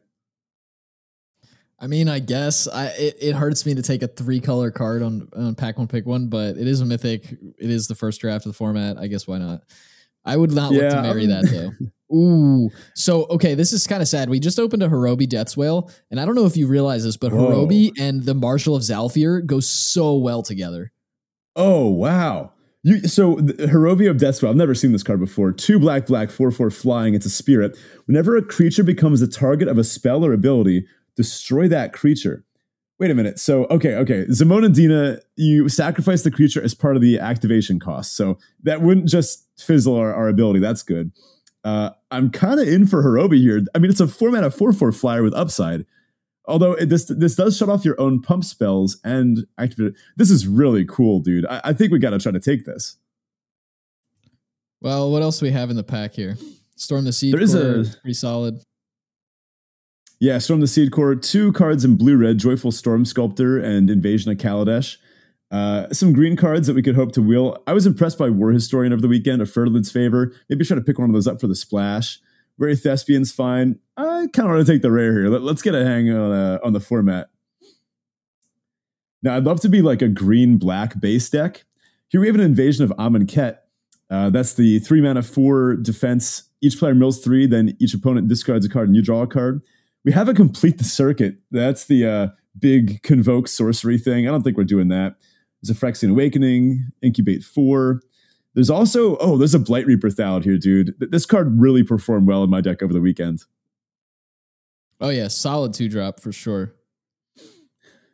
I 1.82 1.88
mean, 1.88 2.08
I 2.08 2.20
guess 2.20 2.68
I 2.68 2.86
it, 2.96 3.16
it 3.20 3.34
hurts 3.34 3.66
me 3.66 3.74
to 3.74 3.82
take 3.82 4.02
a 4.02 4.06
three 4.06 4.38
color 4.38 4.70
card 4.70 5.02
on, 5.02 5.28
on 5.34 5.56
pack 5.56 5.78
one 5.78 5.88
pick 5.88 6.06
one, 6.06 6.28
but 6.28 6.56
it 6.56 6.68
is 6.68 6.80
a 6.80 6.86
mythic. 6.86 7.32
It 7.32 7.70
is 7.70 7.88
the 7.88 7.96
first 7.96 8.20
draft 8.20 8.46
of 8.46 8.52
the 8.52 8.56
format. 8.56 8.98
I 8.98 9.08
guess 9.08 9.26
why 9.26 9.38
not? 9.38 9.62
I 10.24 10.36
would 10.36 10.52
not 10.52 10.72
yeah, 10.72 10.82
look 10.82 10.90
to 10.90 11.02
marry 11.02 11.24
um, 11.24 11.30
that 11.30 11.50
though. 11.50 12.16
Ooh, 12.16 12.70
so 12.94 13.24
okay, 13.24 13.54
this 13.54 13.72
is 13.72 13.86
kind 13.88 14.00
of 14.00 14.06
sad. 14.06 14.30
We 14.30 14.38
just 14.38 14.60
opened 14.60 14.84
a 14.84 14.88
Hirobi 14.88 15.28
Death's 15.28 15.56
Whale, 15.56 15.90
and 16.10 16.20
I 16.20 16.24
don't 16.24 16.36
know 16.36 16.46
if 16.46 16.56
you 16.56 16.68
realize 16.68 17.02
this, 17.02 17.16
but 17.16 17.32
Whoa. 17.32 17.50
Hirobi 17.66 17.90
and 17.98 18.22
the 18.22 18.34
Marshal 18.34 18.76
of 18.76 18.82
Zhalfir 18.82 19.44
go 19.44 19.58
so 19.58 20.16
well 20.16 20.42
together. 20.42 20.92
Oh 21.56 21.88
wow! 21.88 22.52
You, 22.84 23.08
so 23.08 23.36
Hirobi 23.36 24.08
of 24.08 24.18
Death's 24.18 24.40
Whale, 24.40 24.50
I've 24.50 24.56
never 24.56 24.76
seen 24.76 24.92
this 24.92 25.02
card 25.02 25.18
before. 25.18 25.50
Two 25.50 25.80
black, 25.80 26.06
black, 26.06 26.30
four, 26.30 26.52
four 26.52 26.70
flying. 26.70 27.14
It's 27.14 27.26
a 27.26 27.30
spirit. 27.30 27.76
Whenever 28.06 28.36
a 28.36 28.42
creature 28.42 28.84
becomes 28.84 29.18
the 29.18 29.26
target 29.26 29.66
of 29.66 29.78
a 29.78 29.84
spell 29.84 30.24
or 30.24 30.32
ability, 30.32 30.86
destroy 31.16 31.68
that 31.68 31.92
creature. 31.92 32.44
Wait 32.98 33.10
a 33.10 33.14
minute. 33.14 33.38
So, 33.38 33.64
okay, 33.64 33.96
okay. 33.96 34.26
Zimone 34.26 34.72
Dina, 34.72 35.18
you 35.36 35.68
sacrifice 35.68 36.22
the 36.22 36.30
creature 36.30 36.62
as 36.62 36.74
part 36.74 36.94
of 36.94 37.02
the 37.02 37.18
activation 37.18 37.80
cost. 37.80 38.16
So 38.16 38.38
that 38.62 38.80
wouldn't 38.80 39.08
just 39.08 39.48
fizzle 39.58 39.96
our, 39.96 40.14
our 40.14 40.28
ability. 40.28 40.60
That's 40.60 40.82
good. 40.82 41.10
Uh, 41.64 41.90
I'm 42.10 42.30
kind 42.30 42.60
of 42.60 42.68
in 42.68 42.86
for 42.86 43.02
Hirobi 43.02 43.40
here. 43.40 43.60
I 43.74 43.78
mean, 43.78 43.90
it's 43.90 44.00
a 44.00 44.06
four 44.06 44.30
mana 44.30 44.50
4 44.50 44.72
4 44.72 44.92
flyer 44.92 45.22
with 45.22 45.34
upside. 45.34 45.86
Although 46.46 46.72
it, 46.74 46.88
this 46.88 47.04
this 47.04 47.36
does 47.36 47.56
shut 47.56 47.68
off 47.68 47.84
your 47.84 48.00
own 48.00 48.20
pump 48.20 48.44
spells 48.44 48.98
and 49.04 49.46
activate. 49.58 49.94
This 50.16 50.30
is 50.30 50.46
really 50.46 50.84
cool, 50.84 51.20
dude. 51.20 51.46
I, 51.46 51.60
I 51.64 51.72
think 51.72 51.92
we 51.92 52.00
got 52.00 52.10
to 52.10 52.18
try 52.18 52.32
to 52.32 52.40
take 52.40 52.64
this. 52.64 52.96
Well, 54.80 55.12
what 55.12 55.22
else 55.22 55.38
do 55.38 55.46
we 55.46 55.52
have 55.52 55.70
in 55.70 55.76
the 55.76 55.84
pack 55.84 56.14
here? 56.14 56.36
Storm 56.74 57.04
the 57.04 57.12
Seidr. 57.12 57.32
There 57.32 57.40
is 57.40 57.54
a 57.54 57.84
pretty 58.00 58.14
solid. 58.14 58.60
Yeah, 60.22 60.38
Storm 60.38 60.60
the 60.60 60.66
Seidr 60.66 60.92
Core, 60.92 61.16
two 61.16 61.52
cards 61.52 61.84
in 61.84 61.96
blue 61.96 62.16
red 62.16 62.38
Joyful 62.38 62.70
Storm 62.70 63.04
Sculptor 63.04 63.58
and 63.58 63.90
Invasion 63.90 64.30
of 64.30 64.38
Kaladesh. 64.38 64.98
Uh, 65.50 65.92
some 65.92 66.12
green 66.12 66.36
cards 66.36 66.68
that 66.68 66.76
we 66.76 66.82
could 66.82 66.94
hope 66.94 67.10
to 67.14 67.20
wheel. 67.20 67.60
I 67.66 67.72
was 67.72 67.86
impressed 67.86 68.18
by 68.18 68.30
War 68.30 68.52
Historian 68.52 68.92
over 68.92 69.02
the 69.02 69.08
weekend, 69.08 69.42
a 69.42 69.46
Fertilid's 69.46 69.90
favor. 69.90 70.32
Maybe 70.48 70.64
try 70.64 70.76
to 70.76 70.80
pick 70.80 70.96
one 70.96 71.10
of 71.10 71.12
those 71.12 71.26
up 71.26 71.40
for 71.40 71.48
the 71.48 71.56
splash. 71.56 72.20
Very 72.56 72.76
Thespian's 72.76 73.32
fine. 73.32 73.80
I 73.96 74.28
kind 74.32 74.48
of 74.48 74.54
want 74.54 74.64
to 74.64 74.72
take 74.72 74.82
the 74.82 74.92
rare 74.92 75.12
here. 75.12 75.28
Let, 75.28 75.42
us 75.42 75.60
get 75.60 75.74
a 75.74 75.84
hang 75.84 76.08
on, 76.08 76.30
uh, 76.30 76.58
on 76.62 76.72
the 76.72 76.78
format. 76.78 77.28
Now, 79.24 79.36
I'd 79.36 79.42
love 79.42 79.58
to 79.62 79.68
be 79.68 79.82
like 79.82 80.02
a 80.02 80.08
green 80.08 80.56
black 80.56 81.00
base 81.00 81.28
deck. 81.30 81.64
Here 82.10 82.20
we 82.20 82.28
have 82.28 82.36
an 82.36 82.42
invasion 82.42 82.84
of 82.84 82.90
Amonkhet. 82.90 83.58
Uh, 84.08 84.30
that's 84.30 84.54
the 84.54 84.78
three 84.78 85.00
mana, 85.00 85.22
four 85.24 85.74
defense. 85.74 86.44
Each 86.60 86.78
player 86.78 86.94
mills 86.94 87.24
three, 87.24 87.48
then 87.48 87.76
each 87.80 87.92
opponent 87.92 88.28
discards 88.28 88.64
a 88.64 88.68
card 88.68 88.86
and 88.86 88.94
you 88.94 89.02
draw 89.02 89.22
a 89.22 89.26
card 89.26 89.62
we 90.04 90.12
have 90.12 90.28
a 90.28 90.34
complete 90.34 90.78
the 90.78 90.84
circuit. 91.00 91.36
That's 91.50 91.84
the 91.84 92.06
uh, 92.06 92.28
big 92.58 93.02
convoke 93.02 93.48
sorcery 93.48 93.98
thing. 93.98 94.26
I 94.26 94.30
don't 94.30 94.42
think 94.42 94.56
we're 94.56 94.64
doing 94.64 94.88
that. 94.88 95.16
There's 95.62 95.76
a 95.76 95.80
Phyrexian 95.80 96.10
Awakening, 96.10 96.90
Incubate 97.02 97.44
4. 97.44 98.00
There's 98.54 98.70
also, 98.70 99.16
oh, 99.18 99.38
there's 99.38 99.54
a 99.54 99.60
Blightreaper 99.60 100.12
Thallid 100.12 100.44
here, 100.44 100.58
dude. 100.58 100.94
This 100.98 101.24
card 101.24 101.60
really 101.60 101.82
performed 101.82 102.26
well 102.26 102.44
in 102.44 102.50
my 102.50 102.60
deck 102.60 102.82
over 102.82 102.92
the 102.92 103.00
weekend. 103.00 103.44
Oh, 105.00 105.08
yeah. 105.08 105.28
Solid 105.28 105.72
two 105.72 105.88
drop 105.88 106.20
for 106.20 106.32
sure. 106.32 106.74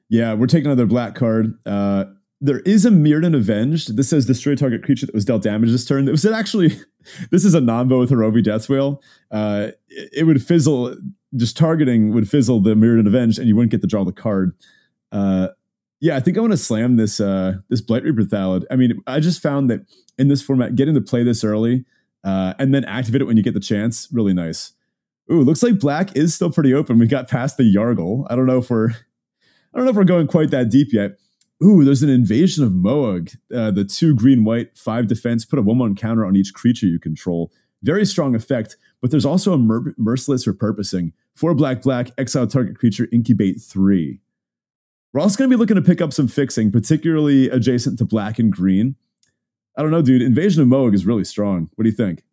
Yeah, 0.08 0.34
we're 0.34 0.46
taking 0.46 0.66
another 0.66 0.86
black 0.86 1.14
card. 1.14 1.58
Uh, 1.66 2.06
there 2.40 2.60
is 2.60 2.86
a 2.86 2.90
Mirrodin 2.90 3.34
Avenged. 3.34 3.96
This 3.96 4.08
says 4.08 4.26
destroy 4.26 4.54
target 4.54 4.82
creature 4.82 5.06
that 5.06 5.14
was 5.14 5.24
dealt 5.24 5.42
damage 5.42 5.70
this 5.70 5.84
turn. 5.84 6.06
It 6.06 6.12
was 6.12 6.24
actually, 6.24 6.70
this 7.30 7.44
is 7.44 7.54
a 7.54 7.60
Nombo 7.60 7.98
with 7.98 8.10
Hirobi 8.10 8.42
Death's 8.42 8.68
Whale. 8.68 9.02
Uh, 9.30 9.68
it, 9.88 10.10
it, 10.18 10.24
would 10.24 10.42
fizzle, 10.42 10.96
just 11.36 11.56
targeting 11.56 12.12
would 12.12 12.28
fizzle 12.28 12.60
the 12.60 12.74
Mirrodin 12.74 13.06
Avenged 13.06 13.38
and 13.38 13.48
you 13.48 13.56
wouldn't 13.56 13.70
get 13.70 13.80
to 13.82 13.86
draw 13.86 14.04
the 14.04 14.12
card. 14.12 14.54
Uh, 15.12 15.48
yeah, 16.00 16.16
I 16.16 16.20
think 16.20 16.36
I 16.38 16.40
want 16.40 16.52
to 16.52 16.56
slam 16.58 16.96
this 16.96 17.20
uh, 17.20 17.54
this 17.68 17.82
Blightreaper 17.82 18.28
Thallid. 18.28 18.64
I 18.70 18.76
mean, 18.76 19.02
I 19.06 19.20
just 19.20 19.42
found 19.42 19.68
that 19.70 19.80
in 20.18 20.28
this 20.28 20.42
format, 20.42 20.76
getting 20.76 20.94
to 20.94 21.00
play 21.00 21.24
this 21.24 21.42
early 21.42 21.84
uh, 22.24 22.54
and 22.58 22.74
then 22.74 22.84
activate 22.84 23.20
it 23.20 23.24
when 23.24 23.36
you 23.36 23.42
get 23.42 23.54
the 23.54 23.60
chance, 23.60 24.08
really 24.12 24.34
nice. 24.34 24.72
Ooh, 25.30 25.42
looks 25.42 25.62
like 25.62 25.78
black 25.78 26.16
is 26.16 26.34
still 26.34 26.50
pretty 26.50 26.72
open. 26.72 26.98
We 26.98 27.06
got 27.06 27.28
past 27.28 27.56
the 27.56 27.64
Yargle. 27.64 28.26
I 28.30 28.36
don't 28.36 28.46
know 28.46 28.58
if 28.58 28.70
we're 28.70 28.90
I 28.90 29.76
don't 29.76 29.84
know 29.84 29.90
if 29.90 29.96
we're 29.96 30.04
going 30.04 30.26
quite 30.26 30.50
that 30.50 30.70
deep 30.70 30.88
yet. 30.92 31.18
Ooh, 31.62 31.84
there's 31.84 32.02
an 32.02 32.08
invasion 32.08 32.64
of 32.64 32.70
Moag. 32.72 33.36
Uh, 33.54 33.72
the 33.72 33.84
two 33.84 34.14
green 34.14 34.44
white, 34.44 34.78
five 34.78 35.08
defense, 35.08 35.44
put 35.44 35.58
a 35.58 35.62
one 35.62 35.78
one 35.78 35.96
counter 35.96 36.24
on 36.24 36.36
each 36.36 36.54
creature 36.54 36.86
you 36.86 37.00
control. 37.00 37.52
Very 37.82 38.06
strong 38.06 38.34
effect, 38.34 38.76
but 39.00 39.10
there's 39.10 39.24
also 39.24 39.52
a 39.52 39.58
mer- 39.58 39.94
merciless 39.96 40.46
repurposing. 40.46 41.12
for 41.34 41.54
black, 41.54 41.82
black, 41.82 42.10
exile 42.18 42.46
target 42.46 42.76
creature, 42.78 43.06
incubate 43.12 43.60
three. 43.60 44.20
We're 45.12 45.20
also 45.20 45.38
going 45.38 45.48
to 45.50 45.56
be 45.56 45.58
looking 45.58 45.76
to 45.76 45.82
pick 45.82 46.00
up 46.00 46.12
some 46.12 46.28
fixing, 46.28 46.72
particularly 46.72 47.48
adjacent 47.48 47.98
to 47.98 48.04
black 48.04 48.38
and 48.38 48.52
green. 48.52 48.96
I 49.76 49.82
don't 49.82 49.92
know, 49.92 50.02
dude. 50.02 50.20
Invasion 50.20 50.62
of 50.62 50.68
Moag 50.68 50.94
is 50.94 51.06
really 51.06 51.24
strong. 51.24 51.70
What 51.76 51.84
do 51.84 51.90
you 51.90 51.96
think? 51.96 52.24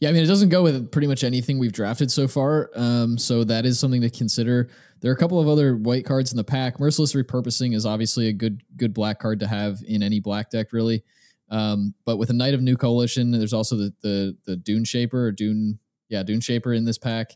Yeah, 0.00 0.08
I 0.08 0.12
mean, 0.12 0.24
it 0.24 0.26
doesn't 0.26 0.48
go 0.48 0.62
with 0.62 0.90
pretty 0.90 1.06
much 1.06 1.22
anything 1.22 1.58
we've 1.58 1.72
drafted 1.72 2.10
so 2.10 2.26
far. 2.26 2.70
Um, 2.74 3.16
so 3.18 3.44
that 3.44 3.64
is 3.64 3.78
something 3.78 4.00
to 4.00 4.10
consider. 4.10 4.68
There 5.00 5.10
are 5.10 5.14
a 5.14 5.18
couple 5.18 5.38
of 5.38 5.48
other 5.48 5.76
white 5.76 6.04
cards 6.04 6.32
in 6.32 6.36
the 6.36 6.44
pack. 6.44 6.80
Merciless 6.80 7.14
Repurposing 7.14 7.74
is 7.74 7.86
obviously 7.86 8.28
a 8.28 8.32
good 8.32 8.62
good 8.76 8.92
black 8.92 9.18
card 9.18 9.40
to 9.40 9.46
have 9.46 9.82
in 9.86 10.02
any 10.02 10.20
black 10.20 10.50
deck, 10.50 10.72
really. 10.72 11.04
Um, 11.50 11.94
but 12.04 12.16
with 12.16 12.30
a 12.30 12.34
Knight 12.34 12.54
of 12.54 12.62
New 12.62 12.76
Coalition, 12.76 13.30
there's 13.30 13.52
also 13.52 13.76
the 13.76 13.92
the, 14.02 14.36
the 14.46 14.56
Dune 14.56 14.84
Shaper 14.84 15.26
or 15.26 15.32
Dune, 15.32 15.78
yeah, 16.08 16.22
Dune 16.22 16.40
Shaper 16.40 16.72
in 16.72 16.84
this 16.84 16.98
pack, 16.98 17.32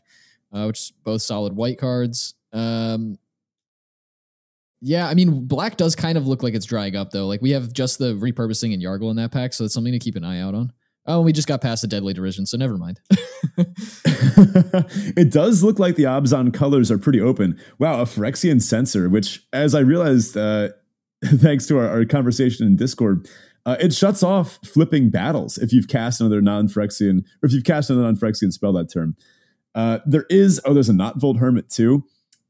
uh, 0.53 0.65
which 0.65 0.79
is 0.79 0.93
both 1.03 1.21
solid 1.21 1.55
white 1.55 1.77
cards. 1.77 2.35
Um, 2.51 3.17
yeah, 4.81 5.07
I 5.07 5.13
mean, 5.13 5.45
black 5.45 5.77
does 5.77 5.95
kind 5.95 6.17
of 6.17 6.27
look 6.27 6.41
like 6.41 6.53
it's 6.53 6.65
drying 6.65 6.95
up 6.95 7.11
though. 7.11 7.27
Like 7.27 7.41
we 7.41 7.51
have 7.51 7.73
just 7.73 7.99
the 7.99 8.13
repurposing 8.15 8.73
and 8.73 8.81
Yargle 8.81 9.09
in 9.09 9.17
that 9.17 9.31
pack, 9.31 9.53
so 9.53 9.65
it's 9.65 9.73
something 9.73 9.93
to 9.93 9.99
keep 9.99 10.15
an 10.15 10.23
eye 10.23 10.39
out 10.39 10.55
on. 10.55 10.73
Oh, 11.05 11.21
we 11.21 11.33
just 11.33 11.47
got 11.47 11.61
past 11.61 11.81
the 11.81 11.87
deadly 11.87 12.13
derision, 12.13 12.45
so 12.45 12.57
never 12.57 12.77
mind. 12.77 12.99
it 15.17 15.31
does 15.31 15.63
look 15.63 15.79
like 15.79 15.95
the 15.95 16.03
Abzan 16.03 16.53
colors 16.53 16.91
are 16.91 16.97
pretty 16.97 17.19
open. 17.19 17.59
Wow, 17.77 18.01
a 18.01 18.05
Phyrexian 18.05 18.61
Censor, 18.61 19.09
which, 19.09 19.45
as 19.51 19.75
I 19.75 19.79
realized, 19.79 20.37
uh, 20.37 20.69
thanks 21.25 21.65
to 21.67 21.77
our, 21.77 21.89
our, 21.89 22.05
conversation 22.05 22.65
in 22.65 22.75
Discord, 22.75 23.27
uh, 23.65 23.77
it 23.79 23.93
shuts 23.93 24.23
off 24.23 24.59
flipping 24.65 25.09
battles 25.09 25.57
if 25.57 25.73
you've 25.73 25.87
cast 25.87 26.21
another 26.21 26.41
non-Phyrexian, 26.41 27.19
or 27.19 27.47
if 27.47 27.53
you've 27.53 27.63
cast 27.63 27.89
another 27.89 28.05
non-Phyrexian 28.05 28.51
spell 28.51 28.73
that 28.73 28.91
turn. 28.91 29.15
Uh, 29.75 29.99
there 30.05 30.25
is, 30.29 30.59
oh, 30.65 30.73
there's 30.73 30.89
a 30.89 30.93
Notvold 30.93 31.37
Hermit 31.39 31.69
too. 31.69 32.03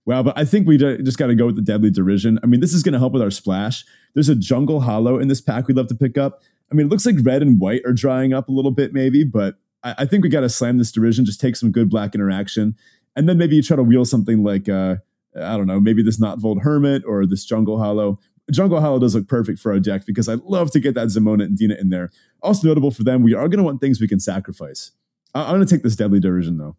Wow, 0.06 0.24
but 0.24 0.38
I 0.38 0.46
think 0.46 0.68
we 0.68 0.78
just 0.78 1.18
got 1.18 1.28
to 1.28 1.36
go 1.36 1.46
with 1.46 1.56
the 1.56 1.62
Deadly 1.62 1.92
Derision. 1.92 2.40
I 2.42 2.48
mean, 2.48 2.62
this 2.62 2.74
is 2.74 2.82
going 2.82 2.94
to 2.94 3.00
help 3.00 3.14
with 3.14 3.22
our 3.22 3.30
splash. 3.30 3.86
There's 4.16 4.30
a 4.30 4.36
Jungle 4.36 4.80
Hollow 4.80 5.20
in 5.20 5.28
this 5.28 5.42
pack 5.42 5.68
we'd 5.68 5.78
love 5.78 5.88
to 5.88 5.96
pick 5.96 6.18
up. 6.18 6.42
I 6.72 6.76
mean, 6.76 6.88
it 6.88 6.90
looks 6.90 7.06
like 7.06 7.16
red 7.22 7.42
and 7.42 7.60
white 7.60 7.82
are 7.86 7.94
drying 7.94 8.34
up 8.34 8.50
a 8.50 8.52
little 8.52 8.72
bit, 8.72 8.94
maybe, 8.94 9.24
but 9.24 9.56
I, 9.84 9.96
I 10.00 10.06
think 10.06 10.24
we 10.24 10.30
got 10.30 10.42
to 10.42 10.50
slam 10.50 10.78
this 10.78 10.92
derision, 10.92 11.26
just 11.26 11.40
take 11.40 11.56
some 11.56 11.72
good 11.72 11.90
black 11.90 12.16
interaction, 12.16 12.76
and 13.16 13.28
then 13.28 13.38
maybe 13.38 13.56
you 13.56 13.62
try 13.62 13.76
to 13.76 13.84
wheel 13.84 14.06
something 14.06 14.44
like, 14.44 14.70
uh, 14.70 14.96
I 15.36 15.58
don't 15.58 15.68
know, 15.68 15.80
maybe 15.80 16.02
this 16.02 16.20
Notvold 16.20 16.64
Hermit 16.64 17.04
or 17.06 17.26
this 17.26 17.46
Jungle 17.46 17.78
Hollow. 17.78 18.20
Jungle 18.52 18.82
Hollow 18.82 19.00
does 19.00 19.16
look 19.16 19.28
perfect 19.28 19.60
for 19.60 19.72
our 19.72 19.80
deck 19.80 20.06
because 20.06 20.28
I 20.30 20.36
love 20.36 20.72
to 20.72 20.80
get 20.80 20.96
that 20.96 21.08
Zimone 21.08 21.44
and 21.44 21.58
Dina 21.58 21.76
in 21.76 21.90
there. 21.90 22.12
Also 22.42 22.68
notable 22.68 22.92
for 22.92 23.04
them, 23.04 23.24
we 23.24 23.34
are 23.34 23.48
going 23.48 23.58
to 23.58 23.64
want 23.64 23.82
things 23.82 24.00
we 24.02 24.08
can 24.08 24.20
sacrifice. 24.20 24.92
I- 25.34 25.44
I'm 25.44 25.56
going 25.56 25.66
to 25.68 25.74
take 25.76 25.84
this 25.84 25.96
Deadly 25.96 26.20
Derision 26.20 26.58
though. 26.58 26.76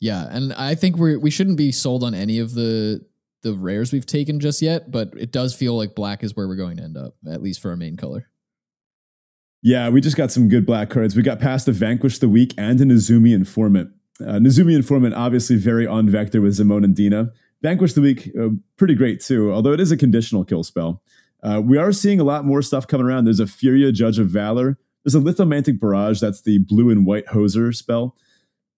Yeah, 0.00 0.26
and 0.30 0.52
I 0.54 0.74
think 0.74 0.96
we 0.96 1.16
we 1.16 1.30
shouldn't 1.30 1.56
be 1.56 1.70
sold 1.70 2.02
on 2.02 2.14
any 2.14 2.38
of 2.40 2.54
the 2.54 3.04
the 3.42 3.54
rares 3.54 3.92
we've 3.92 4.06
taken 4.06 4.40
just 4.40 4.60
yet, 4.62 4.90
but 4.90 5.12
it 5.16 5.32
does 5.32 5.54
feel 5.54 5.76
like 5.76 5.94
black 5.94 6.22
is 6.24 6.34
where 6.36 6.46
we're 6.48 6.56
going 6.56 6.76
to 6.76 6.82
end 6.82 6.96
up, 6.96 7.14
at 7.28 7.42
least 7.42 7.60
for 7.60 7.70
our 7.70 7.76
main 7.76 7.96
color. 7.96 8.28
Yeah, 9.62 9.88
we 9.90 10.00
just 10.00 10.16
got 10.16 10.32
some 10.32 10.48
good 10.48 10.66
black 10.66 10.90
cards. 10.90 11.14
We 11.14 11.22
got 11.22 11.38
past 11.40 11.66
the 11.66 11.72
Vanquish 11.72 12.18
the 12.18 12.28
Weak 12.28 12.52
and 12.58 12.80
a 12.80 12.84
Nezumi 12.84 13.32
Informant. 13.32 13.90
Uh, 14.20 14.34
Nezumi 14.38 14.74
Informant, 14.74 15.14
obviously 15.14 15.56
very 15.56 15.86
on 15.86 16.08
vector 16.08 16.40
with 16.40 16.56
Zimone 16.58 16.84
and 16.84 16.94
Dina. 16.96 17.32
Vanquish 17.62 17.92
the 17.92 18.00
Weak, 18.00 18.30
uh, 18.38 18.48
pretty 18.76 18.94
great 18.94 19.20
too, 19.20 19.52
although 19.52 19.72
it 19.72 19.80
is 19.80 19.92
a 19.92 19.96
conditional 19.96 20.44
kill 20.44 20.62
spell. 20.64 21.02
Uh, 21.42 21.60
we 21.64 21.78
are 21.78 21.92
seeing 21.92 22.20
a 22.20 22.24
lot 22.24 22.44
more 22.44 22.60
stuff 22.62 22.86
coming 22.86 23.06
around. 23.06 23.24
There's 23.24 23.40
a 23.40 23.46
Furia 23.46 23.92
Judge 23.92 24.18
of 24.18 24.28
Valor. 24.28 24.78
There's 25.04 25.14
a 25.14 25.20
Lithomantic 25.20 25.80
Barrage, 25.80 26.20
that's 26.20 26.42
the 26.42 26.58
blue 26.58 26.90
and 26.90 27.06
white 27.06 27.26
hoser 27.26 27.74
spell. 27.74 28.16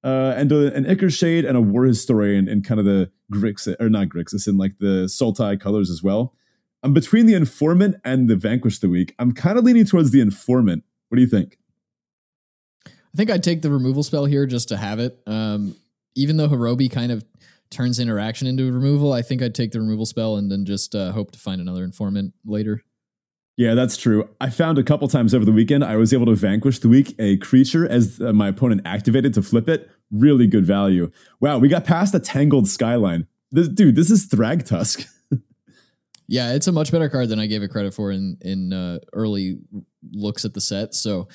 uh, 0.05 0.35
and 0.37 0.53
a, 0.53 0.73
an 0.75 0.85
Ichor 0.85 1.11
Shade 1.11 1.44
and 1.47 1.57
a 1.57 1.61
War 1.61 1.85
Historian 1.85 2.47
in 2.47 2.62
kind 2.62 2.79
of 2.79 2.85
the 2.85 3.11
Grixis, 3.33 3.75
or 3.81 3.88
not 3.88 4.09
Grixis, 4.09 4.47
in 4.47 4.59
like 4.59 4.79
the 4.79 5.07
Sultai 5.07 5.59
colors 5.59 5.90
as 5.90 6.03
well. 6.03 6.35
I'm 6.83 6.92
between 6.92 7.25
the 7.25 7.33
Informant 7.35 7.97
and 8.05 8.29
the 8.29 8.37
Vanquish 8.37 8.79
the 8.79 8.90
Weak. 8.90 9.14
I'm 9.18 9.33
kind 9.33 9.59
of 9.59 9.64
leaning 9.64 9.87
towards 9.87 10.11
the 10.11 10.20
Informant. 10.20 10.85
What 11.09 11.16
do 11.16 11.23
you 11.23 11.29
think? 11.29 11.59
I 12.87 13.16
think 13.16 13.31
I'd 13.31 13.42
take 13.42 13.62
the 13.62 13.70
removal 13.70 14.03
spell 14.03 14.27
here 14.27 14.44
just 14.44 14.68
to 14.68 14.77
have 14.77 14.99
it. 14.99 15.18
Um, 15.27 15.75
even 16.14 16.37
though 16.37 16.49
Hirobi 16.49 16.90
kind 16.90 17.11
of 17.11 17.25
turns 17.70 17.98
interaction 17.98 18.46
into 18.46 18.70
removal, 18.70 19.12
I 19.12 19.22
think 19.22 19.42
I'd 19.42 19.55
take 19.55 19.72
the 19.72 19.81
removal 19.81 20.07
spell 20.07 20.37
and 20.37 20.50
then 20.50 20.64
just 20.64 20.94
uh, 20.94 21.12
hope 21.12 21.33
to 21.33 21.38
find 21.38 21.61
another 21.61 21.85
informant 21.85 22.35
later. 22.44 22.83
Yeah, 23.57 23.74
that's 23.74 23.96
true. 23.96 24.29
I 24.40 24.50
found 24.50 24.79
a 24.79 24.83
couple 24.83 25.07
times 25.07 25.33
over 25.33 25.44
the 25.44 25.53
weekend 25.53 25.85
I 25.85 25.96
was 25.96 26.12
able 26.12 26.27
to 26.27 26.35
vanquish 26.35 26.81
the 26.81 26.88
Weak 26.88 27.14
a 27.20 27.37
creature 27.37 27.88
as 27.88 28.20
uh, 28.20 28.33
my 28.33 28.48
opponent 28.48 28.83
activated 28.85 29.33
to 29.35 29.42
flip 29.42 29.68
it. 29.68 29.88
Really 30.11 30.46
good 30.48 30.66
value. 30.66 31.11
Wow, 31.40 31.59
we 31.59 31.68
got 31.68 31.85
past 31.85 32.12
the 32.12 32.20
tangled 32.20 32.68
skyline. 32.68 33.27
This, 33.53 33.68
dude, 33.68 33.94
this 33.94 34.11
is 34.11 34.27
Thragtusk. 34.27 35.07
yeah, 36.27 36.53
it's 36.53 36.66
a 36.66 36.72
much 36.72 36.90
better 36.90 37.09
card 37.09 37.29
than 37.29 37.38
I 37.38 37.46
gave 37.46 37.62
it 37.62 37.68
credit 37.68 37.94
for 37.94 38.11
in 38.11 38.37
in 38.40 38.72
uh, 38.72 38.98
early 39.12 39.59
looks 40.11 40.44
at 40.44 40.55
the 40.55 40.61
set. 40.61 40.94
So 40.94 41.29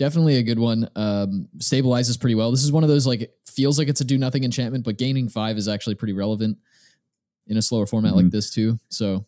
definitely 0.00 0.36
a 0.36 0.42
good 0.42 0.58
one. 0.58 0.88
Um, 0.96 1.46
stabilizes 1.58 2.18
pretty 2.18 2.34
well. 2.34 2.50
This 2.50 2.64
is 2.64 2.72
one 2.72 2.82
of 2.82 2.88
those 2.88 3.06
like 3.06 3.30
feels 3.46 3.78
like 3.78 3.88
it's 3.88 4.00
a 4.00 4.04
do 4.04 4.16
nothing 4.16 4.44
enchantment, 4.44 4.82
but 4.82 4.96
gaining 4.96 5.28
five 5.28 5.58
is 5.58 5.68
actually 5.68 5.94
pretty 5.94 6.14
relevant 6.14 6.56
in 7.46 7.58
a 7.58 7.62
slower 7.62 7.84
format 7.84 8.12
mm-hmm. 8.12 8.22
like 8.22 8.30
this 8.30 8.50
too. 8.50 8.78
So 8.88 9.26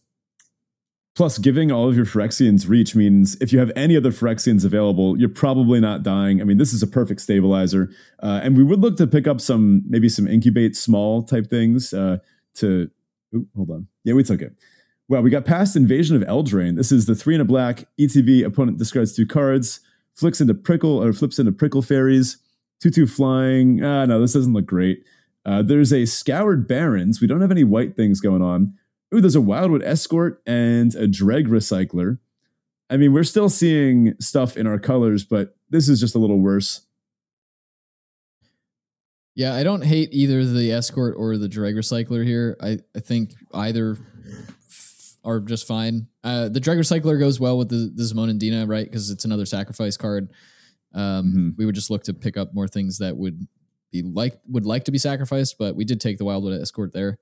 Plus, 1.15 1.37
giving 1.37 1.71
all 1.71 1.91
of 1.91 1.95
your 1.95 2.07
Phyrexians 2.07 2.67
reach 2.67 2.97
means 2.97 3.37
if 3.43 3.53
you 3.53 3.59
have 3.59 3.71
any 3.77 3.99
other 3.99 4.11
Phyrexians 4.11 4.65
available, 4.65 5.19
you're 5.19 5.29
probably 5.29 5.79
not 5.79 6.03
dying. 6.03 6.41
I 6.41 6.45
mean, 6.45 6.57
this 6.57 6.73
is 6.73 6.83
a 6.83 6.87
perfect 6.87 7.21
stabilizer. 7.21 7.91
Uh, 8.23 8.41
and 8.43 8.57
we 8.57 8.65
would 8.65 8.81
look 8.81 8.97
to 8.97 9.07
pick 9.07 9.27
up 9.27 9.39
some, 9.39 9.83
maybe 9.87 10.09
some 10.09 10.27
incubate 10.27 10.75
small 10.75 11.23
type 11.23 11.51
things 11.51 11.93
uh, 11.93 12.17
to. 12.55 12.91
Ooh, 13.35 13.47
hold 13.55 13.71
on. 13.71 13.89
Yeah, 14.05 14.15
we 14.15 14.25
took 14.25 14.41
it. 14.41 14.55
Well, 15.07 15.21
we 15.21 15.29
got 15.29 15.45
past 15.45 15.77
Invasion 15.77 16.17
of 16.17 16.23
Eldraine. 16.23 16.77
This 16.77 16.91
is 16.91 17.05
the 17.05 17.15
three 17.15 17.35
and 17.35 17.43
a 17.43 17.45
black 17.45 17.85
ETV 18.01 18.47
Opponent 18.47 18.79
discards 18.79 19.15
two 19.15 19.27
cards, 19.27 19.81
flicks 20.15 20.41
into 20.41 20.55
prickle 20.55 21.03
or 21.03 21.13
flips 21.13 21.39
into 21.39 21.53
prickle 21.53 21.83
faeries. 21.83 22.39
Two 22.81 23.07
flying. 23.07 23.83
Ah, 23.85 24.05
no, 24.07 24.21
this 24.21 24.33
doesn't 24.33 24.53
look 24.53 24.67
great. 24.67 25.05
Uh, 25.47 25.63
there's 25.63 25.93
a 25.93 26.05
scoured 26.05 26.67
barrens. 26.67 27.21
We 27.21 27.29
don't 27.29 27.41
have 27.41 27.51
any 27.51 27.65
white 27.65 27.95
things 27.95 28.21
going 28.21 28.43
on. 28.43 28.75
Ooh, 29.15 29.21
there's 29.21 29.37
a 29.37 29.41
Wildwood 29.41 29.83
Escort 29.85 30.43
and 30.47 30.95
a 30.95 31.07
Dreg 31.07 31.47
Recycler. 31.47 32.19
I 32.91 32.97
mean, 32.97 33.13
we're 33.13 33.25
still 33.25 33.49
seeing 33.49 34.15
stuff 34.21 34.57
in 34.57 34.67
our 34.67 34.79
colors, 34.79 35.25
but 35.25 35.57
this 35.71 35.89
is 35.89 36.01
just 36.01 36.15
a 36.15 36.19
little 36.19 36.41
worse. 36.41 36.83
Yeah, 39.35 39.55
I 39.55 39.63
don't 39.63 39.83
hate 39.83 40.11
either 40.13 40.45
the 40.45 40.73
Escort 40.73 41.15
or 41.17 41.39
the 41.39 41.49
Dreg 41.49 41.75
Recycler 41.75 42.25
here. 42.25 42.57
I, 42.61 42.81
I 42.95 43.01
think 43.01 43.33
either 43.55 43.97
are 45.25 45.41
just 45.41 45.67
fine. 45.67 46.09
Uh, 46.25 46.49
the 46.49 46.61
Dreg 46.61 46.79
Recycler 46.79 47.19
goes 47.19 47.39
well 47.39 47.59
with 47.59 47.69
the, 47.69 47.91
the 47.95 48.03
Zimone 48.03 48.31
and 48.31 48.41
Dina, 48.41 48.67
right? 48.67 48.85
Because 48.85 49.11
it's 49.11 49.25
another 49.25 49.47
sacrifice 49.47 49.97
card. 49.97 50.31
Um, 50.95 51.27
mm-hmm. 51.27 51.49
We 51.57 51.67
would 51.67 51.75
just 51.75 51.91
look 51.91 52.05
to 52.05 52.15
pick 52.15 52.37
up 52.37 52.55
more 52.55 52.69
things 52.69 52.99
that 52.99 53.17
would 53.17 53.47
be 53.91 54.03
like 54.03 54.41
would 54.49 54.67
like 54.67 54.85
to 54.85 54.91
be 54.91 54.99
sacrificed, 54.99 55.57
but 55.59 55.77
we 55.77 55.85
did 55.85 56.01
take 56.01 56.19
the 56.19 56.25
Wildwood 56.25 56.61
Escort 56.61 56.93
there. 56.93 57.19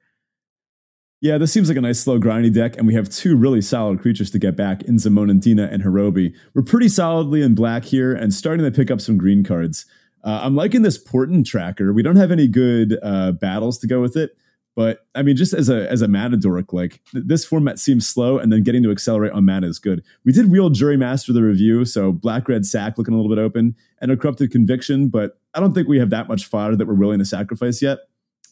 Yeah, 1.20 1.36
this 1.36 1.52
seems 1.52 1.68
like 1.68 1.76
a 1.76 1.82
nice 1.82 2.00
slow 2.00 2.18
grindy 2.18 2.52
deck, 2.52 2.78
and 2.78 2.86
we 2.86 2.94
have 2.94 3.10
two 3.10 3.36
really 3.36 3.60
solid 3.60 4.00
creatures 4.00 4.30
to 4.30 4.38
get 4.38 4.56
back 4.56 4.82
in 4.84 4.96
Zimone 4.96 5.30
and 5.30 5.42
Dina 5.42 5.68
and 5.70 5.82
Hirobi. 5.82 6.34
We're 6.54 6.62
pretty 6.62 6.88
solidly 6.88 7.42
in 7.42 7.54
black 7.54 7.84
here 7.84 8.14
and 8.14 8.32
starting 8.32 8.64
to 8.64 8.70
pick 8.70 8.90
up 8.90 9.02
some 9.02 9.18
green 9.18 9.44
cards. 9.44 9.84
Uh, 10.24 10.40
I'm 10.42 10.54
liking 10.54 10.80
this 10.80 10.96
Portent 10.96 11.46
tracker. 11.46 11.92
We 11.92 12.02
don't 12.02 12.16
have 12.16 12.30
any 12.30 12.48
good 12.48 12.98
uh, 13.02 13.32
battles 13.32 13.78
to 13.80 13.86
go 13.86 14.00
with 14.00 14.16
it, 14.16 14.30
but 14.76 15.06
I 15.14 15.22
mean, 15.22 15.36
just 15.36 15.52
as 15.52 15.68
a 15.68 15.90
as 15.90 16.02
a 16.02 16.08
mana 16.08 16.36
dork, 16.36 16.72
like 16.72 17.00
th- 17.12 17.24
this 17.26 17.44
format 17.44 17.78
seems 17.78 18.06
slow, 18.06 18.38
and 18.38 18.52
then 18.52 18.62
getting 18.62 18.82
to 18.84 18.90
accelerate 18.90 19.32
on 19.32 19.44
mana 19.44 19.66
is 19.66 19.78
good. 19.78 20.02
We 20.24 20.32
did 20.32 20.50
wheel 20.50 20.70
Juri 20.70 20.96
Master 20.96 21.32
the 21.32 21.42
Revue, 21.42 21.84
so 21.84 22.12
black 22.12 22.48
red 22.48 22.64
sack 22.64 22.96
looking 22.96 23.14
a 23.14 23.16
little 23.16 23.34
bit 23.34 23.42
open, 23.42 23.74
and 24.00 24.10
a 24.10 24.16
corrupted 24.16 24.50
conviction, 24.50 25.08
but 25.08 25.38
I 25.54 25.60
don't 25.60 25.74
think 25.74 25.88
we 25.88 25.98
have 25.98 26.10
that 26.10 26.28
much 26.28 26.46
fodder 26.46 26.76
that 26.76 26.86
we're 26.86 26.94
willing 26.94 27.18
to 27.18 27.24
sacrifice 27.24 27.82
yet. 27.82 27.98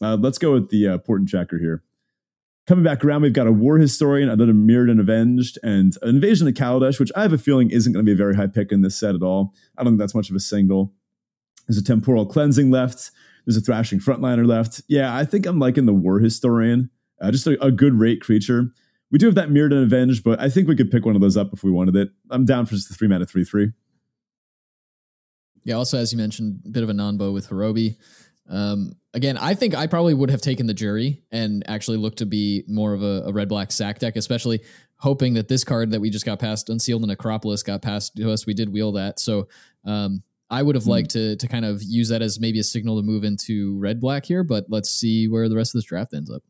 Uh, 0.01 0.17
let's 0.19 0.37
go 0.37 0.53
with 0.53 0.69
the 0.69 0.87
uh, 0.87 0.97
Portent 0.99 1.29
tracker 1.29 1.57
here. 1.57 1.83
Coming 2.67 2.83
back 2.83 3.03
around, 3.03 3.23
we've 3.23 3.33
got 3.33 3.47
a 3.47 3.51
war 3.51 3.79
historian, 3.79 4.29
another 4.29 4.53
Mirrodin 4.53 4.99
Avenged, 4.99 5.57
and 5.63 5.95
an 6.03 6.09
invasion 6.09 6.47
of 6.47 6.53
Kaladesh, 6.53 6.99
which 6.99 7.11
I 7.15 7.23
have 7.23 7.33
a 7.33 7.37
feeling 7.37 7.71
isn't 7.71 7.91
going 7.91 8.05
to 8.05 8.07
be 8.07 8.13
a 8.13 8.15
very 8.15 8.35
high 8.35 8.47
pick 8.47 8.71
in 8.71 8.81
this 8.81 8.95
set 8.95 9.15
at 9.15 9.23
all. 9.23 9.53
I 9.77 9.83
don't 9.83 9.93
think 9.93 9.99
that's 9.99 10.13
much 10.13 10.29
of 10.29 10.35
a 10.35 10.39
single. 10.39 10.93
There's 11.67 11.79
a 11.79 11.83
temporal 11.83 12.25
cleansing 12.27 12.69
left. 12.69 13.09
There's 13.45 13.57
a 13.57 13.61
thrashing 13.61 13.99
frontliner 13.99 14.45
left. 14.45 14.81
Yeah, 14.87 15.15
I 15.15 15.25
think 15.25 15.45
I'm 15.45 15.59
liking 15.59 15.85
the 15.85 15.93
war 15.93 16.19
historian. 16.19 16.89
Uh, 17.21 17.31
just 17.31 17.47
a, 17.47 17.61
a, 17.63 17.71
good 17.71 17.99
rate 17.99 18.21
creature. 18.21 18.71
We 19.11 19.17
do 19.17 19.25
have 19.25 19.35
that 19.35 19.49
Mirrodin 19.49 19.83
Avenged, 19.83 20.23
but 20.23 20.39
I 20.39 20.49
think 20.49 20.67
we 20.67 20.75
could 20.75 20.89
pick 20.89 21.05
one 21.05 21.15
of 21.15 21.21
those 21.21 21.35
up 21.35 21.49
if 21.51 21.63
we 21.63 21.71
wanted 21.71 21.95
it. 21.95 22.09
I'm 22.29 22.45
down 22.45 22.65
for 22.65 22.75
just 22.75 22.87
the 22.87 22.95
three 22.95 23.07
mana 23.07 23.25
three 23.25 23.43
three. 23.43 23.73
Yeah. 25.63 25.75
Also, 25.75 25.97
as 25.97 26.11
you 26.11 26.17
mentioned, 26.17 26.61
a 26.65 26.69
bit 26.69 26.83
of 26.83 26.89
a 26.89 26.93
nombo 26.93 27.33
with 27.33 27.49
Hirobi. 27.49 27.97
Um, 28.49 28.93
again, 29.13 29.37
I 29.37 29.53
think 29.53 29.75
I 29.75 29.87
probably 29.87 30.13
would 30.13 30.29
have 30.31 30.41
taken 30.41 30.65
the 30.65 30.73
Juri 30.73 31.21
and 31.31 31.63
actually 31.67 31.97
looked 31.97 32.19
to 32.19 32.25
be 32.25 32.63
more 32.67 32.93
of 32.93 33.03
a, 33.03 33.23
a 33.25 33.31
red 33.31 33.49
black 33.49 33.71
sack 33.71 33.99
deck, 33.99 34.15
especially 34.15 34.61
hoping 34.95 35.35
that 35.35 35.47
this 35.47 35.63
card 35.63 35.91
that 35.91 36.01
we 36.01 36.09
just 36.09 36.25
got 36.25 36.39
past 36.39 36.69
unsealed 36.69 37.03
in 37.03 37.09
Necropolis 37.09 37.63
got 37.63 37.81
passed 37.81 38.15
to 38.15 38.31
us. 38.31 38.45
We 38.45 38.53
did 38.53 38.71
wheel 38.71 38.93
that, 38.93 39.19
so 39.19 39.47
um, 39.85 40.23
I 40.49 40.63
would 40.63 40.75
have 40.75 40.85
mm. 40.85 40.89
liked 40.89 41.11
to 41.11 41.35
to 41.35 41.47
kind 41.47 41.65
of 41.65 41.81
use 41.83 42.09
that 42.09 42.21
as 42.21 42.39
maybe 42.39 42.59
a 42.59 42.63
signal 42.63 42.99
to 42.99 43.05
move 43.05 43.23
into 43.23 43.77
red 43.79 43.99
black 43.99 44.25
here. 44.25 44.43
But 44.43 44.65
let's 44.69 44.89
see 44.89 45.27
where 45.27 45.49
the 45.49 45.55
rest 45.55 45.73
of 45.75 45.79
this 45.79 45.85
draft 45.85 46.13
ends 46.13 46.31
up. 46.31 46.43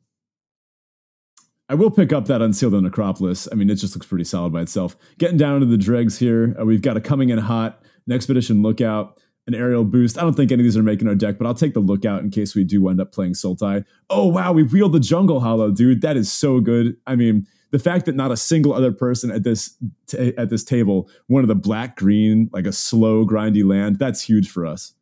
I 1.67 1.75
will 1.75 1.91
pick 1.91 2.11
up 2.11 2.25
that 2.25 2.41
unsealed 2.41 2.73
in 2.73 2.83
Necropolis. 2.83 3.47
I 3.51 3.55
mean, 3.55 3.69
it 3.69 3.75
just 3.75 3.95
looks 3.95 4.07
pretty 4.07 4.23
solid 4.23 4.51
by 4.51 4.61
itself. 4.61 4.97
Getting 5.19 5.37
down 5.37 5.59
to 5.59 5.67
the 5.67 5.77
dregs 5.77 6.17
here, 6.17 6.55
uh, 6.59 6.65
we've 6.65 6.81
got 6.81 6.97
a 6.97 7.01
coming 7.01 7.29
in 7.29 7.37
hot, 7.37 7.83
an 8.07 8.13
expedition 8.13 8.63
lookout 8.63 9.19
an 9.49 9.55
aerial 9.55 9.83
boost. 9.83 10.17
I 10.17 10.21
don't 10.21 10.35
think 10.35 10.51
any 10.51 10.61
of 10.61 10.63
these 10.63 10.77
are 10.77 10.83
making 10.83 11.07
our 11.07 11.15
deck, 11.15 11.37
but 11.39 11.47
I'll 11.47 11.55
take 11.55 11.73
the 11.73 11.79
lookout 11.79 12.21
in 12.21 12.29
case 12.29 12.55
we 12.55 12.63
do 12.63 12.87
end 12.87 13.01
up 13.01 13.11
playing 13.11 13.33
Sultai. 13.33 13.83
Oh 14.09 14.27
wow, 14.27 14.53
we 14.53 14.63
wheeled 14.63 14.93
the 14.93 14.99
jungle 14.99 15.39
hollow, 15.39 15.71
dude. 15.71 16.01
That 16.01 16.17
is 16.17 16.31
so 16.31 16.59
good. 16.59 16.95
I 17.07 17.15
mean, 17.15 17.47
the 17.71 17.79
fact 17.79 18.05
that 18.05 18.15
not 18.15 18.31
a 18.31 18.37
single 18.37 18.73
other 18.73 18.91
person 18.91 19.31
at 19.31 19.43
this 19.43 19.75
t- 20.07 20.33
at 20.37 20.49
this 20.49 20.63
table 20.63 21.09
wanted 21.27 21.47
the 21.47 21.55
black 21.55 21.95
green, 21.95 22.49
like 22.51 22.65
a 22.65 22.71
slow 22.71 23.25
grindy 23.25 23.63
land, 23.63 23.99
that's 23.99 24.21
huge 24.21 24.49
for 24.49 24.65
us. 24.65 24.93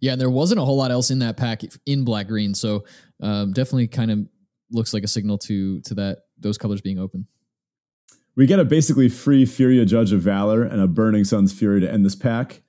Yeah, 0.00 0.12
and 0.12 0.20
there 0.20 0.30
wasn't 0.30 0.60
a 0.60 0.64
whole 0.64 0.76
lot 0.76 0.90
else 0.90 1.10
in 1.10 1.18
that 1.18 1.36
pack 1.36 1.62
in 1.86 2.04
black 2.04 2.28
green, 2.28 2.54
so 2.54 2.84
um, 3.22 3.52
definitely 3.52 3.88
kind 3.88 4.10
of 4.10 4.26
looks 4.70 4.94
like 4.94 5.02
a 5.02 5.08
signal 5.08 5.38
to 5.38 5.80
to 5.82 5.94
that 5.94 6.18
those 6.38 6.56
colors 6.56 6.80
being 6.80 6.98
open. 6.98 7.26
We 8.36 8.46
get 8.46 8.60
a 8.60 8.64
basically 8.64 9.08
free 9.08 9.44
Furia 9.44 9.84
Judge 9.84 10.12
of 10.12 10.22
Valor 10.22 10.62
and 10.62 10.80
a 10.80 10.86
Burning 10.86 11.24
Sun's 11.24 11.52
Fury 11.52 11.80
to 11.80 11.90
end 11.90 12.06
this 12.06 12.14
pack. 12.14 12.62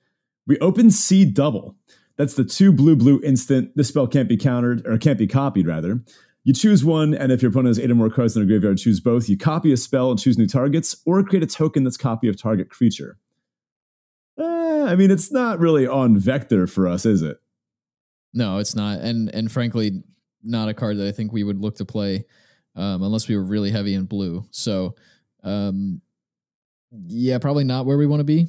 We 0.46 0.58
open 0.58 0.90
See 0.90 1.24
Double. 1.24 1.76
That's 2.16 2.34
the 2.34 2.44
two 2.44 2.72
blue 2.72 2.96
blue 2.96 3.20
instant. 3.24 3.74
This 3.76 3.88
spell 3.88 4.06
can't 4.06 4.28
be 4.28 4.36
countered 4.36 4.86
or 4.86 4.98
can't 4.98 5.18
be 5.18 5.26
copied 5.26 5.66
rather. 5.66 6.02
You 6.44 6.52
choose 6.52 6.84
one, 6.84 7.14
and 7.14 7.30
if 7.30 7.40
your 7.40 7.50
opponent 7.50 7.76
has 7.76 7.78
eight 7.78 7.90
or 7.90 7.94
more 7.94 8.10
cards 8.10 8.34
in 8.34 8.42
their 8.42 8.48
graveyard, 8.48 8.78
choose 8.78 8.98
both. 8.98 9.28
You 9.28 9.38
copy 9.38 9.72
a 9.72 9.76
spell 9.76 10.10
and 10.10 10.18
choose 10.18 10.36
new 10.36 10.48
targets, 10.48 10.96
or 11.06 11.22
create 11.22 11.44
a 11.44 11.46
token 11.46 11.84
that's 11.84 11.96
copy 11.96 12.28
of 12.28 12.40
target 12.40 12.68
creature. 12.68 13.18
Eh, 14.38 14.84
I 14.88 14.96
mean, 14.96 15.10
it's 15.10 15.30
not 15.30 15.60
really 15.60 15.86
on 15.86 16.18
vector 16.18 16.66
for 16.66 16.88
us, 16.88 17.06
is 17.06 17.22
it? 17.22 17.38
No, 18.34 18.58
it's 18.58 18.74
not, 18.74 18.98
and 19.00 19.32
and 19.32 19.52
frankly, 19.52 20.02
not 20.42 20.68
a 20.68 20.74
card 20.74 20.96
that 20.98 21.06
I 21.06 21.12
think 21.12 21.32
we 21.32 21.44
would 21.44 21.60
look 21.60 21.76
to 21.76 21.84
play 21.84 22.24
um, 22.74 23.02
unless 23.02 23.28
we 23.28 23.36
were 23.36 23.44
really 23.44 23.70
heavy 23.70 23.94
in 23.94 24.06
blue. 24.06 24.44
So, 24.50 24.96
um, 25.44 26.00
yeah, 27.06 27.38
probably 27.38 27.64
not 27.64 27.86
where 27.86 27.98
we 27.98 28.06
want 28.06 28.20
to 28.20 28.24
be. 28.24 28.48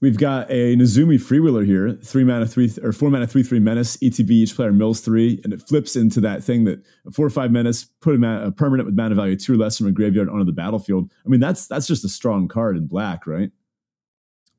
We've 0.00 0.16
got 0.16 0.48
a 0.48 0.76
Nezumi 0.76 1.16
freewheeler 1.16 1.66
here, 1.66 1.98
three 2.04 2.22
mana, 2.22 2.46
three 2.46 2.72
or 2.84 2.92
four 2.92 3.10
mana, 3.10 3.26
three 3.26 3.42
three 3.42 3.58
menace. 3.58 3.96
ETB 3.96 4.30
each 4.30 4.54
player 4.54 4.72
mills 4.72 5.00
three, 5.00 5.40
and 5.42 5.52
it 5.52 5.60
flips 5.60 5.96
into 5.96 6.20
that 6.20 6.44
thing 6.44 6.64
that 6.64 6.84
four 7.12 7.26
or 7.26 7.30
five 7.30 7.50
menace 7.50 7.84
put 8.00 8.14
a, 8.14 8.18
mana, 8.18 8.46
a 8.46 8.52
permanent 8.52 8.86
with 8.86 8.94
mana 8.94 9.16
value 9.16 9.34
two 9.34 9.54
or 9.54 9.56
less 9.56 9.76
from 9.76 9.88
a 9.88 9.92
graveyard 9.92 10.28
onto 10.28 10.44
the 10.44 10.52
battlefield. 10.52 11.10
I 11.26 11.28
mean, 11.28 11.40
that's 11.40 11.66
that's 11.66 11.88
just 11.88 12.04
a 12.04 12.08
strong 12.08 12.46
card 12.46 12.76
in 12.76 12.86
black, 12.86 13.26
right? 13.26 13.50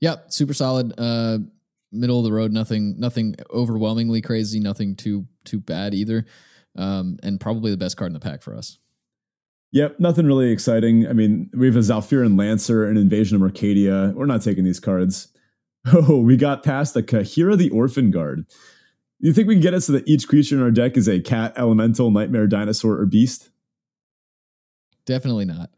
Yep, 0.02 0.26
super 0.32 0.54
solid. 0.54 0.94
Uh, 0.98 1.40
middle 1.94 2.20
of 2.20 2.26
the 2.26 2.34
road, 2.34 2.52
nothing 2.52 3.00
nothing 3.00 3.36
overwhelmingly 3.50 4.22
crazy, 4.22 4.60
nothing 4.60 4.94
too 4.98 5.26
too 5.46 5.62
bad 5.62 5.94
either, 5.94 6.26
um, 6.76 7.18
and 7.24 7.40
probably 7.40 7.72
the 7.72 7.78
best 7.78 7.96
card 7.96 8.10
in 8.10 8.14
the 8.14 8.20
pack 8.20 8.42
for 8.42 8.56
us. 8.56 8.78
Yep, 9.72 10.00
nothing 10.00 10.26
really 10.26 10.52
exciting. 10.52 11.08
I 11.08 11.14
mean, 11.14 11.50
we 11.54 11.68
have 11.68 11.76
a 11.76 11.80
Zhalfirin 11.80 12.38
Lancer, 12.38 12.88
an 12.88 12.98
Invasion 12.98 13.36
of 13.36 13.44
Arcadia. 13.44 14.14
We're 14.16 14.26
not 14.26 14.42
taking 14.42 14.64
these 14.64 14.80
cards. 14.80 15.28
Oh, 15.94 16.20
we 16.20 16.36
got 16.36 16.62
past 16.62 16.94
the 16.94 17.02
Kaheera 17.02 17.58
the 17.58 17.70
Orphan 17.70 18.12
Guard. 18.12 18.46
You 19.20 19.32
think 19.32 19.48
we 19.48 19.56
can 19.56 19.62
get 19.62 19.74
it 19.74 19.80
so 19.80 19.94
that 19.94 20.06
each 20.10 20.28
creature 20.28 20.58
in 20.58 20.62
our 20.62 20.72
deck 20.72 20.98
is 20.98 21.08
a 21.08 21.22
cat, 21.22 21.54
elemental, 21.56 22.12
nightmare, 22.12 22.48
dinosaur, 22.48 23.00
or 23.00 23.06
beast? 23.06 23.50
Definitely 25.06 25.46
not. 25.46 25.70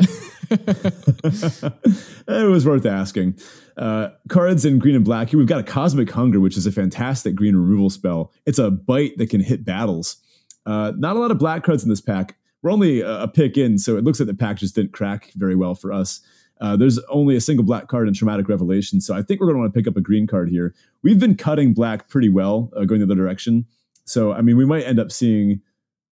it 0.49 2.49
was 2.49 2.65
worth 2.65 2.85
asking. 2.85 3.39
Uh, 3.77 4.09
cards 4.27 4.65
in 4.65 4.79
green 4.79 4.95
and 4.95 5.05
black 5.05 5.29
here. 5.29 5.39
We've 5.39 5.47
got 5.47 5.59
a 5.59 5.63
Cosmic 5.63 6.09
Hunger, 6.09 6.39
which 6.39 6.57
is 6.57 6.65
a 6.65 6.71
fantastic 6.71 7.35
green 7.35 7.55
removal 7.55 7.91
spell. 7.91 8.31
It's 8.45 8.59
a 8.59 8.71
bite 8.71 9.17
that 9.17 9.29
can 9.29 9.41
hit 9.41 9.63
battles. 9.63 10.17
Uh, 10.65 10.93
not 10.97 11.15
a 11.15 11.19
lot 11.19 11.31
of 11.31 11.37
black 11.37 11.63
cards 11.63 11.83
in 11.83 11.89
this 11.89 12.01
pack. 12.01 12.35
We're 12.61 12.71
only 12.71 13.01
a 13.01 13.27
pick 13.27 13.57
in, 13.57 13.77
so 13.77 13.97
it 13.97 14.03
looks 14.03 14.19
like 14.19 14.27
the 14.27 14.35
pack 14.35 14.57
just 14.57 14.75
didn't 14.75 14.93
crack 14.93 15.31
very 15.35 15.55
well 15.55 15.73
for 15.73 15.91
us. 15.91 16.21
Uh, 16.61 16.77
there's 16.77 16.99
only 17.09 17.35
a 17.35 17.41
single 17.41 17.65
black 17.65 17.87
card 17.87 18.07
in 18.07 18.13
Traumatic 18.13 18.47
Revelation, 18.47 19.01
so 19.01 19.15
I 19.15 19.23
think 19.23 19.39
we're 19.39 19.47
going 19.47 19.55
to 19.55 19.61
want 19.61 19.73
to 19.73 19.79
pick 19.79 19.87
up 19.87 19.97
a 19.97 20.01
green 20.01 20.27
card 20.27 20.47
here. 20.47 20.75
We've 21.01 21.19
been 21.19 21.35
cutting 21.35 21.73
black 21.73 22.07
pretty 22.07 22.29
well, 22.29 22.71
uh, 22.77 22.85
going 22.85 23.01
the 23.01 23.07
other 23.07 23.15
direction. 23.15 23.65
So, 24.05 24.31
I 24.31 24.41
mean, 24.41 24.57
we 24.57 24.65
might 24.65 24.83
end 24.83 24.99
up 24.99 25.11
seeing, 25.11 25.61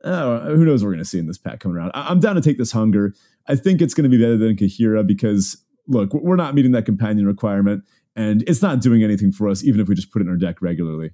uh, 0.03 0.39
who 0.41 0.65
knows 0.65 0.81
what 0.81 0.87
we're 0.87 0.93
going 0.93 1.03
to 1.03 1.09
see 1.09 1.19
in 1.19 1.27
this 1.27 1.37
pack 1.37 1.59
coming 1.59 1.77
around. 1.77 1.91
I- 1.93 2.11
am 2.11 2.19
down 2.19 2.33
to 2.33 2.41
take 2.41 2.57
this 2.57 2.71
hunger. 2.71 3.13
I 3.47 3.55
think 3.55 3.79
it's 3.79 3.93
going 3.93 4.09
to 4.09 4.17
be 4.17 4.21
better 4.21 4.37
than 4.37 4.55
Kaheera 4.55 5.05
because, 5.05 5.63
look, 5.87 6.15
we're 6.15 6.35
not 6.35 6.55
meeting 6.55 6.71
that 6.71 6.85
companion 6.85 7.27
requirement, 7.27 7.83
and 8.15 8.43
it's 8.47 8.63
not 8.63 8.81
doing 8.81 9.03
anything 9.03 9.31
for 9.31 9.49
us, 9.49 9.63
even 9.63 9.79
if 9.79 9.87
we 9.87 9.93
just 9.93 10.11
put 10.11 10.19
it 10.19 10.25
in 10.25 10.31
our 10.31 10.37
deck 10.37 10.63
regularly. 10.63 11.11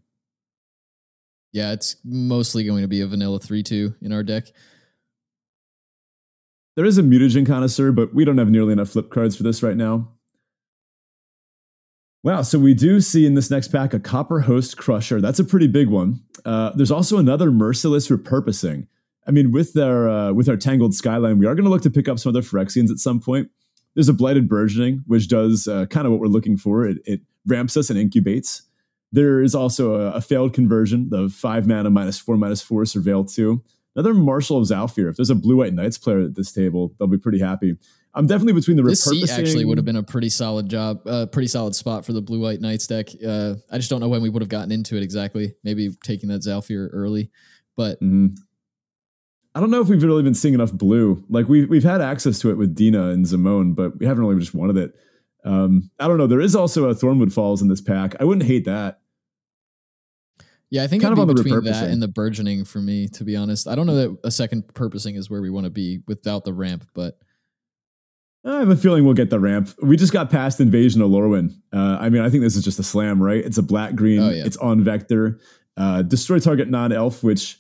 Yeah, 1.52 1.74
it's 1.74 1.98
mostly 2.06 2.64
going 2.64 2.84
to 2.84 2.88
be 2.88 3.02
a 3.02 3.08
vanilla 3.08 3.40
3 3.40 3.64
2 3.64 3.96
in 4.02 4.14
our 4.14 4.24
deck. 4.24 4.46
There 6.76 6.86
is 6.86 6.98
a 6.98 7.04
mutagen 7.04 7.46
connoisseur, 7.46 7.92
but 7.92 8.14
we 8.14 8.26
don't 8.26 8.38
have 8.38 8.50
nearly 8.50 8.74
enough 8.74 8.90
flip 8.90 9.10
cards 9.10 9.36
for 9.36 9.44
this 9.44 9.64
right 9.64 9.78
now. 9.78 10.10
Wow, 12.22 12.42
so 12.42 12.58
we 12.58 12.74
do 12.74 13.02
see 13.02 13.26
in 13.26 13.36
this 13.36 13.52
next 13.52 13.68
pack 13.68 13.94
a 13.94 14.00
Copper 14.00 14.42
Host 14.42 14.78
Crusher. 14.78 15.22
That's 15.22 15.40
a 15.40 15.44
pretty 15.44 15.68
big 15.68 15.90
one. 15.90 16.22
Uh, 16.44 16.72
there's 16.76 16.92
also 16.92 17.18
another 17.18 17.52
Merciless 17.52 18.10
Repurposing. 18.10 18.88
I 19.28 19.32
mean, 19.32 19.52
with 19.52 19.78
our 19.78 20.10
uh, 20.10 20.34
with 20.34 20.50
our 20.50 20.58
Tangled 20.58 20.94
Skyline, 20.94 21.38
we 21.38 21.46
are 21.46 21.56
going 21.56 21.66
to 21.66 21.70
look 21.70 21.84
to 21.84 21.90
pick 21.90 22.10
up 22.10 22.20
some 22.20 22.32
other 22.32 22.42
Phyrexians 22.42 22.90
at 22.90 22.98
some 22.98 23.20
point. 23.20 23.50
There's 23.94 24.10
a 24.10 24.14
Blighted 24.14 24.50
Burgeoning, 24.50 25.04
which 25.08 25.28
does 25.28 25.68
uh, 25.68 25.86
kind 25.86 26.06
of 26.06 26.12
what 26.12 26.20
we're 26.20 26.28
looking 26.28 26.58
for. 26.58 26.86
It, 26.86 26.98
it, 27.06 27.22
ramps 27.48 27.78
us 27.78 27.92
and 27.92 28.00
incubates. 28.00 28.64
There 29.12 29.40
is 29.40 29.54
also 29.54 29.94
a, 29.94 30.14
a 30.14 30.22
failed 30.22 30.52
conversion, 30.52 31.10
the 31.10 31.30
five 31.30 31.68
mana 31.68 31.92
minus 31.92 32.18
four 32.18 32.38
minus 32.38 32.64
four 32.64 32.82
Surveil 32.86 33.32
2. 33.32 33.64
Another 33.96 34.14
Marshal 34.14 34.58
of 34.58 34.68
Zhalfir. 34.68 35.10
If 35.10 35.16
there's 35.16 35.30
a 35.30 35.36
blue 35.36 35.58
white 35.58 35.74
knights 35.74 35.98
player 35.98 36.20
at 36.20 36.36
this 36.36 36.52
table, 36.52 36.94
they'll 36.98 37.08
be 37.08 37.18
pretty 37.18 37.40
happy. 37.40 37.78
I'm 38.14 38.28
definitely 38.28 38.54
between 38.54 38.78
the 38.78 38.84
this 38.84 39.06
repurposing. 39.06 39.28
seat 39.28 39.32
actually 39.32 39.66
would 39.66 39.78
have 39.78 39.86
been 39.86 39.96
a 39.98 40.04
pretty 40.04 40.30
solid 40.30 40.70
job, 40.70 41.06
uh, 41.06 41.26
pretty 41.26 41.48
solid 41.48 41.76
spot 41.76 42.06
for 42.06 42.14
the 42.14 42.22
blue 42.22 42.40
white 42.40 42.62
knights 42.62 42.88
deck. 42.88 43.10
Uh, 43.26 43.56
I 43.70 43.78
just 43.78 43.90
don't 43.90 44.00
know 44.00 44.08
when 44.08 44.22
we 44.22 44.30
would 44.30 44.42
have 44.42 44.50
gotten 44.50 44.72
into 44.72 44.96
it 44.96 45.04
exactly. 45.04 45.54
Maybe 45.64 45.90
taking 46.04 46.30
that 46.30 46.42
Zhalfir 46.42 46.90
early, 46.94 47.30
but 47.76 48.02
mm-hmm. 48.02 48.36
I 49.54 49.60
don't 49.60 49.70
know 49.70 49.82
if 49.82 49.88
we've 49.88 50.04
really 50.04 50.24
been 50.24 50.34
seeing 50.34 50.54
enough 50.54 50.74
blue. 50.74 51.24
Like 51.30 51.48
we've 51.48 51.70
we've 51.70 51.84
had 51.84 52.02
access 52.02 52.40
to 52.40 52.52
it 52.52 52.58
with 52.58 52.76
Dina 52.76 53.10
and 53.10 53.26
Zimone, 53.26 53.76
but 53.76 53.98
we 54.00 54.06
haven't 54.06 54.26
really 54.26 54.40
just 54.40 54.54
wanted 54.54 54.78
it. 54.78 54.94
Um, 55.46 55.90
I 56.00 56.08
don't 56.08 56.18
know. 56.18 56.28
There 56.28 56.42
is 56.42 56.56
also 56.56 56.90
a 56.90 56.96
Thornwood 56.96 57.32
Falls 57.32 57.62
in 57.62 57.68
this 57.68 57.82
pack. 57.82 58.16
I 58.20 58.24
wouldn't 58.24 58.48
hate 58.48 58.66
that. 58.66 59.00
Yeah, 60.72 60.84
I 60.84 60.88
think 60.88 61.04
kind 61.04 61.18
of 61.18 61.28
between 61.28 61.64
that 61.66 61.90
and 61.90 62.02
the 62.02 62.08
burgeoning 62.08 62.66
for 62.66 62.80
me, 62.80 63.08
to 63.10 63.24
be 63.24 63.36
honest. 63.36 63.68
I 63.68 63.76
don't 63.76 63.86
know 63.86 63.96
that 63.96 64.18
a 64.24 64.32
second 64.32 64.74
purposing 64.74 65.16
is 65.16 65.30
where 65.30 65.42
we 65.42 65.50
want 65.50 65.66
to 65.66 65.70
be 65.70 66.00
without 66.08 66.44
the 66.44 66.54
ramp, 66.54 66.88
but 66.94 67.20
I 68.44 68.60
have 68.60 68.70
a 68.70 68.76
feeling 68.76 69.06
we'll 69.06 69.14
get 69.14 69.30
the 69.30 69.40
ramp. 69.40 69.70
We 69.82 69.98
just 69.98 70.14
got 70.14 70.30
past 70.30 70.60
Invasion 70.60 71.02
of 71.02 71.10
Lorwyn. 71.10 71.52
Uh, 71.74 71.98
I 72.00 72.10
mean, 72.10 72.22
I 72.22 72.30
think 72.30 72.44
this 72.44 72.56
is 72.56 72.64
just 72.64 72.78
a 72.78 72.84
slam, 72.84 73.22
right? 73.22 73.44
It's 73.44 73.58
a 73.58 73.64
black 73.64 73.96
green. 73.96 74.20
Oh, 74.20 74.30
yeah. 74.30 74.46
It's 74.46 74.58
on 74.58 74.84
vector. 74.84 75.40
Uh, 75.78 76.04
destroy 76.04 76.40
target 76.40 76.70
non 76.70 76.92
elf, 76.92 77.24
which 77.24 77.58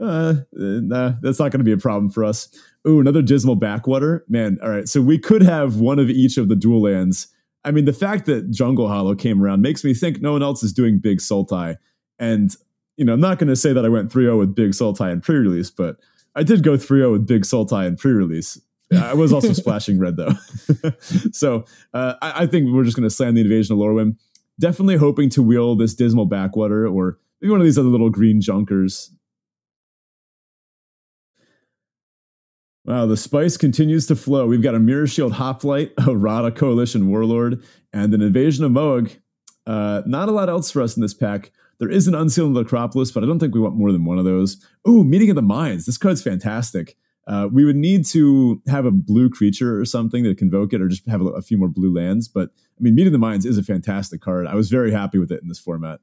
uh, 0.00 0.34
nah, 0.52 1.12
that's 1.22 1.38
not 1.38 1.50
going 1.50 1.60
to 1.60 1.64
be 1.64 1.72
a 1.72 1.76
problem 1.76 2.10
for 2.10 2.24
us. 2.24 2.48
Ooh, 2.86 3.00
another 3.00 3.22
dismal 3.22 3.56
backwater. 3.56 4.24
Man, 4.28 4.58
all 4.62 4.70
right. 4.70 4.88
So 4.88 5.00
we 5.00 5.18
could 5.18 5.42
have 5.42 5.76
one 5.76 5.98
of 5.98 6.08
each 6.10 6.36
of 6.36 6.48
the 6.48 6.56
dual 6.56 6.82
lands. 6.82 7.28
I 7.64 7.70
mean, 7.70 7.84
the 7.84 7.92
fact 7.92 8.26
that 8.26 8.50
Jungle 8.50 8.88
Hollow 8.88 9.14
came 9.14 9.42
around 9.42 9.62
makes 9.62 9.84
me 9.84 9.94
think 9.94 10.20
no 10.20 10.32
one 10.32 10.42
else 10.42 10.62
is 10.62 10.72
doing 10.72 10.98
Big 10.98 11.18
Sultai. 11.18 11.76
And, 12.18 12.54
you 12.96 13.04
know, 13.04 13.14
I'm 13.14 13.20
not 13.20 13.38
going 13.38 13.48
to 13.48 13.56
say 13.56 13.72
that 13.72 13.84
I 13.84 13.88
went 13.88 14.12
3 14.12 14.24
0 14.24 14.38
with 14.38 14.54
Big 14.54 14.72
Sultai 14.72 15.12
in 15.12 15.20
pre 15.20 15.36
release, 15.36 15.70
but 15.70 15.96
I 16.34 16.42
did 16.42 16.62
go 16.62 16.76
3 16.76 17.00
0 17.00 17.12
with 17.12 17.26
Big 17.26 17.42
Sultai 17.42 17.86
in 17.86 17.96
pre 17.96 18.12
release. 18.12 18.60
I 18.92 19.14
was 19.14 19.32
also 19.32 19.52
splashing 19.52 19.98
red 19.98 20.16
though. 20.16 20.32
so 21.32 21.64
uh, 21.94 22.14
I, 22.20 22.42
I, 22.42 22.46
think 22.46 22.72
we're 22.72 22.84
just 22.84 22.96
going 22.96 23.08
to 23.08 23.14
slam 23.14 23.34
the 23.34 23.40
invasion 23.40 23.74
of 23.74 23.78
Lorwyn. 23.78 24.16
Definitely 24.60 24.96
hoping 24.96 25.30
to 25.30 25.42
wheel 25.42 25.76
this 25.76 25.94
dismal 25.94 26.26
backwater 26.26 26.86
or 26.86 27.18
maybe 27.40 27.50
one 27.50 27.60
of 27.60 27.64
these 27.64 27.78
other 27.78 27.88
little 27.88 28.10
green 28.10 28.40
junkers. 28.40 29.10
Wow, 32.84 33.06
the 33.06 33.16
spice 33.16 33.56
continues 33.56 34.06
to 34.08 34.16
flow. 34.16 34.46
We've 34.46 34.62
got 34.62 34.74
a 34.74 34.80
Mirror 34.80 35.06
Shield 35.06 35.34
Hoplite, 35.34 35.92
a 36.06 36.16
Radha 36.16 36.50
Coalition 36.50 37.08
Warlord, 37.08 37.62
and 37.92 38.12
an 38.12 38.20
Invasion 38.20 38.64
of 38.64 38.72
Moag. 38.72 39.18
Uh, 39.66 40.02
not 40.04 40.28
a 40.28 40.32
lot 40.32 40.48
else 40.48 40.70
for 40.70 40.82
us 40.82 40.96
in 40.96 41.02
this 41.02 41.14
pack. 41.14 41.52
There 41.82 41.90
is 41.90 42.06
an 42.06 42.14
Unsealing 42.14 42.56
Acropolis, 42.56 43.10
but 43.10 43.24
I 43.24 43.26
don't 43.26 43.40
think 43.40 43.56
we 43.56 43.60
want 43.60 43.74
more 43.74 43.90
than 43.90 44.04
one 44.04 44.16
of 44.16 44.24
those. 44.24 44.64
Ooh, 44.88 45.02
Meeting 45.02 45.30
of 45.30 45.34
the 45.34 45.42
Minds. 45.42 45.84
This 45.84 45.98
card's 45.98 46.22
fantastic. 46.22 46.96
Uh, 47.26 47.48
we 47.50 47.64
would 47.64 47.74
need 47.74 48.06
to 48.06 48.62
have 48.68 48.86
a 48.86 48.92
blue 48.92 49.28
creature 49.28 49.80
or 49.80 49.84
something 49.84 50.22
to 50.22 50.32
convoke 50.32 50.72
it, 50.72 50.80
or 50.80 50.86
just 50.86 51.04
have 51.08 51.20
a, 51.20 51.26
a 51.30 51.42
few 51.42 51.58
more 51.58 51.66
blue 51.66 51.92
lands. 51.92 52.28
But 52.28 52.50
I 52.78 52.82
mean, 52.82 52.94
Meeting 52.94 53.08
of 53.08 53.14
the 53.14 53.18
Minds 53.18 53.44
is 53.44 53.58
a 53.58 53.64
fantastic 53.64 54.20
card. 54.20 54.46
I 54.46 54.54
was 54.54 54.70
very 54.70 54.92
happy 54.92 55.18
with 55.18 55.32
it 55.32 55.42
in 55.42 55.48
this 55.48 55.58
format. 55.58 55.98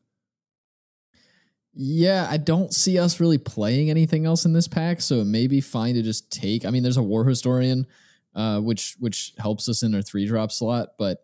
Yeah, 1.73 2.27
I 2.29 2.35
don't 2.35 2.73
see 2.73 2.99
us 2.99 3.21
really 3.21 3.37
playing 3.37 3.89
anything 3.89 4.25
else 4.25 4.43
in 4.43 4.51
this 4.51 4.67
pack, 4.67 4.99
so 4.99 5.21
it 5.21 5.27
may 5.27 5.47
be 5.47 5.61
fine 5.61 5.95
to 5.95 6.01
just 6.01 6.29
take. 6.29 6.65
I 6.65 6.71
mean, 6.71 6.83
there's 6.83 6.97
a 6.97 7.03
War 7.03 7.23
Historian, 7.23 7.87
uh, 8.35 8.59
which 8.59 8.97
which 8.99 9.31
helps 9.37 9.69
us 9.69 9.81
in 9.81 9.95
our 9.95 10.01
three 10.01 10.25
drop 10.25 10.51
slot, 10.51 10.89
but 10.97 11.19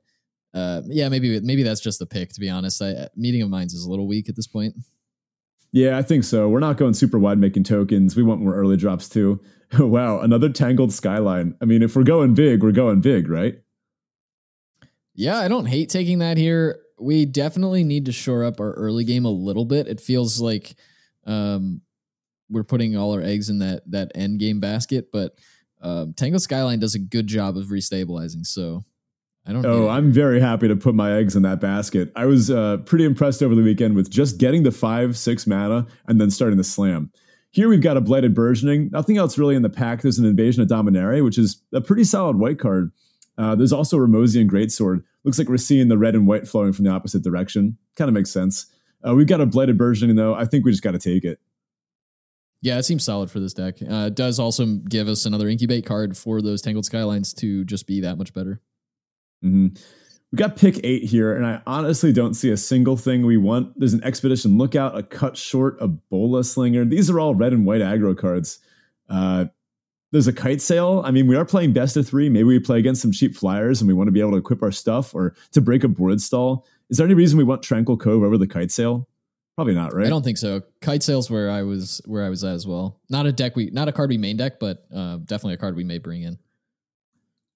uh, 0.55 0.81
yeah, 0.85 1.09
maybe 1.09 1.39
maybe 1.41 1.63
that's 1.63 1.81
just 1.81 1.99
the 1.99 2.05
pick. 2.05 2.31
To 2.33 2.39
be 2.39 2.49
honest, 2.49 2.81
I, 2.81 3.09
Meeting 3.15 3.41
of 3.41 3.49
Minds 3.49 3.73
is 3.73 3.83
a 3.83 3.89
little 3.89 4.07
weak 4.07 4.29
at 4.29 4.37
this 4.37 4.47
point. 4.47 4.73
Yeah, 5.73 5.97
I 5.97 6.01
think 6.01 6.23
so. 6.23 6.47
We're 6.47 6.61
not 6.61 6.77
going 6.77 6.93
super 6.93 7.19
wide 7.19 7.37
making 7.37 7.65
tokens. 7.65 8.15
We 8.15 8.23
want 8.23 8.39
more 8.39 8.55
early 8.55 8.77
drops 8.77 9.09
too. 9.09 9.41
wow, 9.79 10.21
another 10.21 10.47
tangled 10.47 10.93
skyline. 10.93 11.55
I 11.61 11.65
mean, 11.65 11.83
if 11.83 11.95
we're 11.97 12.03
going 12.03 12.33
big, 12.33 12.63
we're 12.63 12.71
going 12.71 13.01
big, 13.01 13.27
right? 13.27 13.59
Yeah, 15.13 15.39
I 15.39 15.49
don't 15.49 15.65
hate 15.65 15.89
taking 15.89 16.19
that 16.19 16.37
here. 16.37 16.79
We 16.97 17.25
definitely 17.25 17.83
need 17.83 18.05
to 18.05 18.13
shore 18.13 18.45
up 18.45 18.61
our 18.61 18.71
early 18.71 19.03
game 19.03 19.25
a 19.25 19.29
little 19.29 19.65
bit. 19.65 19.89
It 19.89 19.99
feels 19.99 20.39
like 20.39 20.75
um, 21.25 21.81
we're 22.49 22.63
putting 22.63 22.95
all 22.95 23.11
our 23.11 23.21
eggs 23.21 23.49
in 23.49 23.59
that 23.59 23.83
that 23.91 24.13
end 24.15 24.39
game 24.39 24.61
basket, 24.61 25.09
but 25.11 25.37
um, 25.81 26.13
Tangled 26.13 26.41
Skyline 26.41 26.79
does 26.79 26.95
a 26.95 26.99
good 26.99 27.27
job 27.27 27.57
of 27.57 27.65
restabilizing. 27.65 28.45
So 28.45 28.85
I 29.47 29.53
don't. 29.53 29.65
Oh, 29.65 29.87
I'm 29.87 30.11
very 30.11 30.39
happy 30.39 30.67
to 30.67 30.75
put 30.75 30.95
my 30.95 31.13
eggs 31.13 31.35
in 31.35 31.43
that 31.43 31.59
basket. 31.59 32.11
I 32.15 32.25
was 32.25 32.49
uh, 32.49 32.77
pretty 32.77 33.05
impressed 33.05 33.43
over 33.43 33.53
the 33.53 33.61
weekend 33.61 33.95
with 33.95 34.09
just 34.09 34.37
getting 34.37 34.63
the 34.63 34.71
five 34.71 35.17
six 35.17 35.45
mana 35.45 35.85
and 36.07 36.19
then 36.19 36.31
starting 36.31 36.57
the 36.57 36.63
slam. 36.63 37.11
Here 37.51 37.69
we've 37.69 37.81
got 37.81 37.95
a 37.95 38.01
Blighted 38.01 38.33
Burgeoning. 38.33 38.89
Nothing 38.91 39.17
else 39.17 39.37
really 39.37 39.55
in 39.55 39.61
the 39.61 39.69
pack. 39.69 40.01
There's 40.01 40.17
an 40.17 40.25
Invasion 40.25 40.61
of 40.61 40.67
Dominaria, 40.67 41.23
which 41.23 41.37
is 41.37 41.61
a 41.73 41.79
pretty 41.79 42.03
solid 42.03 42.37
white 42.37 42.59
card. 42.59 42.91
Uh, 43.37 43.55
there's 43.55 43.71
also 43.71 43.97
Ramosian 43.97 44.49
Greatsword. 44.49 45.03
Looks 45.23 45.37
like 45.39 45.47
we're 45.47 45.57
seeing 45.57 45.87
the 45.87 45.97
red 45.97 46.15
and 46.15 46.27
white 46.27 46.47
flowing 46.47 46.73
from 46.73 46.85
the 46.85 46.91
opposite 46.91 47.23
direction. 47.23 47.77
Kind 47.95 48.09
of 48.09 48.13
makes 48.13 48.31
sense. 48.31 48.65
Uh, 49.07 49.13
we've 49.15 49.27
got 49.27 49.41
a 49.41 49.45
Blighted 49.45 49.77
Burgeoning, 49.77 50.15
though. 50.15 50.33
I 50.33 50.45
think 50.45 50.65
we 50.65 50.71
just 50.71 50.83
got 50.83 50.91
to 50.91 50.99
take 50.99 51.23
it. 51.23 51.39
Yeah, 52.61 52.79
it 52.79 52.83
seems 52.83 53.03
solid 53.03 53.29
for 53.29 53.39
this 53.39 53.53
deck. 53.53 53.75
Uh, 53.81 54.07
it 54.07 54.15
does 54.15 54.39
also 54.39 54.65
give 54.65 55.07
us 55.07 55.25
another 55.25 55.47
Incubate 55.47 55.85
card 55.85 56.17
for 56.17 56.41
those 56.41 56.61
Tangled 56.61 56.85
Skylines 56.85 57.33
to 57.35 57.63
just 57.63 57.85
be 57.85 58.01
that 58.01 58.17
much 58.17 58.33
better. 58.33 58.59
Mm-hmm. 59.43 59.75
We 60.31 60.37
got 60.37 60.57
pick 60.57 60.79
eight 60.83 61.03
here, 61.03 61.35
and 61.35 61.45
I 61.45 61.61
honestly 61.65 62.11
don't 62.11 62.33
see 62.33 62.51
a 62.51 62.57
single 62.57 62.97
thing 62.97 63.25
we 63.25 63.37
want. 63.37 63.79
There's 63.79 63.93
an 63.93 64.03
Expedition 64.03 64.57
Lookout, 64.57 64.97
a 64.97 65.03
Cut 65.03 65.37
Short, 65.37 65.77
a 65.79 65.87
Bola 65.87 66.43
Slinger. 66.43 66.85
These 66.85 67.09
are 67.09 67.19
all 67.19 67.35
red 67.35 67.53
and 67.53 67.65
white 67.65 67.81
aggro 67.81 68.17
cards. 68.17 68.59
Uh, 69.09 69.45
there's 70.11 70.27
a 70.27 70.33
kite 70.33 70.61
sail. 70.61 71.01
I 71.05 71.11
mean, 71.11 71.27
we 71.27 71.35
are 71.35 71.45
playing 71.45 71.73
best 71.73 71.97
of 71.97 72.07
three. 72.07 72.29
Maybe 72.29 72.45
we 72.45 72.59
play 72.59 72.79
against 72.79 73.01
some 73.01 73.11
cheap 73.11 73.35
flyers 73.35 73.81
and 73.81 73.87
we 73.87 73.93
want 73.93 74.07
to 74.07 74.11
be 74.11 74.21
able 74.21 74.31
to 74.31 74.37
equip 74.37 74.63
our 74.63 74.71
stuff 74.71 75.13
or 75.13 75.35
to 75.51 75.61
break 75.61 75.83
a 75.83 75.87
board 75.87 76.21
stall. 76.21 76.65
Is 76.89 76.97
there 76.97 77.05
any 77.05 77.15
reason 77.15 77.37
we 77.37 77.43
want 77.43 77.63
Tranquil 77.63 77.97
Cove 77.97 78.23
over 78.23 78.37
the 78.37 78.47
kite 78.47 78.71
sail? 78.71 79.09
Probably 79.55 79.73
not, 79.73 79.93
right? 79.93 80.05
I 80.05 80.09
don't 80.09 80.23
think 80.23 80.37
so. 80.37 80.61
Kite 80.81 81.01
sail's 81.01 81.29
where 81.29 81.49
I 81.49 81.63
was 81.63 82.01
where 82.05 82.23
I 82.23 82.29
was 82.29 82.43
at 82.43 82.53
as 82.53 82.67
well. 82.67 82.99
Not 83.09 83.25
a 83.25 83.31
deck 83.31 83.55
we 83.55 83.69
not 83.71 83.87
a 83.87 83.91
card 83.91 84.09
we 84.09 84.17
main 84.17 84.37
deck, 84.37 84.59
but 84.59 84.85
uh, 84.93 85.17
definitely 85.17 85.53
a 85.53 85.57
card 85.57 85.75
we 85.75 85.85
may 85.85 85.97
bring 85.97 86.23
in. 86.23 86.37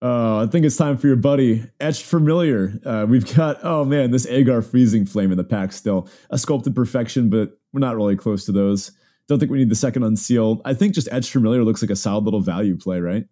Uh, 0.02 0.44
I 0.44 0.48
think 0.48 0.66
it's 0.66 0.78
time 0.78 0.98
for 0.98 1.08
your 1.08 1.18
buddy 1.18 1.64
Etched 1.80 2.04
Familiar. 2.06 2.80
Uh, 2.86 3.06
we've 3.08 3.36
got 3.36 3.58
oh 3.64 3.84
man, 3.84 4.12
this 4.12 4.26
Agar 4.28 4.62
Freezing 4.62 5.06
Flame 5.06 5.32
in 5.32 5.38
the 5.38 5.44
pack 5.44 5.74
still 5.74 6.08
a 6.30 6.38
sculpted 6.38 6.76
perfection, 6.76 7.30
but 7.30 7.60
we're 7.74 7.82
not 7.82 7.96
really 7.96 8.16
close 8.16 8.46
to 8.46 8.52
those. 8.52 8.92
Don't 9.28 9.40
think 9.40 9.52
we 9.52 9.58
need 9.58 9.70
the 9.70 9.76
second 9.76 10.04
unsealed. 10.04 10.62
I 10.66 10.74
think 10.74 10.96
just 10.96 11.10
Etched 11.12 11.32
Familiar 11.32 11.64
looks 11.64 11.82
like 11.82 11.92
a 11.92 11.96
solid 11.96 12.24
little 12.24 12.42
value 12.42 12.78
play, 12.78 13.00
right? 13.00 13.26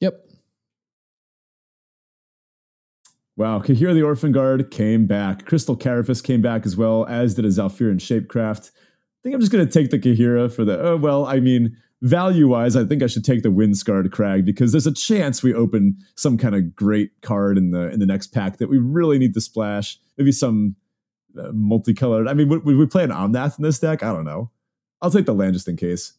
Yep. 0.00 0.20
Wow, 3.36 3.60
Kaheera 3.60 3.94
the 3.94 4.02
Orphan 4.02 4.30
Guard 4.30 4.70
came 4.70 5.06
back. 5.06 5.44
Crystal 5.44 5.74
Carapace 5.74 6.22
came 6.22 6.40
back 6.40 6.66
as 6.66 6.76
well, 6.76 7.04
as 7.06 7.34
did 7.34 7.44
a 7.44 7.48
Zhalfirin 7.48 7.96
Shapecraft. 7.96 8.70
I 8.70 9.20
think 9.22 9.34
I'm 9.34 9.40
just 9.40 9.50
going 9.50 9.66
to 9.66 9.72
take 9.72 9.90
the 9.90 9.98
Kaheera 9.98 10.52
for 10.52 10.64
the. 10.64 10.78
Oh 10.80 10.96
well, 10.98 11.26
I 11.26 11.40
mean, 11.40 11.76
value 12.04 12.48
wise, 12.48 12.76
I 12.76 12.84
think 12.84 13.02
I 13.02 13.06
should 13.06 13.24
take 13.24 13.42
the 13.42 13.48
Windscarred 13.48 14.12
Crag 14.12 14.44
because 14.44 14.72
there's 14.72 14.86
a 14.86 14.92
chance 14.92 15.42
we 15.42 15.54
open 15.54 15.96
some 16.16 16.36
kind 16.36 16.54
of 16.54 16.76
great 16.76 17.10
card 17.22 17.58
in 17.58 17.70
the 17.70 17.90
in 17.90 17.98
the 17.98 18.06
next 18.06 18.28
pack 18.28 18.58
that 18.58 18.68
we 18.68 18.78
really 18.78 19.18
need 19.18 19.34
to 19.34 19.40
splash. 19.40 19.98
Maybe 20.16 20.30
some 20.30 20.76
uh, 21.38 21.50
multicolored. 21.52 22.28
I 22.28 22.34
mean, 22.34 22.48
would, 22.50 22.64
would 22.64 22.76
we 22.76 22.86
play 22.86 23.04
an 23.04 23.10
Omnath 23.10 23.58
in 23.58 23.64
this 23.64 23.78
deck? 23.78 24.02
I 24.02 24.12
don't 24.12 24.24
know. 24.24 24.50
I'll 25.02 25.10
take 25.10 25.26
the 25.26 25.34
land 25.34 25.54
just 25.54 25.66
in 25.66 25.76
case. 25.76 26.12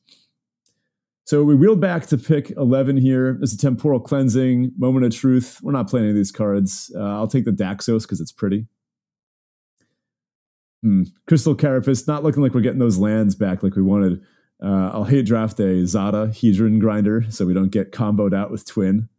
So 1.24 1.44
we 1.44 1.56
wheel 1.56 1.76
back 1.76 2.06
to 2.08 2.18
pick 2.18 2.52
11 2.52 2.98
here. 2.98 3.34
There's 3.40 3.54
a 3.54 3.58
Temporal 3.58 4.00
Cleansing, 4.00 4.74
Moment 4.78 5.06
of 5.06 5.16
Truth. 5.16 5.60
We're 5.64 5.72
not 5.72 5.90
playing 5.90 6.06
any 6.06 6.12
of 6.12 6.16
these 6.16 6.32
cards. 6.32 6.92
Uh, 6.96 7.02
I'll 7.02 7.28
take 7.28 7.46
the 7.46 7.52
Daxos 7.52 8.04
because 8.04 8.22
it's 8.22 8.32
pretty. 8.32 8.68
Hmm. 10.84 11.04
Crystal 11.28 11.56
Carapace, 11.56 12.06
not 12.08 12.24
looking 12.24 12.44
like 12.44 12.54
we're 12.54 12.62
getting 12.62 12.80
those 12.80 13.00
lands 13.00 13.34
back 13.34 13.64
like 13.64 13.76
we 13.76 13.82
wanted. 13.82 14.22
Uh, 14.66 14.90
I'll 14.94 15.04
hate 15.04 15.28
draft 15.28 15.60
a 15.60 15.86
Zada 15.86 16.28
Hedron 16.30 16.80
Grinder 16.80 17.26
so 17.30 17.46
we 17.46 17.54
don't 17.54 17.70
get 17.70 17.92
comboed 17.92 18.34
out 18.34 18.50
with 18.50 18.66
Twin. 18.66 19.10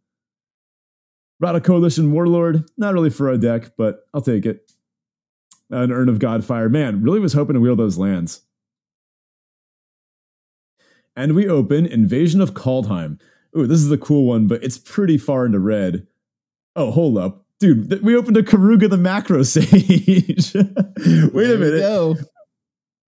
Radha 1.39 1.61
Coalition 1.61 2.11
Warlord, 2.11 2.69
not 2.77 2.93
really 2.93 3.09
for 3.09 3.29
our 3.29 3.37
deck, 3.37 3.77
but 3.77 4.07
I'll 4.13 4.21
take 4.21 4.45
it. 4.45 4.69
An 5.69 5.91
Urn 5.91 6.09
of 6.09 6.19
Godfire. 6.19 6.69
Man, 6.69 7.01
really 7.01 7.19
was 7.19 7.33
hoping 7.33 7.53
to 7.53 7.59
wheel 7.59 7.75
those 7.75 7.97
lands. 7.97 8.41
And 11.15 11.33
we 11.33 11.47
open 11.47 11.85
Invasion 11.85 12.41
of 12.41 12.53
Kaldheim. 12.53 13.19
Ooh, 13.57 13.67
this 13.67 13.79
is 13.79 13.91
a 13.91 13.97
cool 13.97 14.25
one, 14.25 14.47
but 14.47 14.63
it's 14.63 14.77
pretty 14.77 15.17
far 15.17 15.45
into 15.45 15.59
red. 15.59 16.07
Oh, 16.75 16.91
hold 16.91 17.17
up. 17.17 17.45
Dude, 17.59 17.89
th- 17.89 18.01
we 18.01 18.15
opened 18.15 18.37
a 18.37 18.43
Keruga 18.43 18.89
the 18.89 18.97
Macrosage. 18.97 20.53
Wait 21.33 21.51
a 21.51 21.57
minute. 21.57 21.81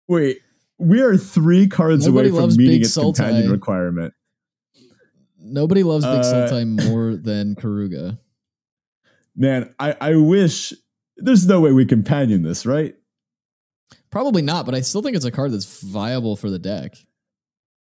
Wait, 0.06 0.40
we 0.78 1.00
are 1.00 1.16
three 1.16 1.66
cards 1.66 2.06
Nobody 2.06 2.28
away 2.28 2.38
from 2.38 2.50
meeting 2.50 2.66
Big 2.66 2.82
its 2.82 2.94
companion 2.94 3.50
requirement. 3.50 4.14
Nobody 5.38 5.82
loves 5.82 6.04
Big 6.04 6.14
Uh, 6.14 6.22
Sultai 6.22 6.66
more 6.86 7.16
than 7.22 7.54
Keruga. 7.54 8.18
Man, 9.36 9.74
I, 9.78 9.96
I 10.00 10.14
wish 10.16 10.72
there's 11.16 11.46
no 11.46 11.60
way 11.60 11.72
we 11.72 11.84
companion 11.84 12.42
this, 12.42 12.64
right? 12.64 12.94
Probably 14.10 14.42
not, 14.42 14.64
but 14.64 14.74
I 14.74 14.80
still 14.80 15.02
think 15.02 15.16
it's 15.16 15.24
a 15.24 15.30
card 15.30 15.52
that's 15.52 15.82
viable 15.82 16.36
for 16.36 16.48
the 16.48 16.58
deck. 16.58 16.94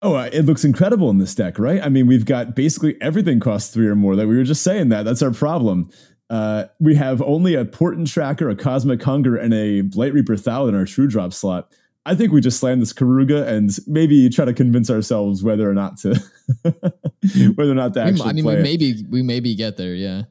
Oh, 0.01 0.15
uh, 0.15 0.29
it 0.33 0.43
looks 0.43 0.63
incredible 0.63 1.09
in 1.09 1.17
this 1.17 1.33
deck, 1.33 1.57
right? 1.57 1.81
I 1.83 1.89
mean, 1.89 2.07
we've 2.07 2.25
got 2.25 2.55
basically 2.55 2.99
everything 3.01 3.39
costs 3.39 3.73
three 3.73 3.87
or 3.87 3.95
more. 3.95 4.15
That 4.15 4.27
we 4.27 4.35
were 4.35 4.43
just 4.43 4.63
saying 4.63 4.89
that. 4.89 5.03
That's 5.03 5.21
our 5.21 5.31
problem. 5.31 5.89
Uh, 6.29 6.65
we 6.79 6.95
have 6.95 7.21
only 7.21 7.53
a 7.55 7.63
Portent 7.63 8.07
Tracker, 8.11 8.49
a 8.49 8.55
Cosmic 8.55 9.01
Hunger, 9.01 9.35
and 9.35 9.53
a 9.53 9.83
Blightreaper 9.83 10.39
Thal 10.39 10.67
in 10.67 10.75
our 10.75 10.85
two 10.85 11.07
drop 11.07 11.33
slot. 11.33 11.71
I 12.05 12.13
think 12.13 12.31
we 12.31 12.39
just 12.39 12.59
slam 12.59 12.79
this 12.79 12.93
Keruga 12.93 13.47
and 13.47 13.71
maybe 13.87 14.29
try 14.29 14.45
to 14.45 14.53
convince 14.53 14.89
ourselves 14.91 15.43
whether 15.43 15.69
or 15.69 15.73
not 15.73 15.97
to 15.99 16.13
whether 17.55 17.71
or 17.71 17.75
not 17.75 17.93
to 17.95 18.01
actually 18.01 18.29
I 18.29 18.33
mean, 18.33 18.43
play 18.43 18.55
we 18.55 18.59
it. 18.59 18.63
maybe 18.63 19.05
we 19.09 19.21
maybe 19.23 19.55
get 19.55 19.77
there. 19.77 19.95
Yeah. 19.95 20.23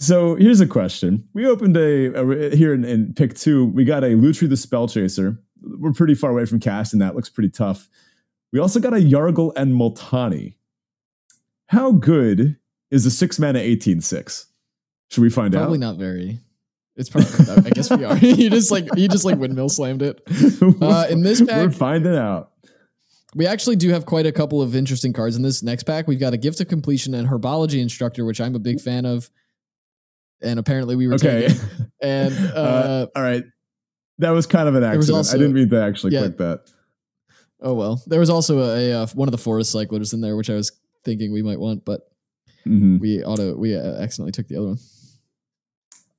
So 0.00 0.36
here's 0.36 0.60
a 0.60 0.66
question. 0.66 1.28
We 1.34 1.46
opened 1.46 1.76
a, 1.76 2.14
a- 2.14 2.56
here 2.56 2.72
in, 2.72 2.84
in 2.84 3.14
pick 3.14 3.34
two. 3.34 3.66
We 3.66 3.84
got 3.84 4.04
a 4.04 4.08
Lutri 4.08 4.48
the 4.48 4.54
Spellchaser. 4.54 5.38
We're 5.60 5.92
pretty 5.92 6.14
far 6.14 6.30
away 6.30 6.46
from 6.46 6.60
cast, 6.60 6.92
and 6.92 7.02
that. 7.02 7.14
Looks 7.16 7.28
pretty 7.28 7.50
tough. 7.50 7.88
We 8.52 8.60
also 8.60 8.80
got 8.80 8.94
a 8.94 8.98
Yargle 8.98 9.52
and 9.56 9.72
Multani. 9.72 10.54
How 11.66 11.92
good 11.92 12.56
is 12.90 13.04
a 13.06 13.10
six 13.10 13.38
mana 13.38 13.58
18 13.58 14.00
6? 14.00 14.46
Should 15.10 15.20
we 15.20 15.30
find 15.30 15.52
Probably 15.52 15.58
out? 15.58 15.66
Probably 15.66 15.78
not 15.78 15.96
very. 15.98 16.40
It's 16.98 17.08
probably. 17.08 17.64
I 17.64 17.70
guess 17.70 17.88
we 17.90 18.04
are. 18.04 18.16
you 18.18 18.50
just 18.50 18.70
like 18.70 18.88
you 18.96 19.08
just 19.08 19.24
like 19.24 19.38
windmill 19.38 19.68
slammed 19.68 20.02
it. 20.02 20.20
Uh, 20.82 21.06
in 21.08 21.22
this 21.22 21.40
pack, 21.40 21.56
We're 21.66 21.70
finding 21.70 22.16
out. 22.16 22.50
we 23.34 23.46
actually 23.46 23.76
do 23.76 23.90
have 23.90 24.04
quite 24.04 24.26
a 24.26 24.32
couple 24.32 24.60
of 24.60 24.74
interesting 24.74 25.12
cards 25.12 25.36
in 25.36 25.42
this 25.42 25.62
next 25.62 25.84
pack. 25.84 26.08
We've 26.08 26.18
got 26.18 26.34
a 26.34 26.36
gift 26.36 26.60
of 26.60 26.66
compleation 26.68 27.14
and 27.14 27.28
herbology 27.28 27.80
instructor, 27.80 28.24
which 28.24 28.40
I'm 28.40 28.54
a 28.56 28.58
big 28.58 28.80
fan 28.80 29.06
of. 29.06 29.30
And 30.42 30.58
apparently 30.58 30.96
we 30.96 31.06
were 31.08 31.14
Okay. 31.14 31.48
And 32.02 32.34
uh, 32.54 32.58
Uh, 32.58 33.06
all 33.16 33.22
right. 33.22 33.44
That 34.18 34.30
was 34.30 34.46
kind 34.46 34.68
of 34.68 34.74
an 34.74 34.82
accident. 34.82 35.16
also- 35.16 35.36
I 35.36 35.38
didn't 35.38 35.54
mean 35.54 35.68
to 35.70 35.80
actually 35.80 36.14
Yeah. 36.14 36.20
click 36.22 36.38
that. 36.38 36.60
oh 37.62 37.74
well, 37.74 38.02
there 38.08 38.20
was 38.20 38.30
also 38.30 38.58
a, 38.60 38.90
a 38.90 39.02
uh, 39.02 39.06
one 39.14 39.28
of 39.28 39.32
the 39.32 39.38
forest 39.38 39.70
cyclers 39.70 40.12
in 40.12 40.20
there, 40.20 40.36
which 40.36 40.50
I 40.50 40.54
was 40.54 40.72
thinking 41.04 41.32
we 41.32 41.42
might 41.42 41.60
want, 41.60 41.84
but 41.84 42.00
Mhm. 42.66 42.98
we 43.00 43.22
auto 43.22 43.54
we 43.56 43.76
uh, 43.76 44.00
accidentally 44.02 44.32
took 44.32 44.48
the 44.48 44.56
other 44.56 44.66
one. 44.68 44.78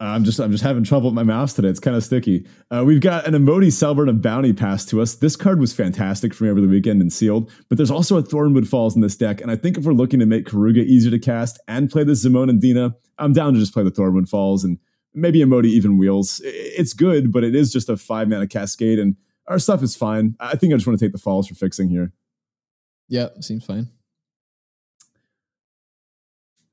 I'm 0.01 0.23
just 0.23 0.39
I'm 0.39 0.51
just 0.51 0.63
having 0.63 0.83
trouble 0.83 1.09
with 1.09 1.15
my 1.15 1.23
mouse 1.23 1.53
today. 1.53 1.67
It's 1.67 1.79
kind 1.79 1.97
of 1.97 2.03
sticky. 2.03 2.47
Uh, 2.71 2.83
we've 2.85 3.01
got 3.01 3.27
an 3.27 3.33
Imoti 3.33 3.71
Celebrant 3.71 4.09
of 4.09 4.21
Bounty 4.21 4.53
passed 4.53 4.87
to 4.89 5.01
us. 5.01 5.15
This 5.15 5.35
card 5.35 5.59
was 5.59 5.73
fantastic 5.73 6.33
for 6.33 6.45
me 6.45 6.49
over 6.49 6.61
the 6.61 6.67
weekend 6.67 7.01
and 7.01 7.11
sealed, 7.11 7.51
but 7.67 7.77
there's 7.77 7.91
also 7.91 8.17
a 8.17 8.23
Thornwood 8.23 8.67
Falls 8.67 8.95
in 8.95 9.01
this 9.01 9.17
deck, 9.17 9.41
and 9.41 9.51
I 9.51 9.57
think 9.57 9.77
if 9.77 9.83
we're 9.83 9.93
looking 9.93 10.19
to 10.21 10.25
make 10.25 10.45
Keruga 10.45 10.85
easier 10.85 11.11
to 11.11 11.19
cast 11.19 11.59
and 11.67 11.89
play 11.89 12.05
the 12.05 12.13
Zimone 12.13 12.49
and 12.49 12.61
Dina, 12.61 12.95
I'm 13.17 13.33
down 13.33 13.53
to 13.53 13.59
just 13.59 13.73
play 13.73 13.83
the 13.83 13.91
Thornwood 13.91 14.29
Falls 14.29 14.63
and 14.63 14.77
maybe 15.13 15.39
Imoti 15.39 15.65
even 15.65 15.97
wheels. 15.97 16.39
It's 16.45 16.93
good, 16.93 17.31
but 17.31 17.43
it 17.43 17.53
is 17.53 17.73
just 17.73 17.89
a 17.89 17.97
five 17.97 18.29
mana 18.29 18.47
cascade, 18.47 18.99
and 18.99 19.17
our 19.47 19.59
stuff 19.59 19.83
is 19.83 19.95
fine. 19.95 20.35
I 20.39 20.55
think 20.55 20.73
I 20.73 20.77
just 20.77 20.87
want 20.87 20.97
to 20.97 21.05
take 21.05 21.11
the 21.11 21.19
falls 21.19 21.47
for 21.47 21.55
fixing 21.55 21.89
here. 21.89 22.13
Yeah, 23.09 23.29
seems 23.41 23.65
fine. 23.65 23.89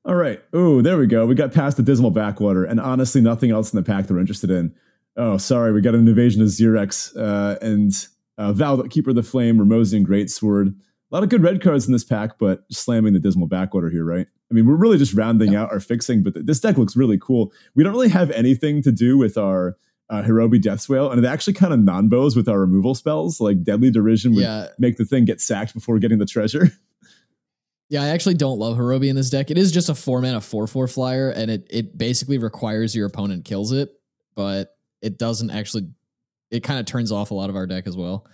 All 0.07 0.15
right. 0.15 0.41
Oh, 0.53 0.81
there 0.81 0.97
we 0.97 1.05
go. 1.05 1.25
We 1.25 1.35
got 1.35 1.51
past 1.51 1.75
the 1.75 1.83
dismal 1.83 2.11
backwater, 2.11 2.63
and 2.63 2.79
honestly, 2.79 3.19
nothing 3.19 3.51
else 3.51 3.73
in 3.73 3.77
the 3.77 3.83
pack 3.83 4.07
that 4.07 4.13
we're 4.13 4.21
interested 4.21 4.49
in. 4.49 4.73
Oh, 5.17 5.37
sorry. 5.37 5.73
We 5.73 5.81
got 5.81 5.95
an 5.95 6.07
invasion 6.07 6.41
of 6.41 6.47
Xerex 6.47 7.13
uh, 7.17 7.57
and 7.61 7.91
uh, 8.37 8.53
Val, 8.53 8.81
Keeper 8.83 9.09
of 9.09 9.17
the 9.17 9.23
Flame, 9.23 9.57
Ramosian 9.57 10.05
Greatsword. 10.05 10.69
A 10.69 11.15
lot 11.15 11.23
of 11.23 11.29
good 11.29 11.43
red 11.43 11.61
cards 11.61 11.87
in 11.87 11.91
this 11.91 12.05
pack, 12.05 12.39
but 12.39 12.63
slamming 12.71 13.13
the 13.13 13.19
dismal 13.19 13.47
backwater 13.47 13.89
here, 13.89 14.05
right? 14.05 14.27
I 14.49 14.53
mean, 14.53 14.65
we're 14.65 14.75
really 14.75 14.97
just 14.97 15.13
rounding 15.13 15.55
out 15.55 15.71
our 15.73 15.81
fixing, 15.81 16.23
but 16.23 16.35
th- 16.35 16.45
this 16.45 16.61
deck 16.61 16.77
looks 16.77 16.95
really 16.95 17.17
cool. 17.17 17.51
We 17.75 17.83
don't 17.83 17.91
really 17.91 18.09
have 18.09 18.31
anything 18.31 18.81
to 18.83 18.93
do 18.93 19.17
with 19.17 19.37
our 19.37 19.75
uh, 20.09 20.21
Horobi 20.21 20.61
Death's 20.61 20.87
Wail, 20.87 21.11
and 21.11 21.23
it 21.23 21.27
actually 21.27 21.53
kind 21.53 21.73
of 21.73 21.81
nombos 21.81 22.35
with 22.37 22.47
our 22.47 22.61
removal 22.61 22.95
spells, 22.95 23.41
like 23.41 23.63
Deadly 23.63 23.91
Derision 23.91 24.35
would 24.35 24.43
Yeah, 24.43 24.67
make 24.79 24.95
the 24.95 25.03
thing 25.03 25.25
get 25.25 25.41
sacked 25.41 25.73
before 25.73 25.99
getting 25.99 26.19
the 26.19 26.25
treasure. 26.25 26.71
Yeah, 27.89 28.03
I 28.03 28.07
actually 28.09 28.33
don't 28.35 28.59
love 28.59 28.77
Horobi 28.77 29.07
in 29.09 29.15
this 29.15 29.29
deck. 29.29 29.49
It 29.49 29.57
is 29.57 29.71
just 29.71 29.87
a 29.89 29.95
four 29.95 30.21
mana 30.21 30.41
four 30.41 30.67
four 30.67 30.87
flyer, 30.87 31.29
and 31.29 31.49
it 31.49 31.67
it 31.69 31.97
basically 31.97 32.37
requires 32.37 32.95
your 32.95 33.05
opponent 33.07 33.45
kills 33.45 33.71
it, 33.71 33.89
but 34.35 34.75
it 35.01 35.17
doesn't 35.17 35.49
actually. 35.51 35.89
It 36.49 36.63
kind 36.63 36.79
of 36.79 36.85
turns 36.85 37.11
off 37.11 37.31
a 37.31 37.33
lot 37.33 37.49
of 37.49 37.55
our 37.55 37.67
deck 37.67 37.87
as 37.87 37.97
well. 37.97 38.25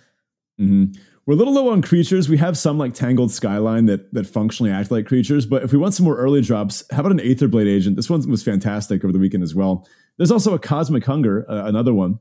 hmm 0.58 0.86
We're 1.26 1.34
a 1.34 1.36
little 1.36 1.52
low 1.52 1.70
on 1.70 1.82
creatures. 1.82 2.28
We 2.28 2.36
have 2.38 2.56
some 2.58 2.78
like 2.78 2.94
Tangled 2.94 3.30
Skyline 3.32 3.86
that 3.86 4.12
that 4.12 4.26
functionally 4.26 4.72
act 4.72 4.90
like 4.90 5.06
creatures, 5.06 5.46
but 5.46 5.62
if 5.62 5.72
we 5.72 5.78
want 5.78 5.94
some 5.94 6.04
more 6.04 6.16
early 6.16 6.40
drops, 6.40 6.82
how 6.90 7.00
about 7.00 7.12
an 7.12 7.18
Aetherblade 7.18 7.68
agent? 7.68 7.96
This 7.96 8.10
one 8.10 8.28
was 8.28 8.42
fantastic 8.42 9.04
over 9.04 9.12
the 9.12 9.18
weekend 9.18 9.42
as 9.42 9.54
well. 9.54 9.86
There's 10.16 10.30
also 10.30 10.54
a 10.54 10.58
Cosmic 10.58 11.04
Hunger, 11.04 11.44
uh, 11.50 11.64
another 11.66 11.92
one. 11.94 12.18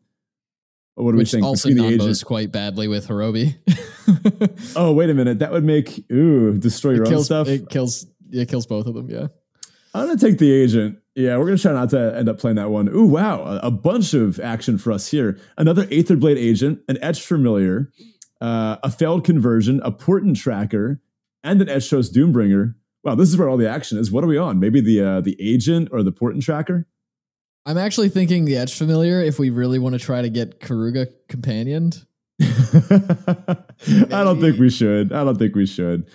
What 0.96 1.12
do 1.12 1.18
we 1.18 1.22
which 1.22 1.32
think? 1.32 1.44
also 1.44 1.70
agent- 1.70 2.24
quite 2.26 2.52
badly 2.52 2.88
with 2.88 3.08
Horobi. 3.08 3.56
Oh, 4.76 4.92
wait 4.94 5.10
a 5.10 5.14
minute. 5.14 5.40
That 5.40 5.52
would 5.52 5.64
make 5.64 6.04
ooh 6.12 6.58
destroy 6.58 6.92
your 6.92 7.04
it 7.04 7.08
own 7.08 7.14
kills 7.14 7.26
stuff. 7.26 7.48
it 7.48 7.70
kills 7.70 8.06
it 8.32 8.50
kills 8.50 8.66
both 8.66 8.86
of 8.88 8.94
them. 8.96 9.10
Yeah, 9.10 9.28
I'm 9.94 10.08
gonna 10.08 10.18
take 10.20 10.38
the 10.38 10.52
agent. 10.52 11.00
Yeah, 11.16 11.38
we're 11.38 11.46
gonna 11.46 11.58
try 11.58 11.74
not 11.74 11.90
to 11.92 12.16
end 12.18 12.30
up 12.30 12.40
playing 12.40 12.56
that 12.56 12.70
one. 12.72 12.88
Ooh, 12.90 13.06
wow, 13.06 13.44
a, 13.44 13.68
a 13.68 13.72
bunch 13.72 14.14
of 14.14 14.40
action 14.40 14.78
for 14.78 14.92
us 14.92 15.10
here. 15.10 15.38
Another 15.58 15.86
Aetherblade 15.88 16.38
agent, 16.38 16.80
an 16.88 16.98
Etched 17.02 17.24
Familiar, 17.26 17.92
uh, 18.42 18.78
a 18.84 18.90
failed 18.90 19.24
conversion, 19.24 19.80
a 19.84 19.92
Portent 19.92 20.38
Tracker, 20.38 21.02
and 21.44 21.62
an 21.62 21.70
Etched 21.70 21.92
Host 21.92 22.14
Doombringer. 22.14 22.76
Wow, 23.04 23.16
this 23.16 23.30
is 23.30 23.38
where 23.38 23.50
all 23.50 23.58
the 23.58 23.70
action 23.70 23.98
is. 23.98 24.12
What 24.12 24.24
are 24.24 24.28
we 24.28 24.38
on? 24.38 24.60
Maybe 24.60 24.82
the 24.82 25.02
uh, 25.02 25.22
the 25.22 25.38
agent 25.40 25.90
or 25.92 26.02
the 26.04 26.12
Portent 26.12 26.44
Tracker? 26.44 26.88
I'm 27.66 27.78
actually 27.78 28.10
thinking 28.10 28.44
the 28.46 28.58
Etch 28.58 28.74
Familiar. 28.74 29.22
If 29.22 29.40
we 29.40 29.50
really 29.50 29.80
want 29.80 29.94
to 29.94 30.00
try 30.00 30.22
to 30.22 30.30
get 30.30 30.60
Keruga 30.60 31.08
companioned, 31.30 32.06
I 32.42 34.24
don't 34.24 34.40
think 34.42 34.58
we 34.60 34.70
should. 34.70 35.12
I 35.12 35.24
don't 35.24 35.38
think 35.38 35.56
we 35.56 35.66
should. 35.66 36.08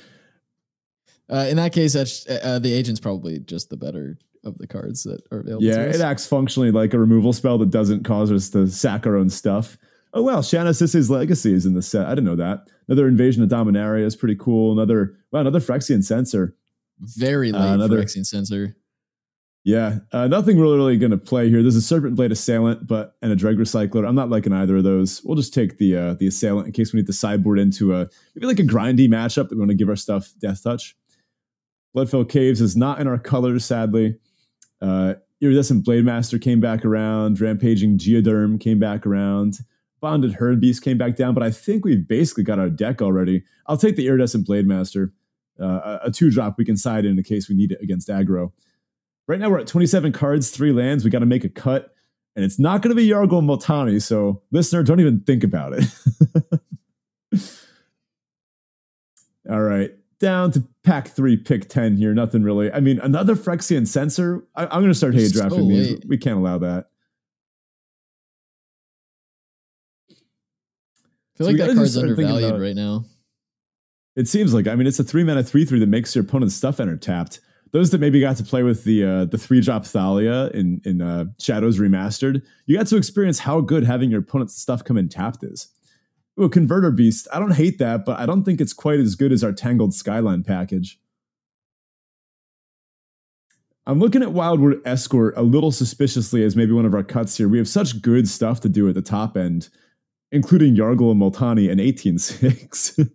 uh, 1.30 1.46
in 1.48 1.56
that 1.56 1.72
case, 1.72 1.94
Etch, 1.94 2.26
uh, 2.28 2.58
the 2.58 2.72
agent's 2.72 3.00
probably 3.00 3.38
just 3.40 3.70
the 3.70 3.76
better 3.76 4.18
of 4.44 4.56
the 4.58 4.66
cards 4.66 5.02
that 5.04 5.20
are 5.30 5.40
available. 5.40 5.64
Yeah, 5.64 5.82
it 5.82 6.00
acts 6.00 6.26
functionally 6.26 6.70
like 6.70 6.94
a 6.94 6.98
removal 6.98 7.32
spell 7.32 7.58
that 7.58 7.70
doesn't 7.70 8.04
cause 8.04 8.30
us 8.32 8.48
to 8.50 8.66
sack 8.68 9.06
our 9.06 9.16
own 9.16 9.30
stuff. 9.30 9.76
Oh 10.14 10.22
well, 10.22 10.42
Shanna 10.42 10.70
Sisay's 10.70 11.10
Legacy 11.10 11.52
is 11.52 11.66
in 11.66 11.74
the 11.74 11.82
set. 11.82 12.06
I 12.06 12.10
didn't 12.10 12.24
know 12.24 12.36
that. 12.36 12.66
Another 12.88 13.06
Invasion 13.08 13.42
of 13.42 13.48
Dominaria 13.50 14.04
is 14.04 14.16
pretty 14.16 14.36
cool. 14.36 14.72
Another 14.72 15.16
wow, 15.32 15.40
another 15.40 15.60
Phyrexian 15.60 16.02
Censor. 16.02 16.54
very 17.00 17.52
Uh, 17.52 17.58
late 17.58 17.74
another- 17.74 18.02
Phyrexian 18.02 18.24
Censor. 18.26 18.76
Yeah, 19.68 19.98
uh, 20.12 20.26
nothing 20.28 20.58
really 20.58 20.78
really 20.78 20.96
going 20.96 21.10
to 21.10 21.18
play 21.18 21.50
here. 21.50 21.60
There's 21.60 21.76
a 21.76 21.82
Serpent 21.82 22.14
Blade 22.14 22.32
Assailant, 22.32 22.86
but 22.86 23.16
and 23.20 23.30
a 23.30 23.36
Dreg 23.36 23.58
Recycler. 23.58 24.08
I'm 24.08 24.14
not 24.14 24.30
liking 24.30 24.54
either 24.54 24.78
of 24.78 24.84
those. 24.84 25.22
We'll 25.22 25.36
just 25.36 25.52
take 25.52 25.76
the 25.76 25.94
uh, 25.94 26.14
the 26.14 26.26
Assailant 26.26 26.68
in 26.68 26.72
case 26.72 26.94
we 26.94 27.00
need 27.00 27.06
to 27.06 27.12
sideboard 27.12 27.58
into 27.58 27.94
a 27.94 28.08
maybe 28.34 28.46
like 28.46 28.60
a 28.60 28.62
grindy 28.62 29.10
matchup 29.10 29.50
that 29.50 29.56
we 29.56 29.58
want 29.58 29.68
to 29.68 29.74
give 29.74 29.90
our 29.90 29.96
stuff 29.96 30.32
Death 30.38 30.62
Touch. 30.62 30.96
Bloodfell 31.94 32.26
Caves 32.26 32.62
is 32.62 32.78
not 32.78 32.98
in 32.98 33.06
our 33.06 33.18
colors, 33.18 33.66
sadly. 33.66 34.16
Uh, 34.80 35.16
Iridescent 35.42 35.84
Blademaster 35.84 36.40
came 36.40 36.60
back 36.60 36.86
around. 36.86 37.38
Rampaging 37.38 37.98
Geoderm 37.98 38.58
came 38.58 38.78
back 38.78 39.04
around. 39.04 39.58
Bonded 40.00 40.32
Herd 40.32 40.62
Beast 40.62 40.82
came 40.82 40.96
back 40.96 41.14
down, 41.14 41.34
but 41.34 41.42
I 41.42 41.50
think 41.50 41.84
we've 41.84 42.08
basically 42.08 42.44
got 42.44 42.58
our 42.58 42.70
deck 42.70 43.02
already. 43.02 43.44
I'll 43.66 43.76
take 43.76 43.96
the 43.96 44.06
Iridescent 44.06 44.48
Blademaster, 44.48 45.12
uh, 45.60 45.98
a 46.04 46.10
two 46.10 46.30
drop 46.30 46.56
we 46.56 46.64
can 46.64 46.78
side 46.78 47.04
in 47.04 47.18
in 47.18 47.22
case 47.22 47.50
we 47.50 47.54
need 47.54 47.72
it 47.72 47.82
against 47.82 48.08
aggro. 48.08 48.52
Right 49.28 49.38
now 49.38 49.50
we're 49.50 49.58
at 49.58 49.66
27 49.66 50.12
cards, 50.12 50.50
three 50.50 50.72
lands. 50.72 51.04
We 51.04 51.10
got 51.10 51.18
to 51.18 51.26
make 51.26 51.44
a 51.44 51.50
cut, 51.50 51.94
and 52.34 52.44
it's 52.44 52.58
not 52.58 52.80
going 52.80 52.88
to 52.88 52.94
be 52.94 53.06
Yargle 53.06 53.42
Multani. 53.42 54.00
So, 54.00 54.42
listener, 54.50 54.82
don't 54.82 55.00
even 55.00 55.20
think 55.20 55.44
about 55.44 55.74
it. 55.74 55.84
All 59.50 59.60
right, 59.60 59.90
down 60.18 60.50
to 60.52 60.64
pack 60.82 61.08
three, 61.08 61.36
pick 61.36 61.68
10 61.68 61.96
here. 61.96 62.14
Nothing 62.14 62.42
really. 62.42 62.72
I 62.72 62.80
mean, 62.80 63.00
another 63.00 63.36
Phyrexian 63.36 63.86
Censor. 63.86 64.46
I, 64.54 64.62
am 64.64 64.68
going 64.80 64.88
to 64.88 64.94
start 64.94 65.14
hate 65.14 65.30
drafting 65.32 65.60
so 65.60 65.68
these. 65.68 66.00
We 66.08 66.16
can't 66.16 66.38
allow 66.38 66.56
that. 66.58 66.86
I 70.10 70.14
feel 71.36 71.46
so 71.46 71.52
like 71.52 71.56
that 71.58 71.76
card's 71.76 71.98
undervalued 71.98 72.48
about, 72.48 72.60
right 72.60 72.74
now. 72.74 73.04
It 74.16 74.26
seems 74.26 74.54
like. 74.54 74.66
I 74.66 74.74
mean, 74.74 74.86
it's 74.86 74.98
a 74.98 75.04
three 75.04 75.22
mana 75.22 75.42
three 75.42 75.66
three 75.66 75.80
that 75.80 75.88
makes 75.88 76.14
your 76.14 76.24
opponent's 76.24 76.54
stuff 76.54 76.80
enter 76.80 76.96
tapped. 76.96 77.40
Those 77.72 77.90
that 77.90 78.00
maybe 78.00 78.20
got 78.20 78.36
to 78.36 78.44
play 78.44 78.62
with 78.62 78.84
the 78.84 79.04
uh, 79.04 79.24
the 79.26 79.38
three 79.38 79.60
drop 79.60 79.84
Thalia 79.84 80.48
in 80.48 80.80
in 80.84 81.02
uh, 81.02 81.26
Shadows 81.38 81.78
Remastered, 81.78 82.42
you 82.66 82.76
got 82.76 82.86
to 82.88 82.96
experience 82.96 83.40
how 83.40 83.60
good 83.60 83.84
having 83.84 84.10
your 84.10 84.20
opponent's 84.20 84.56
stuff 84.56 84.84
come 84.84 84.96
in 84.96 85.08
tapped 85.08 85.44
is. 85.44 85.68
Ooh, 86.40 86.48
Converter 86.48 86.90
Beast. 86.90 87.26
I 87.32 87.38
don't 87.38 87.54
hate 87.54 87.78
that, 87.78 88.04
but 88.04 88.18
I 88.18 88.26
don't 88.26 88.44
think 88.44 88.60
it's 88.60 88.72
quite 88.72 89.00
as 89.00 89.14
good 89.16 89.32
as 89.32 89.42
our 89.42 89.52
Tangled 89.52 89.92
Skyline 89.92 90.44
package. 90.44 91.00
I'm 93.86 93.98
looking 93.98 94.22
at 94.22 94.32
Wildwood 94.32 94.80
Escort 94.84 95.34
a 95.36 95.42
little 95.42 95.72
suspiciously 95.72 96.44
as 96.44 96.54
maybe 96.54 96.72
one 96.72 96.84
of 96.84 96.94
our 96.94 97.02
cuts 97.02 97.36
here. 97.38 97.48
We 97.48 97.58
have 97.58 97.68
such 97.68 98.02
good 98.02 98.28
stuff 98.28 98.60
to 98.60 98.68
do 98.68 98.88
at 98.88 98.94
the 98.94 99.02
top 99.02 99.36
end 99.36 99.68
including 100.32 100.76
Yargle 100.76 101.12
and 101.12 101.20
Multani 101.20 101.70
and 101.70 101.80
18-6. 101.80 103.10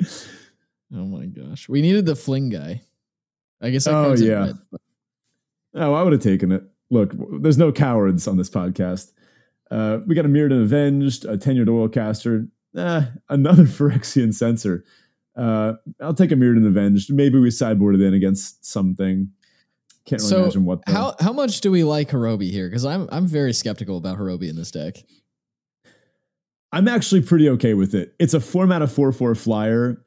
oh 0.94 1.04
my 1.06 1.26
gosh. 1.26 1.68
We 1.68 1.82
needed 1.82 2.06
the 2.06 2.16
fling 2.16 2.50
guy. 2.50 2.82
I 3.62 3.70
guess 3.70 3.86
Oh 3.86 4.14
yeah. 4.14 4.52
Oh, 5.74 5.94
I 5.94 6.02
would 6.02 6.12
have 6.12 6.22
taken 6.22 6.52
it. 6.52 6.64
Look, 6.90 7.14
there's 7.40 7.56
no 7.56 7.72
cowards 7.72 8.28
on 8.28 8.36
this 8.36 8.50
podcast. 8.50 9.12
Uh, 9.70 10.00
we 10.06 10.14
got 10.14 10.26
a 10.26 10.28
Mirrodin 10.28 10.62
Avenged, 10.62 11.24
a 11.24 11.38
tenured 11.38 11.68
oilcaster, 11.68 12.48
eh, 12.76 13.06
another 13.30 13.62
Phyrexian 13.64 14.34
Censor. 14.34 14.84
Uh, 15.34 15.74
I'll 16.00 16.12
take 16.12 16.30
a 16.30 16.34
Mirrodin 16.34 16.66
Avenged. 16.66 17.12
Maybe 17.12 17.38
we 17.38 17.48
sideboarded 17.48 18.06
in 18.06 18.12
against 18.12 18.66
something. 18.66 19.30
Can't 20.04 20.20
really 20.20 20.30
so 20.30 20.42
imagine 20.42 20.64
what. 20.64 20.84
Though. 20.84 20.92
How 20.92 21.14
how 21.20 21.32
much 21.32 21.60
do 21.60 21.70
we 21.70 21.84
like 21.84 22.10
Horobi 22.10 22.50
here? 22.50 22.68
Because 22.68 22.84
I'm 22.84 23.08
I'm 23.10 23.26
very 23.26 23.52
skeptical 23.52 23.96
about 23.96 24.18
Horobi 24.18 24.50
in 24.50 24.56
this 24.56 24.70
deck. 24.70 24.96
I'm 26.72 26.88
actually 26.88 27.20
pretty 27.20 27.48
okay 27.50 27.74
with 27.74 27.94
it. 27.94 28.14
It's 28.18 28.34
a 28.34 28.40
format 28.40 28.82
of 28.82 28.90
4 28.90 29.12
4 29.12 29.34
flyer. 29.34 30.02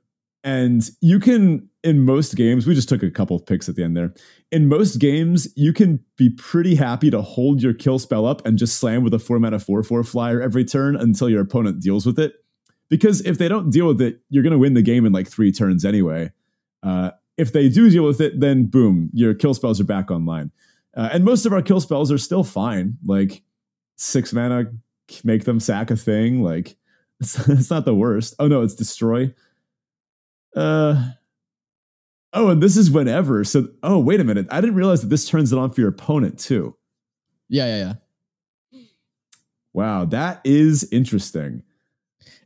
And 0.46 0.88
you 1.02 1.20
can, 1.20 1.68
in 1.84 2.06
most 2.06 2.36
games, 2.36 2.68
we 2.68 2.76
just 2.76 2.88
took 2.88 3.02
a 3.02 3.10
couple 3.10 3.36
of 3.36 3.48
picks 3.48 3.68
at 3.68 3.76
the 3.76 3.84
end 3.84 3.98
there. 3.98 4.14
In 4.52 4.68
most 4.68 4.98
games, 4.98 5.48
you 5.56 5.74
can 5.74 6.00
be 6.18 6.30
pretty 6.30 6.76
happy 6.76 7.10
to 7.10 7.24
hold 7.24 7.64
your 7.64 7.74
kill 7.74 7.98
spell 7.98 8.28
up 8.28 8.46
and 8.46 8.56
just 8.56 8.78
slam 8.78 9.04
with 9.04 9.16
a 9.16 9.20
format 9.20 9.56
of 9.56 9.64
4 9.64 9.82
4 9.82 10.04
flyer 10.04 10.40
every 10.40 10.64
turn 10.64 10.96
until 10.96 11.30
your 11.30 11.42
opponent 11.42 11.82
deals 11.82 12.06
with 12.06 12.20
it. 12.20 12.36
Because 12.90 13.22
if 13.22 13.40
they 13.40 13.48
don't 13.48 13.72
deal 13.72 13.88
with 13.88 14.00
it, 14.00 14.22
you're 14.30 14.44
going 14.44 14.54
to 14.54 14.60
win 14.60 14.76
the 14.76 14.84
game 14.84 15.04
in 15.04 15.12
like 15.12 15.28
three 15.28 15.52
turns 15.52 15.84
anyway. 15.84 16.32
Uh, 16.84 17.10
if 17.38 17.52
they 17.52 17.68
do 17.68 17.90
deal 17.90 18.06
with 18.06 18.22
it, 18.22 18.40
then 18.40 18.68
boom, 18.68 19.10
your 19.14 19.34
kill 19.34 19.56
spells 19.56 19.82
are 19.82 19.86
back 19.86 20.12
online. 20.12 20.52
Uh, 20.96 21.10
and 21.12 21.26
most 21.26 21.48
of 21.48 21.54
our 21.54 21.64
kill 21.64 21.82
spells 21.82 22.12
are 22.12 22.20
still 22.20 22.44
fine. 22.44 22.98
Like 23.04 23.42
six 23.96 24.32
mana 24.32 24.66
make 25.24 25.46
them 25.46 25.60
sack 25.60 25.90
a 25.90 25.96
thing. 25.96 26.44
Like 26.44 26.78
it's, 27.20 27.48
it's 27.50 27.72
not 27.72 27.86
the 27.86 27.96
worst. 27.96 28.36
Oh 28.38 28.48
no, 28.48 28.62
it's 28.62 28.76
destroy. 28.76 29.34
Uh 30.56 31.12
oh, 32.34 32.50
and 32.50 32.64
this 32.64 32.78
is 32.78 32.90
whenever. 32.90 33.44
So 33.44 33.68
oh 33.84 34.00
wait 34.00 34.20
a 34.20 34.24
minute, 34.24 34.48
I 34.50 34.62
didn't 34.62 34.76
realize 34.76 35.02
that 35.02 35.08
this 35.08 35.28
turns 35.28 35.52
it 35.52 35.60
on 35.60 35.72
for 35.72 35.82
your 35.82 35.90
opponent 35.90 36.40
too. 36.40 36.76
Yeah, 37.50 37.66
yeah, 37.66 37.78
yeah. 37.78 37.94
Wow, 39.74 40.06
that 40.06 40.42
is 40.46 40.88
interesting. 40.92 41.64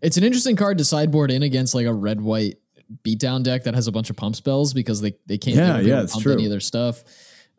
It's 0.01 0.18
an 0.18 0.24
interesting 0.24 0.55
card 0.55 0.78
to 0.80 0.86
sideboard 0.86 1.30
in 1.30 1.43
against 1.43 1.76
like 1.76 1.86
a 1.86 1.93
red 1.93 2.22
white 2.22 2.57
beatdown 3.03 3.43
deck 3.43 3.64
that 3.64 3.76
has 3.76 3.88
a 3.88 3.91
bunch 3.91 4.10
of 4.10 4.16
pump 4.16 4.36
spells 4.36 4.74
because 4.74 5.01
they, 5.01 5.14
they 5.28 5.38
can't 5.38 5.55
yeah, 5.55 5.80
yeah, 5.80 6.05
pump 6.10 6.24
true. 6.24 6.34
any 6.34 6.45
of 6.45 6.51
their 6.51 6.60
stuff. 6.60 7.03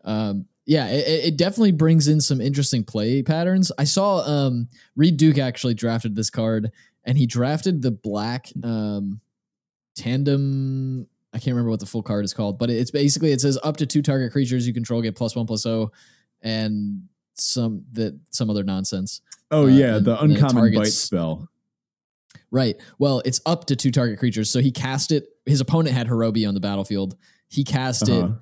Um, 0.04 0.46
yeah, 0.66 0.88
it, 0.88 1.26
it, 1.26 1.36
definitely 1.36 1.72
brings 1.72 2.08
in 2.08 2.20
some 2.20 2.40
interesting 2.40 2.84
play 2.84 3.22
patterns. 3.22 3.72
I 3.78 3.84
saw 3.84 4.18
um, 4.20 4.68
Reid 4.96 5.16
Duke 5.16 5.38
actually 5.38 5.74
drafted 5.74 6.14
this 6.14 6.30
card, 6.30 6.70
and 7.04 7.18
he 7.18 7.26
drafted 7.26 7.82
the 7.82 7.90
black 7.90 8.48
um, 8.62 9.20
tandem. 9.96 11.06
I 11.32 11.38
can't 11.38 11.54
remember 11.54 11.70
what 11.70 11.80
the 11.80 11.86
full 11.86 12.02
card 12.02 12.24
is 12.24 12.34
called, 12.34 12.58
but 12.58 12.70
it's 12.70 12.90
basically 12.90 13.32
it 13.32 13.40
says 13.40 13.58
up 13.62 13.76
to 13.78 13.86
two 13.86 14.02
target 14.02 14.32
creatures 14.32 14.66
you 14.66 14.74
control 14.74 15.00
get 15.00 15.14
plus 15.14 15.36
one 15.36 15.46
plus 15.46 15.64
O, 15.66 15.92
and 16.42 17.02
some 17.34 17.84
that 17.92 18.18
some 18.30 18.50
other 18.50 18.64
nonsense. 18.64 19.20
Oh 19.50 19.64
uh, 19.64 19.66
yeah, 19.66 19.96
and, 19.96 20.06
the 20.06 20.20
uncommon 20.20 20.74
bite 20.74 20.86
spell. 20.86 21.48
Right. 22.52 22.76
Well, 22.98 23.22
it's 23.24 23.40
up 23.46 23.66
to 23.66 23.76
two 23.76 23.92
target 23.92 24.18
creatures. 24.18 24.50
So 24.50 24.58
he 24.58 24.72
cast 24.72 25.12
it. 25.12 25.28
His 25.46 25.60
opponent 25.60 25.94
had 25.94 26.08
Horobi 26.08 26.48
on 26.48 26.54
the 26.54 26.60
battlefield. 26.60 27.16
He 27.48 27.62
cast 27.62 28.08
uh-huh. 28.08 28.26
it 28.26 28.32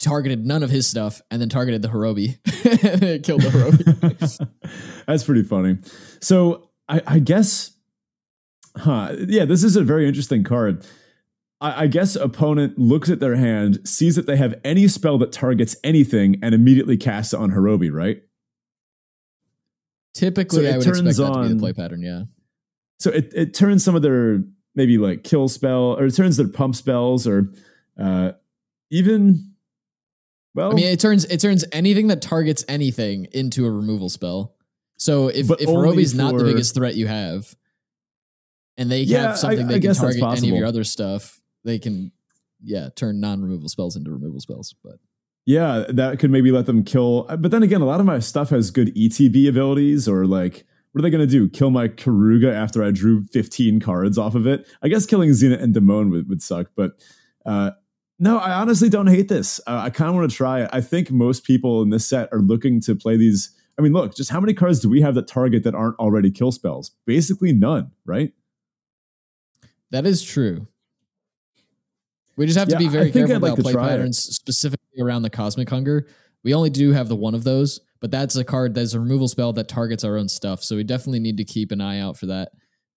targeted 0.00 0.46
none 0.46 0.62
of 0.62 0.70
his 0.70 0.86
stuff 0.86 1.20
and 1.30 1.40
then 1.40 1.48
targeted 1.48 1.82
the 1.82 1.88
Horobi 1.88 2.38
and 2.82 3.00
killed 3.22 3.42
the 3.42 3.48
Horobi. 3.48 4.48
That's 5.06 5.24
pretty 5.24 5.42
funny. 5.42 5.78
So 6.20 6.70
I, 6.88 7.02
I, 7.06 7.18
guess, 7.18 7.72
huh? 8.76 9.14
Yeah, 9.28 9.44
this 9.44 9.64
is 9.64 9.76
a 9.76 9.82
very 9.82 10.06
interesting 10.06 10.44
card. 10.44 10.84
I, 11.60 11.84
I 11.84 11.86
guess 11.86 12.16
opponent 12.16 12.78
looks 12.78 13.10
at 13.10 13.20
their 13.20 13.36
hand, 13.36 13.80
sees 13.86 14.16
that 14.16 14.26
they 14.26 14.36
have 14.36 14.58
any 14.64 14.88
spell 14.88 15.18
that 15.18 15.32
targets 15.32 15.76
anything, 15.84 16.38
and 16.42 16.54
immediately 16.54 16.96
casts 16.96 17.32
it 17.32 17.40
on 17.40 17.50
Horobi, 17.50 17.92
right? 17.92 18.22
Typically, 20.14 20.64
so 20.64 20.72
I 20.72 20.78
would 20.78 20.86
expect 20.86 21.16
that 21.16 21.22
on, 21.24 21.42
to 21.42 21.48
be 21.48 21.54
the 21.54 21.60
play 21.60 21.72
pattern. 21.72 22.02
Yeah. 22.02 22.24
So 22.98 23.10
it, 23.10 23.32
it 23.34 23.54
turns 23.54 23.84
some 23.84 23.94
of 23.94 24.02
their 24.02 24.42
maybe 24.74 24.98
like 24.98 25.22
kill 25.22 25.48
spell, 25.48 25.98
or 25.98 26.06
it 26.06 26.14
turns 26.14 26.36
their 26.36 26.48
pump 26.48 26.74
spells, 26.74 27.26
or 27.26 27.52
uh, 27.98 28.32
even 28.90 29.54
well, 30.54 30.72
I 30.72 30.74
mean, 30.74 30.86
it 30.86 30.98
turns 30.98 31.24
it 31.26 31.38
turns 31.38 31.64
anything 31.72 32.08
that 32.08 32.20
targets 32.20 32.64
anything 32.68 33.28
into 33.32 33.66
a 33.66 33.70
removal 33.70 34.08
spell. 34.08 34.56
So 34.96 35.28
if 35.28 35.50
if 35.50 35.68
Horobi's 35.68 36.14
not 36.14 36.36
the 36.36 36.44
biggest 36.44 36.74
threat 36.74 36.94
you 36.94 37.06
have, 37.06 37.54
and 38.76 38.90
they 38.90 39.02
yeah, 39.02 39.22
have 39.22 39.38
something 39.38 39.66
I, 39.66 39.68
they 39.68 39.74
I 39.76 39.80
can 39.80 39.94
target 39.94 40.22
any 40.38 40.50
of 40.50 40.56
your 40.56 40.66
other 40.66 40.84
stuff, 40.84 41.40
they 41.64 41.78
can 41.78 42.12
yeah 42.62 42.88
turn 42.94 43.20
non-removal 43.20 43.68
spells 43.68 43.96
into 43.96 44.10
removal 44.10 44.40
spells. 44.40 44.74
But 44.82 44.96
yeah, 45.46 45.84
that 45.88 46.18
could 46.18 46.30
maybe 46.30 46.50
let 46.50 46.66
them 46.66 46.84
kill. 46.84 47.24
But 47.24 47.50
then 47.50 47.62
again, 47.62 47.80
a 47.80 47.86
lot 47.86 48.00
of 48.00 48.06
my 48.06 48.18
stuff 48.18 48.50
has 48.50 48.70
good 48.70 48.94
ETB 48.94 49.48
abilities, 49.48 50.08
or 50.08 50.26
like 50.26 50.64
what 50.92 51.00
are 51.00 51.02
they 51.02 51.10
going 51.10 51.26
to 51.26 51.32
do? 51.32 51.48
Kill 51.48 51.70
my 51.70 51.88
Keruga 51.88 52.52
after 52.52 52.82
I 52.82 52.90
drew 52.90 53.22
15 53.24 53.80
cards 53.80 54.18
off 54.18 54.34
of 54.34 54.46
it? 54.46 54.66
I 54.82 54.88
guess 54.88 55.06
killing 55.06 55.30
Xena 55.30 55.60
and 55.60 55.72
Daimon 55.74 56.10
would, 56.10 56.28
would 56.28 56.42
suck, 56.42 56.68
but 56.74 56.92
uh, 57.46 57.70
no, 58.18 58.38
I 58.38 58.52
honestly 58.52 58.90
don't 58.90 59.06
hate 59.06 59.28
this. 59.28 59.60
Uh, 59.66 59.80
I 59.84 59.90
kind 59.90 60.10
of 60.10 60.14
want 60.14 60.30
to 60.30 60.36
try 60.36 60.62
it. 60.62 60.70
I 60.72 60.82
think 60.82 61.10
most 61.10 61.44
people 61.44 61.80
in 61.80 61.88
this 61.88 62.06
set 62.06 62.28
are 62.32 62.40
looking 62.40 62.80
to 62.82 62.94
play 62.94 63.16
these. 63.16 63.50
I 63.78 63.82
mean, 63.82 63.94
look, 63.94 64.14
just 64.14 64.30
how 64.30 64.40
many 64.40 64.52
cards 64.52 64.80
do 64.80 64.90
we 64.90 65.00
have 65.00 65.14
that 65.14 65.26
target 65.26 65.62
that 65.64 65.74
aren't 65.74 65.98
already 65.98 66.30
kill 66.30 66.52
spells? 66.52 66.90
Basically 67.06 67.52
none, 67.52 67.92
right? 68.04 68.32
That 69.90 70.06
is 70.06 70.22
true. 70.22 70.66
We 72.36 72.46
just 72.46 72.58
have 72.58 72.68
yeah, 72.70 72.78
to 72.78 72.84
be 72.84 72.88
very 72.88 73.10
careful 73.10 73.36
about 73.36 73.58
like 73.58 73.74
play 73.74 73.74
patterns, 73.74 74.26
it. 74.26 74.32
specifically 74.32 75.02
around 75.02 75.22
the 75.22 75.30
Cosmic 75.30 75.68
Hunger. 75.68 76.06
We 76.42 76.54
only 76.54 76.70
do 76.70 76.92
have 76.92 77.08
the 77.08 77.16
one 77.16 77.34
of 77.34 77.44
those, 77.44 77.80
but 78.00 78.10
that's 78.10 78.34
a 78.36 78.44
card 78.44 78.74
that's 78.74 78.94
a 78.94 79.00
removal 79.00 79.28
spell 79.28 79.52
that 79.52 79.68
targets 79.68 80.04
our 80.04 80.16
own 80.16 80.28
stuff. 80.28 80.62
So 80.62 80.76
we 80.76 80.84
definitely 80.84 81.20
need 81.20 81.36
to 81.36 81.44
keep 81.44 81.70
an 81.70 81.80
eye 81.80 82.00
out 82.00 82.16
for 82.16 82.26
that 82.26 82.52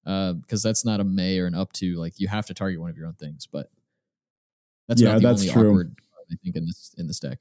because 0.06 0.66
uh, 0.66 0.70
that's 0.70 0.86
not 0.86 1.00
a 1.00 1.04
May 1.04 1.40
or 1.40 1.46
an 1.46 1.56
up 1.56 1.74
to. 1.74 1.98
Like 1.98 2.20
you 2.20 2.28
have 2.28 2.46
to 2.46 2.54
target 2.54 2.80
one 2.80 2.90
of 2.90 2.98
your 2.98 3.08
own 3.08 3.16
things, 3.16 3.46
but 3.46 3.70
that's 4.88 5.02
yeah, 5.02 5.20
that's 5.20 5.50
true. 5.52 5.72
Awkward, 5.72 5.96
I 6.32 6.36
think 6.44 6.56
in 6.56 6.66
this 6.66 6.96
in 6.98 7.08
this 7.08 7.20
deck. 7.20 7.40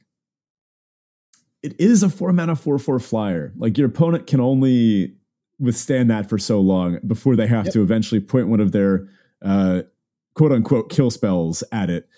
It 1.62 1.78
is 1.78 2.02
a 2.02 2.08
four 2.08 2.32
mana 2.32 2.56
four 2.56 2.78
four 2.78 2.98
flyer. 2.98 3.52
Like 3.56 3.78
your 3.78 3.86
opponent 3.86 4.26
can 4.26 4.40
only 4.40 5.14
withstand 5.60 6.10
that 6.10 6.28
for 6.28 6.38
so 6.38 6.60
long 6.60 6.98
before 7.06 7.36
they 7.36 7.46
have 7.46 7.66
yep. 7.66 7.74
to 7.74 7.82
eventually 7.82 8.20
point 8.20 8.48
one 8.48 8.58
of 8.58 8.72
their 8.72 9.06
uh, 9.42 9.82
quote 10.34 10.52
unquote 10.52 10.90
kill 10.90 11.10
spells 11.10 11.62
at 11.72 11.90
it. 11.90 12.08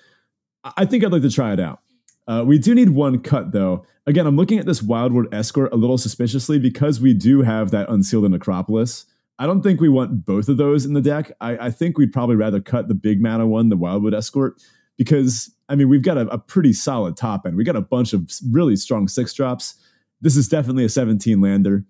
I 0.77 0.85
think 0.85 1.05
I'd 1.05 1.13
like 1.13 1.23
to 1.23 1.31
try 1.31 1.53
it 1.53 1.61
out. 1.61 1.81
Uh, 2.27 2.43
we 2.47 2.59
do 2.59 2.75
need 2.75 2.91
one 2.91 3.21
cut 3.21 3.53
though. 3.53 3.85
Again, 4.07 4.27
I'm 4.27 4.37
looking 4.37 4.59
at 4.59 4.67
this 4.67 4.83
Wildwood 4.83 5.33
Escort 5.33 5.73
a 5.73 5.77
little 5.77 5.99
suspiciously 5.99 6.59
because 6.59 7.01
we 7.01 7.15
do 7.15 7.43
have 7.43 7.71
that 7.71 7.89
Unsealed 7.89 8.31
Necropolis. 8.31 9.07
I 9.39 9.47
don't 9.47 9.63
think 9.63 9.81
we 9.81 9.89
want 9.89 10.25
both 10.25 10.49
of 10.49 10.59
those 10.59 10.87
in 10.87 10.93
the 10.93 11.01
deck. 11.01 11.33
I, 11.41 11.67
I 11.67 11.71
think 11.71 11.99
we'd 11.99 12.13
probably 12.13 12.37
rather 12.37 12.61
cut 12.61 12.89
the 12.89 12.95
big 12.95 13.21
mana 13.21 13.47
one, 13.47 13.69
the 13.69 13.77
Wildwood 13.77 14.15
Escort, 14.15 14.63
because 14.97 15.51
I 15.69 15.75
mean 15.75 15.89
we've 15.89 16.03
got 16.03 16.19
a, 16.19 16.29
a 16.29 16.39
pretty 16.39 16.73
solid 16.73 17.17
top 17.17 17.47
end. 17.47 17.57
We 17.57 17.65
got 17.65 17.77
a 17.77 17.81
bunch 17.81 18.13
of 18.13 18.31
really 18.51 18.77
strong 18.77 19.09
six 19.09 19.33
drops. 19.33 19.75
This 20.21 20.37
is 20.37 20.49
definitely 20.49 20.85
a 20.85 20.89
17 20.89 21.41
lander. 21.41 21.85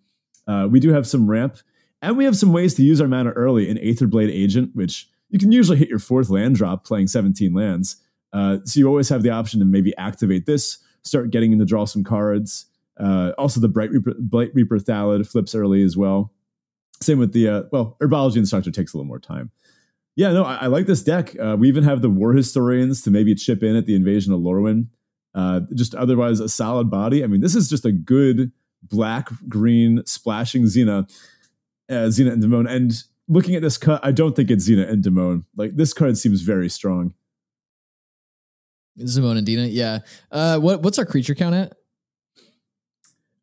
Uh, 0.46 0.68
we 0.70 0.80
do 0.80 0.92
have 0.92 1.06
some 1.06 1.28
ramp, 1.28 1.58
and 2.02 2.16
we 2.16 2.24
have 2.24 2.36
some 2.36 2.52
ways 2.52 2.74
to 2.74 2.82
use 2.82 3.00
our 3.00 3.08
mana 3.08 3.30
early 3.30 3.68
in 3.68 3.76
Aetherblade 3.78 4.30
Agent, 4.30 4.70
which 4.74 5.08
you 5.34 5.40
can 5.40 5.50
usually 5.50 5.76
hit 5.76 5.88
your 5.88 5.98
fourth 5.98 6.30
land 6.30 6.54
drop 6.54 6.84
playing 6.86 7.08
17 7.08 7.52
lands. 7.52 7.96
Uh, 8.32 8.58
so 8.62 8.78
you 8.78 8.86
always 8.86 9.08
have 9.08 9.24
the 9.24 9.30
option 9.30 9.58
to 9.58 9.66
maybe 9.66 9.92
activate 9.96 10.46
this, 10.46 10.78
start 11.02 11.30
getting 11.30 11.52
in 11.52 11.58
to 11.58 11.64
draw 11.64 11.84
some 11.86 12.04
cards. 12.04 12.66
Uh, 13.00 13.32
also, 13.36 13.58
the 13.58 13.68
Bright 13.68 13.90
Reaper, 13.90 14.14
Reaper 14.54 14.78
Thallid 14.78 15.26
flips 15.26 15.52
early 15.56 15.82
as 15.82 15.96
well. 15.96 16.32
Same 17.02 17.18
with 17.18 17.32
the, 17.32 17.48
uh, 17.48 17.62
well, 17.72 17.96
Herbology 18.00 18.36
Instructor 18.36 18.70
takes 18.70 18.94
a 18.94 18.96
little 18.96 19.08
more 19.08 19.18
time. 19.18 19.50
Yeah, 20.14 20.32
no, 20.32 20.44
I, 20.44 20.54
I 20.54 20.66
like 20.68 20.86
this 20.86 21.02
deck. 21.02 21.34
Uh, 21.36 21.56
we 21.58 21.66
even 21.66 21.82
have 21.82 22.00
the 22.00 22.10
War 22.10 22.32
Historians 22.32 23.02
to 23.02 23.10
maybe 23.10 23.34
chip 23.34 23.64
in 23.64 23.74
at 23.74 23.86
the 23.86 23.96
Invasion 23.96 24.32
of 24.32 24.38
Lorwyn. 24.38 24.86
Uh, 25.34 25.62
just 25.74 25.96
otherwise 25.96 26.38
a 26.38 26.48
solid 26.48 26.92
body. 26.92 27.24
I 27.24 27.26
mean, 27.26 27.40
this 27.40 27.56
is 27.56 27.68
just 27.68 27.84
a 27.84 27.90
good 27.90 28.52
black 28.84 29.30
green 29.48 30.00
splashing 30.06 30.62
Xena, 30.62 31.10
uh, 31.90 31.92
Xena 31.92 32.34
and 32.34 32.40
Demone. 32.40 32.70
And 32.70 32.92
looking 33.28 33.54
at 33.54 33.62
this 33.62 33.78
cut, 33.78 34.04
I 34.04 34.12
don't 34.12 34.34
think 34.36 34.50
it's 34.50 34.68
Xena 34.68 34.88
and 34.88 35.02
Demone. 35.02 35.44
Like 35.56 35.76
this 35.76 35.92
card 35.92 36.16
seems 36.18 36.42
very 36.42 36.68
strong. 36.68 37.14
Zimone 39.00 39.38
and 39.38 39.46
Dina, 39.46 39.66
yeah. 39.66 40.00
Uh, 40.30 40.58
what 40.58 40.82
what's 40.82 40.98
our 40.98 41.04
creature 41.06 41.34
count 41.34 41.54
at? 41.54 41.72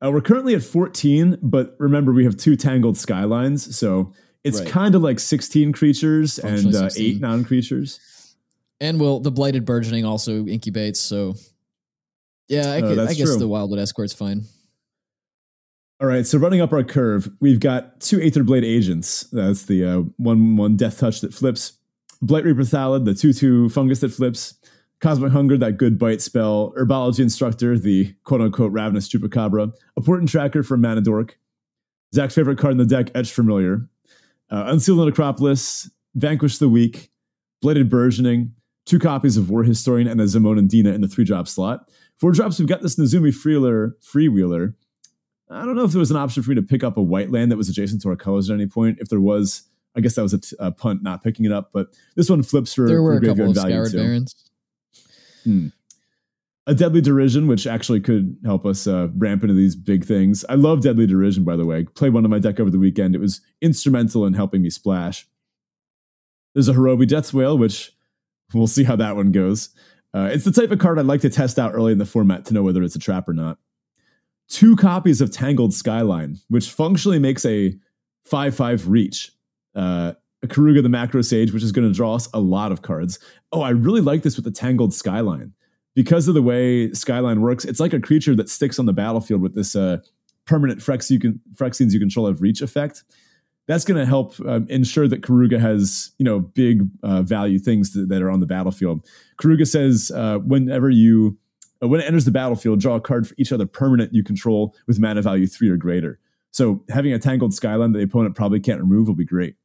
Uh, 0.04 0.10
we're 0.12 0.22
currently 0.22 0.56
at 0.56 0.64
14, 0.64 1.38
but 1.42 1.76
remember 1.78 2.12
we 2.12 2.24
have 2.24 2.36
two 2.38 2.56
tangled 2.56 2.98
skylines, 2.98 3.76
so 3.76 4.14
it's 4.44 4.60
Right. 4.62 4.70
kind 4.70 4.96
of 4.96 5.04
like 5.04 5.20
16 5.20 5.74
creatures 5.74 6.40
and 6.40 6.68
uh, 6.74 6.90
16. 6.90 7.06
eight 7.06 7.22
non-creatures. 7.22 8.00
And 8.80 9.00
well, 9.00 9.20
the 9.20 9.30
blighted 9.30 9.64
burgeoning 9.66 10.06
also 10.06 10.44
incubates, 10.46 10.96
so 10.98 11.36
yeah, 12.48 12.72
I, 12.72 12.82
could, 12.82 12.98
I 12.98 13.14
guess 13.14 13.28
true. 13.30 13.38
the 13.38 13.48
wildwood 13.48 13.78
escort's 13.80 14.14
fine. 14.14 14.46
All 16.02 16.08
right, 16.08 16.26
so 16.26 16.40
running 16.40 16.62
up 16.62 16.74
our 16.74 16.84
curve, 16.84 17.30
we've 17.42 17.60
got 17.60 18.02
two 18.02 18.18
Aetherblade 18.18 18.64
agents. 18.64 19.28
That's 19.32 19.66
the 19.66 19.86
uh, 19.86 19.98
one 20.18 20.58
one 20.58 20.76
Death 20.76 20.98
Touch 20.98 21.22
that 21.22 21.32
flips, 21.32 21.74
Blightreaper 22.26 22.68
Thallid, 22.68 23.06
the 23.06 23.14
two 23.14 23.34
two 23.34 23.70
fungus 23.70 24.00
that 24.00 24.12
flips, 24.12 24.56
Cosmic 25.00 25.32
Hunger, 25.32 25.60
that 25.60 25.78
good 25.78 26.00
bite 26.00 26.20
spell, 26.20 26.74
Herbology 26.76 27.20
Instructor, 27.20 27.78
the 27.78 28.16
quote 28.24 28.42
unquote 28.42 28.72
Ravenous 28.72 29.08
Chupacabra, 29.10 29.72
a 29.96 30.02
Portent 30.02 30.30
Tracker 30.30 30.64
for 30.64 30.76
Mana 30.76 31.02
Dork, 31.02 31.38
Zach's 32.16 32.34
favorite 32.34 32.58
card 32.58 32.72
in 32.72 32.78
the 32.80 32.86
deck, 32.88 33.12
Etched 33.14 33.34
Familiar, 33.34 33.88
uh, 34.50 34.64
Unseal 34.70 34.96
the 34.96 35.06
Necropolis, 35.06 35.88
Vanquish 36.16 36.58
the 36.58 36.68
Weak, 36.68 37.12
Blighted 37.62 37.92
Burgeoning, 37.92 38.56
two 38.88 38.98
copies 38.98 39.38
of 39.38 39.52
War 39.52 39.62
Historian 39.62 40.08
and 40.08 40.20
a 40.20 40.24
Zimone 40.24 40.58
and 40.58 40.68
Dina 40.68 40.94
in 40.94 41.02
the 41.02 41.08
three 41.08 41.26
drop 41.26 41.48
slot. 41.48 41.92
Four 42.18 42.32
drops, 42.32 42.58
we've 42.58 42.68
got 42.68 42.82
this 42.82 42.96
Nezumi 42.96 43.32
Freeler, 43.32 43.92
Freewheeler. 44.02 44.74
I 45.52 45.66
don't 45.66 45.76
know 45.76 45.84
if 45.84 45.92
there 45.92 46.00
was 46.00 46.12
an 46.12 46.18
option 46.18 46.44
for 46.44 46.50
me 46.52 46.56
to 46.56 46.62
pick 46.62 46.84
up 46.84 46.98
a 46.98 47.02
white 47.02 47.30
land 47.32 47.52
that 47.52 47.58
was 47.58 47.68
adjacent 47.70 48.02
to 48.04 48.10
our 48.10 48.16
colors 48.16 48.50
at 48.50 48.54
any 48.54 48.68
point. 48.68 49.00
If 49.02 49.10
there 49.10 49.20
was, 49.20 49.64
I 49.96 50.00
guess 50.00 50.16
that 50.16 50.22
was 50.22 50.34
a, 50.34 50.40
t- 50.40 50.56
a 50.60 50.72
punt 50.72 51.04
not 51.04 51.24
picking 51.24 51.46
it 51.46 51.52
up. 51.52 51.72
But 51.74 51.88
this 52.16 52.30
one 52.30 52.42
flips 52.44 52.74
for, 52.74 52.88
There 52.88 53.02
were 53.02 53.20
for 53.20 53.26
a 53.26 53.28
couple 53.28 53.50
of 53.50 53.56
value 53.56 53.76
scoured 53.86 53.92
too. 53.92 53.98
barons. 53.98 54.36
A 56.68 56.76
Deadly 56.76 57.02
Derision, 57.02 57.48
which 57.48 57.66
actually 57.66 58.00
could 58.00 58.38
help 58.46 58.66
us 58.66 58.86
uh, 58.86 59.08
ramp 59.18 59.42
into 59.44 59.56
these 59.56 59.76
big 59.76 60.06
things. 60.06 60.46
I 60.48 60.56
love 60.56 60.82
Deadly 60.82 61.08
Derision, 61.08 61.44
by 61.44 61.56
the 61.56 61.66
way. 61.66 61.84
Played 61.86 62.14
one 62.14 62.24
on 62.24 62.30
my 62.30 62.40
deck 62.40 62.60
over 62.60 62.70
the 62.70 62.78
weekend. 62.80 63.16
It 63.16 63.20
was 63.20 63.42
instrumental 63.62 64.26
in 64.26 64.34
helping 64.34 64.62
me 64.62 64.70
splash. 64.70 65.28
There's 66.54 66.70
a 66.70 66.74
Horobi 66.74 67.08
Death's 67.08 67.34
Wail, 67.34 67.58
which 67.58 67.92
we'll 68.54 68.68
see 68.68 68.84
how 68.84 68.96
that 68.98 69.16
one 69.16 69.32
goes. 69.32 69.70
Uh, 70.14 70.30
it's 70.32 70.46
the 70.46 70.52
type 70.52 70.72
of 70.72 70.80
card 70.80 71.00
I'd 71.00 71.06
like 71.06 71.22
to 71.22 71.30
test 71.30 71.58
out 71.58 71.74
early 71.74 71.94
in 71.94 71.98
the 71.98 72.06
format 72.06 72.46
to 72.46 72.54
know 72.54 72.62
whether 72.64 72.84
it's 72.84 72.96
a 72.96 73.00
trap 73.00 73.28
or 73.28 73.34
not. 73.34 73.58
Two 74.52 74.76
copies 74.76 75.22
of 75.22 75.32
Tangled 75.32 75.74
Skyline, 75.74 76.38
which 76.50 76.70
functionally 76.70 77.20
makes 77.20 77.46
a 77.46 77.74
5 78.26 78.54
5 78.54 78.90
reach. 78.90 79.32
Uh, 79.74 80.12
Keruga 80.46 80.84
the 80.84 80.90
Macrosage, 80.90 81.54
which 81.54 81.64
is 81.64 81.72
going 81.72 81.88
to 81.88 81.94
draw 81.94 82.16
us 82.16 82.28
a 82.34 82.40
lot 82.42 82.74
of 82.74 82.82
cards. 82.82 83.18
Oh, 83.54 83.62
I 83.62 83.70
really 83.70 84.02
like 84.02 84.24
this 84.24 84.36
with 84.36 84.44
the 84.44 84.52
Tangled 84.52 84.94
Skyline. 84.94 85.54
Because 85.96 86.28
of 86.28 86.34
the 86.34 86.42
way 86.42 86.92
Skyline 86.92 87.40
works, 87.40 87.64
it's 87.64 87.80
like 87.80 87.94
a 87.94 88.00
creature 88.02 88.36
that 88.36 88.50
sticks 88.50 88.78
on 88.78 88.86
the 88.86 88.94
battlefield 88.94 89.42
with 89.42 89.56
this 89.56 89.74
uh, 89.74 90.00
permanent 90.46 90.82
Phyrex 90.82 91.10
you 91.10 91.20
can, 91.20 91.40
Phyrexians 91.56 91.94
you 91.94 92.00
control 92.00 92.28
have 92.28 92.42
reach 92.42 92.62
effect. 92.62 93.04
That's 93.68 93.86
going 93.86 94.00
to 94.00 94.06
help 94.06 94.36
um, 94.46 94.68
ensure 94.70 95.08
that 95.08 95.22
Keruga 95.22 95.62
has 95.62 96.12
you 96.18 96.26
know 96.26 96.42
big 96.42 96.90
uh, 97.04 97.22
value 97.22 97.58
things 97.58 97.94
that, 97.94 98.10
that 98.10 98.22
are 98.22 98.30
on 98.30 98.42
the 98.42 98.46
battlefield. 98.46 99.06
Keruga 99.42 99.66
says 99.66 100.12
uh, 100.14 100.40
whenever 100.40 100.90
you 100.90 101.38
Uh, 101.82 101.88
when 101.88 102.00
it 102.00 102.06
enters 102.06 102.26
the 102.26 102.32
battlefield, 102.32 102.80
draw 102.80 102.96
a 102.96 103.02
card 103.02 103.28
for 103.28 103.36
each 103.38 103.52
other 103.52 103.66
permanent 103.66 104.14
you 104.14 104.24
control 104.24 104.76
with 104.88 105.00
mana 105.00 105.22
value 105.22 105.48
three 105.48 105.70
or 105.70 105.78
greater. 105.78 106.20
So 106.52 106.84
having 106.90 107.14
a 107.14 107.20
tangled 107.20 107.54
skyline 107.54 107.94
that 107.94 108.00
the 108.00 108.06
opponent 108.06 108.36
probably 108.36 108.60
can't 108.60 108.82
remove 108.82 109.08
will 109.08 109.16
be 109.16 109.26
great. 109.26 109.56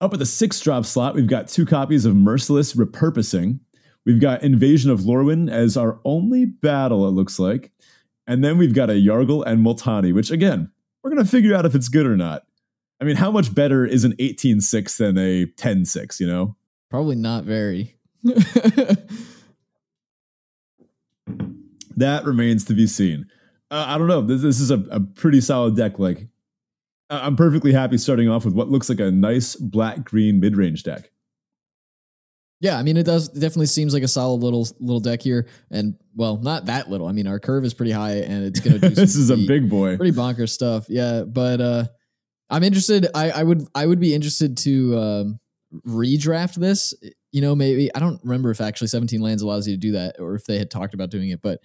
Up 0.00 0.12
at 0.12 0.18
the 0.18 0.26
six 0.26 0.60
drop 0.60 0.84
slot, 0.84 1.14
we've 1.14 1.26
got 1.26 1.48
two 1.48 1.66
copies 1.66 2.04
of 2.04 2.14
Merciless 2.14 2.74
Repurposing. 2.74 3.60
We've 4.04 4.20
got 4.20 4.42
Invasion 4.42 4.90
of 4.90 5.00
Lorwyn 5.00 5.50
as 5.50 5.76
our 5.76 6.00
only 6.04 6.44
battle, 6.44 7.06
it 7.08 7.12
looks 7.12 7.38
like. 7.38 7.72
And 8.26 8.44
then 8.44 8.58
we've 8.58 8.74
got 8.74 8.90
a 8.90 8.94
Yargle 8.94 9.44
and 9.46 9.64
Multani, 9.64 10.14
which 10.14 10.30
again, 10.30 10.70
we're 11.02 11.10
going 11.10 11.24
to 11.24 11.30
figure 11.30 11.54
out 11.54 11.66
if 11.66 11.74
it's 11.74 11.88
good 11.88 12.06
or 12.06 12.16
not. 12.16 12.42
I 13.00 13.04
mean, 13.04 13.16
how 13.16 13.30
much 13.30 13.54
better 13.54 13.86
is 13.86 14.04
an 14.04 14.14
18 14.18 14.60
6 14.60 14.98
than 14.98 15.18
a 15.18 15.46
10 15.46 15.84
6, 15.84 16.20
you 16.20 16.26
know? 16.26 16.56
Probably 16.90 17.16
not 17.16 17.44
very. 17.44 17.96
That 21.98 22.24
remains 22.24 22.64
to 22.66 22.74
be 22.74 22.86
seen. 22.86 23.26
Uh, 23.70 23.84
I 23.88 23.98
don't 23.98 24.08
know. 24.08 24.22
This, 24.22 24.42
this 24.42 24.60
is 24.60 24.70
a, 24.70 24.82
a 24.90 25.00
pretty 25.00 25.40
solid 25.40 25.76
deck. 25.76 25.98
Like, 25.98 26.28
I'm 27.10 27.36
perfectly 27.36 27.72
happy 27.72 27.98
starting 27.98 28.28
off 28.28 28.44
with 28.44 28.54
what 28.54 28.68
looks 28.68 28.88
like 28.88 29.00
a 29.00 29.10
nice 29.10 29.56
black 29.56 30.04
green 30.04 30.40
mid 30.40 30.56
range 30.56 30.82
deck. 30.82 31.10
yeah, 32.60 32.78
I 32.78 32.82
mean 32.82 32.96
it 32.96 33.04
does 33.04 33.28
it 33.28 33.40
definitely 33.40 33.66
seems 33.66 33.94
like 33.94 34.02
a 34.02 34.08
solid 34.08 34.42
little 34.42 34.66
little 34.80 35.00
deck 35.00 35.22
here, 35.22 35.46
and 35.70 35.94
well, 36.14 36.36
not 36.38 36.66
that 36.66 36.90
little. 36.90 37.06
I 37.06 37.12
mean 37.12 37.26
our 37.26 37.38
curve 37.38 37.64
is 37.64 37.72
pretty 37.74 37.92
high, 37.92 38.16
and 38.16 38.44
it's 38.44 38.60
gonna 38.60 38.78
do. 38.78 38.88
this 38.90 39.16
is 39.16 39.30
a 39.30 39.36
big 39.36 39.70
boy. 39.70 39.96
pretty 39.96 40.16
bonkers 40.16 40.50
stuff. 40.50 40.86
Yeah, 40.88 41.22
but 41.22 41.60
uh 41.60 41.84
I'm 42.50 42.62
interested. 42.62 43.06
I, 43.14 43.30
I 43.30 43.42
would 43.42 43.66
I 43.74 43.86
would 43.86 44.00
be 44.00 44.14
interested 44.14 44.56
to 44.58 44.98
um, 44.98 45.40
redraft 45.86 46.54
this. 46.54 46.94
You 47.30 47.42
know, 47.42 47.54
maybe 47.54 47.94
I 47.94 48.00
don't 48.00 48.20
remember 48.24 48.50
if 48.50 48.60
actually 48.60 48.88
17 48.88 49.20
lands 49.20 49.42
allows 49.42 49.68
you 49.68 49.74
to 49.74 49.80
do 49.80 49.92
that, 49.92 50.16
or 50.18 50.34
if 50.34 50.44
they 50.44 50.58
had 50.58 50.70
talked 50.70 50.94
about 50.94 51.10
doing 51.10 51.28
it. 51.30 51.42
But 51.42 51.60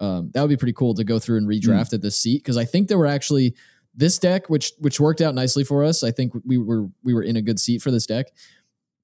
um, 0.00 0.30
that 0.34 0.40
would 0.42 0.50
be 0.50 0.56
pretty 0.56 0.72
cool 0.74 0.94
to 0.94 1.04
go 1.04 1.18
through 1.18 1.38
and 1.38 1.48
redraft 1.48 1.92
at 1.92 2.02
this 2.02 2.18
seat 2.18 2.42
because 2.42 2.56
I 2.56 2.64
think 2.64 2.88
there 2.88 2.98
were 2.98 3.06
actually 3.06 3.54
this 3.94 4.18
deck, 4.18 4.50
which 4.50 4.72
which 4.78 5.00
worked 5.00 5.20
out 5.22 5.34
nicely 5.34 5.64
for 5.64 5.82
us. 5.84 6.02
I 6.04 6.10
think 6.10 6.32
we 6.44 6.58
were 6.58 6.88
we 7.02 7.14
were 7.14 7.22
in 7.22 7.36
a 7.36 7.42
good 7.42 7.58
seat 7.58 7.80
for 7.82 7.90
this 7.90 8.06
deck. 8.06 8.26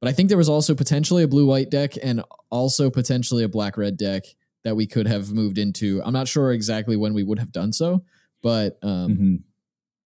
But 0.00 0.08
I 0.08 0.12
think 0.12 0.28
there 0.28 0.38
was 0.38 0.48
also 0.48 0.74
potentially 0.74 1.22
a 1.22 1.28
blue 1.28 1.46
white 1.46 1.70
deck 1.70 1.92
and 2.02 2.22
also 2.50 2.90
potentially 2.90 3.44
a 3.44 3.48
black 3.48 3.76
red 3.76 3.96
deck 3.96 4.24
that 4.64 4.74
we 4.74 4.86
could 4.86 5.06
have 5.06 5.32
moved 5.32 5.58
into. 5.58 6.02
I'm 6.04 6.12
not 6.12 6.26
sure 6.28 6.52
exactly 6.52 6.96
when 6.96 7.14
we 7.14 7.22
would 7.22 7.38
have 7.38 7.52
done 7.52 7.72
so, 7.72 8.04
but 8.42 8.78
um, 8.82 9.16
Mhm. 9.16 9.42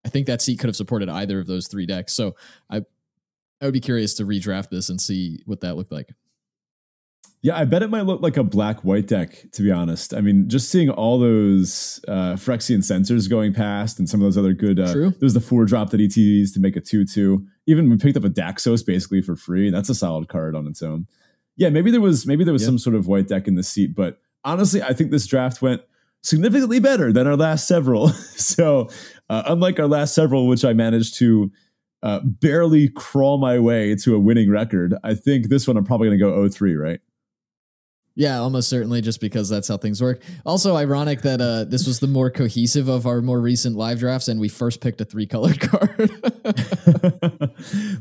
I 0.05 0.09
think 0.09 0.26
that 0.28 0.41
seat 0.43 0.59
could 0.59 0.68
have 0.68 0.76
supported 0.76 1.09
either 1.09 1.41
of 1.41 1.47
those 1.47 1.66
three 1.66 1.87
decks. 1.87 2.12
So 2.12 2.37
I 2.70 2.82
I 3.61 3.64
would 3.64 3.72
be 3.74 3.80
curious 3.80 4.14
to 4.14 4.24
redraft 4.24 4.68
this 4.68 4.89
and 4.91 5.01
see 5.01 5.41
what 5.47 5.62
that 5.62 5.76
looked 5.76 5.91
like. 5.93 6.12
Yeah, 7.43 7.57
I 7.57 7.64
bet 7.64 7.82
it 7.82 7.91
might 7.91 8.03
look 8.07 8.22
like 8.22 8.37
a 8.37 8.43
black 8.43 8.80
white 8.82 9.07
deck, 9.07 9.45
to 9.53 9.62
be 9.62 9.70
honest. 9.70 10.12
I 10.14 10.20
mean, 10.20 10.49
just 10.49 10.68
seeing 10.68 10.91
all 10.91 11.18
those 11.18 12.01
uh, 12.09 12.32
Phyrexian 12.34 12.82
Censors 12.82 13.28
going 13.28 13.53
past 13.55 13.99
and 13.99 14.09
some 14.09 14.20
of 14.20 14.24
those 14.24 14.37
other 14.39 14.53
good. 14.53 14.80
Uh, 14.80 14.93
True. 14.93 15.14
There's 15.20 15.34
the 15.34 15.41
four 15.41 15.64
drop 15.64 15.91
that 15.91 16.01
ETs 16.01 16.53
to 16.53 16.61
make 16.61 16.74
a 16.76 16.80
2 16.80 17.05
2. 17.05 17.47
Even 17.66 17.89
we 17.89 17.99
picked 17.99 18.16
up 18.16 18.24
a 18.24 18.30
Daxos 18.30 18.84
basically 18.84 19.22
for 19.22 19.37
free. 19.37 19.70
That's 19.70 19.89
a 19.89 19.95
solid 19.95 20.28
card 20.28 20.57
on 20.57 20.66
its 20.66 20.82
own. 20.82 21.07
Yeah, 21.57 21.68
maybe 21.68 21.91
there 21.91 22.01
was 22.01 22.26
maybe 22.26 22.43
there 22.43 22.53
was 22.53 22.62
Yeah. 22.62 22.66
some 22.68 22.78
sort 22.78 22.97
of 22.97 23.07
white 23.07 23.28
deck 23.28 23.47
in 23.47 23.55
the 23.55 23.62
seat, 23.62 23.95
but 23.95 24.18
honestly, 24.45 24.82
I 24.82 24.93
think 24.93 25.11
this 25.11 25.26
draft 25.26 25.62
went 25.62 25.82
significantly 26.22 26.80
better 26.80 27.12
than 27.12 27.26
our 27.26 27.37
last 27.37 27.68
several. 27.68 28.09
so, 28.09 28.89
uh, 29.30 29.43
unlike 29.47 29.78
our 29.78 29.87
last 29.87 30.14
several, 30.14 30.49
which 30.49 30.64
I 30.64 30.72
managed 30.72 31.14
to 31.18 31.53
uh, 32.03 32.20
barely 32.24 32.89
crawl 32.89 33.39
my 33.39 33.59
way 33.59 33.95
to 33.97 34.14
a 34.14 34.18
winning 34.18 34.51
record, 34.51 34.95
I 35.05 35.14
think 35.14 35.49
this 35.49 35.66
one 35.68 35.76
I'm 35.76 35.84
probably 35.84 36.09
going 36.09 36.18
to 36.18 36.24
go 36.24 36.32
0-3, 36.32 36.80
right? 36.80 37.01
Yeah, 38.18 38.38
almost 38.38 38.70
certainly 38.70 39.02
just 39.02 39.20
because 39.20 39.50
that's 39.50 39.68
how 39.68 39.76
things 39.76 40.00
work. 40.02 40.22
Also 40.46 40.74
ironic 40.74 41.20
that 41.22 41.40
uh 41.40 41.64
this 41.64 41.86
was 41.86 42.00
the 42.00 42.06
more 42.06 42.30
cohesive 42.30 42.88
of 42.88 43.06
our 43.06 43.20
more 43.20 43.40
recent 43.40 43.76
live 43.76 43.98
drafts 43.98 44.26
and 44.28 44.40
we 44.40 44.48
first 44.48 44.80
picked 44.80 45.00
a 45.02 45.04
three 45.04 45.26
colored 45.26 45.60
card. 45.70 46.10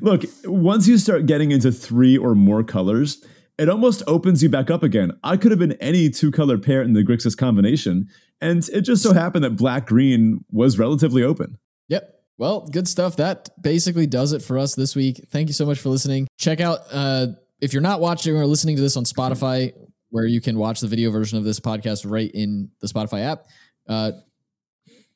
Look, 0.01 0.23
once 0.45 0.87
you 0.87 0.97
start 0.97 1.25
getting 1.25 1.51
into 1.51 1.71
three 1.71 2.17
or 2.17 2.33
more 2.33 2.63
colors, 2.63 3.23
it 3.57 3.69
almost 3.69 4.03
opens 4.07 4.41
you 4.41 4.49
back 4.49 4.71
up 4.71 4.83
again. 4.83 5.11
I 5.23 5.35
could 5.37 5.51
have 5.51 5.59
been 5.59 5.73
any 5.73 6.09
two 6.09 6.31
color 6.31 6.57
pair 6.57 6.81
in 6.81 6.93
the 6.93 7.03
Grixis 7.03 7.37
combination, 7.37 8.07
and 8.41 8.67
it 8.69 8.81
just 8.81 9.03
so 9.03 9.13
happened 9.13 9.43
that 9.43 9.57
black 9.57 9.87
green 9.87 10.43
was 10.49 10.79
relatively 10.79 11.23
open. 11.23 11.57
Yep. 11.89 12.09
Well, 12.37 12.67
good 12.67 12.87
stuff. 12.87 13.17
That 13.17 13.49
basically 13.61 14.07
does 14.07 14.33
it 14.33 14.41
for 14.41 14.57
us 14.57 14.75
this 14.75 14.95
week. 14.95 15.25
Thank 15.29 15.47
you 15.47 15.53
so 15.53 15.65
much 15.65 15.79
for 15.79 15.89
listening. 15.89 16.27
Check 16.37 16.61
out 16.61 16.79
uh 16.91 17.27
if 17.61 17.73
you're 17.73 17.81
not 17.81 18.01
watching 18.01 18.35
or 18.35 18.45
listening 18.45 18.75
to 18.75 18.81
this 18.81 18.97
on 18.97 19.05
Spotify, 19.05 19.73
where 20.15 20.25
you 20.25 20.39
can 20.39 20.57
watch 20.57 20.79
the 20.79 20.87
video 20.87 21.11
version 21.11 21.37
of 21.37 21.43
this 21.43 21.59
podcast 21.59 22.09
right 22.09 22.31
in 22.33 22.69
the 22.79 22.87
Spotify 22.87 23.21
app. 23.31 23.45
Uh 23.87 24.11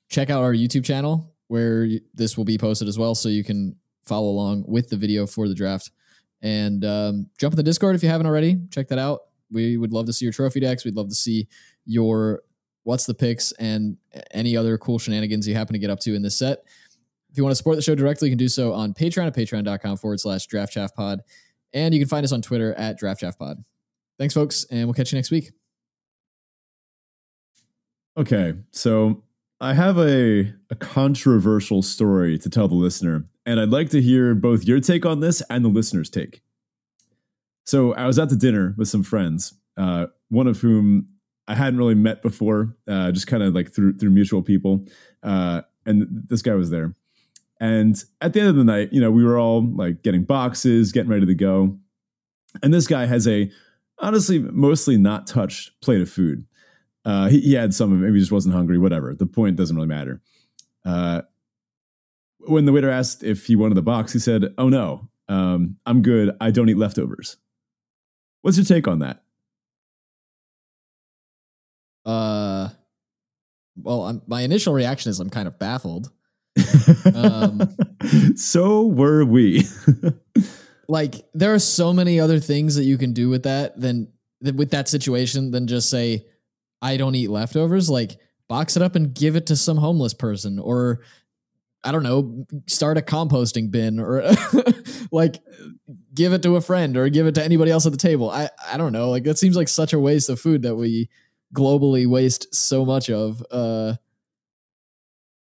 check 0.10 0.30
out 0.30 0.42
our 0.42 0.54
YouTube 0.54 0.84
channel. 0.84 1.34
where 1.48 1.88
this 2.14 2.38
will 2.38 2.46
be 2.46 2.58
posted 2.58 2.88
as 2.88 2.98
well, 2.98 3.16
so 3.16 3.28
you 3.30 3.44
can 3.44 3.76
follow 4.06 4.30
along 4.30 4.64
with 4.68 4.90
the 4.90 4.96
video 4.98 5.26
for 5.26 5.48
the 5.48 5.56
draft. 5.56 5.92
And 6.42 6.86
um, 6.86 7.30
jump 7.40 7.54
in 7.54 7.58
the 7.58 7.64
Discord 7.64 7.96
if 7.96 8.04
you 8.04 8.10
haven't 8.10 8.28
already. 8.28 8.60
Check 8.72 8.88
that 8.90 9.00
out. 9.00 9.22
We 9.52 9.78
would 9.78 9.92
love 9.92 10.06
to 10.06 10.14
see 10.14 10.26
your 10.26 10.32
trophy 10.32 10.60
decks. 10.60 10.86
We'd 10.86 10.96
love 10.96 11.10
to 11.10 11.16
see 11.16 11.48
your 11.86 12.42
what's 12.84 13.06
the 13.06 13.14
picks 13.14 13.52
and 13.54 13.98
any 14.32 14.56
other 14.56 14.78
cool 14.78 15.00
shenanigans 15.00 15.48
you 15.48 15.56
happen 15.56 15.74
to 15.74 15.80
get 15.80 15.90
up 15.90 16.00
to 16.02 16.16
in 16.16 16.22
this 16.22 16.38
set. 16.38 16.60
If 17.32 17.38
you 17.38 17.44
want 17.44 17.52
to 17.52 17.56
support 17.56 17.76
the 17.76 17.82
show 17.82 17.96
directly, 17.96 18.30
you 18.30 18.32
can 18.32 18.38
do 18.38 18.48
so 18.48 18.74
on 18.74 18.94
Patreon 18.94 19.28
at 19.28 19.36
patreon.com 19.36 19.98
forward 19.98 20.20
slash 20.20 20.46
draft 20.48 20.76
pod. 20.96 21.22
And 21.74 21.94
you 21.94 22.00
can 22.00 22.10
find 22.10 22.24
us 22.24 22.32
on 22.32 22.42
Twitter 22.42 22.74
at 22.76 22.98
draft 22.98 23.22
pod. 23.38 23.64
Thanks, 24.20 24.34
folks, 24.34 24.66
and 24.70 24.86
we'll 24.86 24.94
catch 24.94 25.14
you 25.14 25.18
next 25.18 25.32
week. 25.32 25.52
Okay, 28.18 28.54
so 28.72 29.24
I 29.62 29.74
have 29.74 29.98
a, 29.98 30.54
a 30.70 30.76
controversial 30.76 31.82
story 31.82 32.38
to 32.40 32.50
tell 32.50 32.68
the 32.68 32.76
listener, 32.76 33.24
and 33.46 33.62
I'd 33.62 33.70
like 33.70 33.90
to 33.92 34.02
hear 34.02 34.36
both 34.36 34.66
your 34.66 34.82
take 34.82 35.06
on 35.06 35.22
this 35.22 35.42
and 35.50 35.64
the 35.64 35.70
listener's 35.70 36.10
take. 36.10 36.42
So 37.66 37.94
I 37.94 38.08
was 38.08 38.20
at 38.20 38.28
the 38.28 38.36
dinner 38.36 38.76
with 38.78 38.90
some 38.90 39.04
friends, 39.04 39.54
uh, 39.78 40.08
one 40.28 40.48
of 40.48 40.60
whom 40.60 41.08
I 41.48 41.56
hadn't 41.56 41.80
really 41.80 41.96
met 41.96 42.22
before, 42.22 42.76
uh, 42.90 43.14
just 43.14 43.28
kind 43.28 43.42
of 43.42 43.56
like 43.56 43.74
through 43.74 44.00
through 44.00 44.10
mutual 44.10 44.42
people, 44.42 44.86
uh, 45.24 45.62
and 45.86 46.08
this 46.28 46.42
guy 46.42 46.56
was 46.56 46.72
there. 46.72 46.94
And 47.62 48.02
at 48.20 48.34
the 48.34 48.42
end 48.42 48.50
of 48.50 48.56
the 48.58 48.66
night, 48.66 48.92
you 48.92 49.00
know, 49.00 49.12
we 49.12 49.24
were 49.24 49.40
all 49.40 49.66
like 49.66 50.04
getting 50.04 50.26
boxes, 50.26 50.92
getting 50.92 51.10
ready 51.10 51.26
to 51.26 51.36
go, 51.36 51.78
and 52.62 52.74
this 52.74 52.86
guy 52.86 53.06
has 53.06 53.26
a 53.26 53.50
honestly 54.00 54.40
mostly 54.40 54.98
not 54.98 55.28
touched 55.28 55.80
plate 55.82 56.02
of 56.02 56.10
food. 56.10 56.46
Uh, 57.06 57.30
he, 57.30 57.40
he 57.40 57.54
had 57.54 57.74
some 57.74 57.92
of 57.92 58.00
it, 58.00 58.02
maybe 58.04 58.16
he 58.16 58.20
just 58.20 58.32
wasn't 58.32 58.54
hungry, 58.54 58.78
whatever. 58.78 59.16
The 59.16 59.26
point 59.26 59.56
doesn't 59.56 59.76
really 59.76 59.88
matter. 59.88 60.22
Uh, 60.86 61.22
when 62.40 62.66
the 62.66 62.72
waiter 62.72 62.90
asked 62.90 63.24
if 63.24 63.46
he 63.46 63.56
wanted 63.56 63.76
the 63.76 63.82
box, 63.82 64.14
he 64.14 64.20
said, 64.20 64.54
Oh 64.58 64.70
no, 64.70 65.10
um, 65.28 65.78
I'm 65.86 66.02
good. 66.02 66.36
I 66.42 66.52
don't 66.52 66.70
eat 66.70 66.78
leftovers. 66.78 67.38
What's 68.42 68.58
your 68.58 68.66
take 68.66 68.88
on 68.88 69.00
that? 69.00 69.24
Uh, 72.06 72.70
well, 73.76 74.04
I'm, 74.04 74.22
my 74.28 74.42
initial 74.42 74.74
reaction 74.74 75.10
is 75.10 75.20
I'm 75.20 75.30
kind 75.30 75.48
of 75.48 75.60
baffled. 75.60 76.12
Um, 77.14 77.76
so 78.36 78.86
were 78.86 79.24
we. 79.24 79.64
Like, 80.90 81.24
there 81.36 81.54
are 81.54 81.60
so 81.60 81.94
many 81.94 82.20
other 82.20 82.40
things 82.40 82.76
that 82.76 82.84
you 82.84 82.98
can 82.98 83.14
do 83.14 83.30
with 83.30 83.44
that 83.44 83.80
than 83.80 84.08
than- 84.42 84.58
with 84.58 84.72
that 84.72 84.88
situation 84.90 85.52
than 85.52 85.68
just 85.68 85.90
say, 85.90 86.26
I 86.82 86.98
don't 86.98 87.14
eat 87.16 87.30
leftovers. 87.30 87.90
Like, 87.92 88.18
box 88.48 88.76
it 88.76 88.82
up 88.82 88.96
and 88.96 89.14
give 89.14 89.36
it 89.36 89.46
to 89.48 89.56
some 89.56 89.78
homeless 89.78 90.16
person, 90.16 90.58
or 90.58 91.02
I 91.84 91.92
don't 91.92 92.02
know, 92.04 92.46
start 92.68 92.98
a 92.98 93.02
composting 93.02 93.70
bin, 93.70 94.00
or 94.00 94.24
like 95.12 95.40
give 96.16 96.34
it 96.34 96.42
to 96.44 96.56
a 96.56 96.62
friend, 96.62 96.98
or 96.98 97.08
give 97.10 97.28
it 97.28 97.36
to 97.36 97.44
anybody 97.44 97.70
else 97.72 97.86
at 97.86 97.92
the 97.92 97.98
table. 97.98 98.30
I 98.32 98.50
I 98.66 98.78
don't 98.78 98.92
know. 98.92 99.10
Like, 99.12 99.24
that 99.26 99.38
seems 99.38 99.56
like 99.56 99.68
such 99.70 99.94
a 99.94 100.00
waste 100.00 100.28
of 100.30 100.40
food 100.40 100.64
that 100.64 100.76
we 100.76 101.08
globally 101.54 102.08
waste 102.08 102.54
so 102.56 102.84
much 102.86 103.10
of. 103.12 103.46
Uh, 103.52 103.94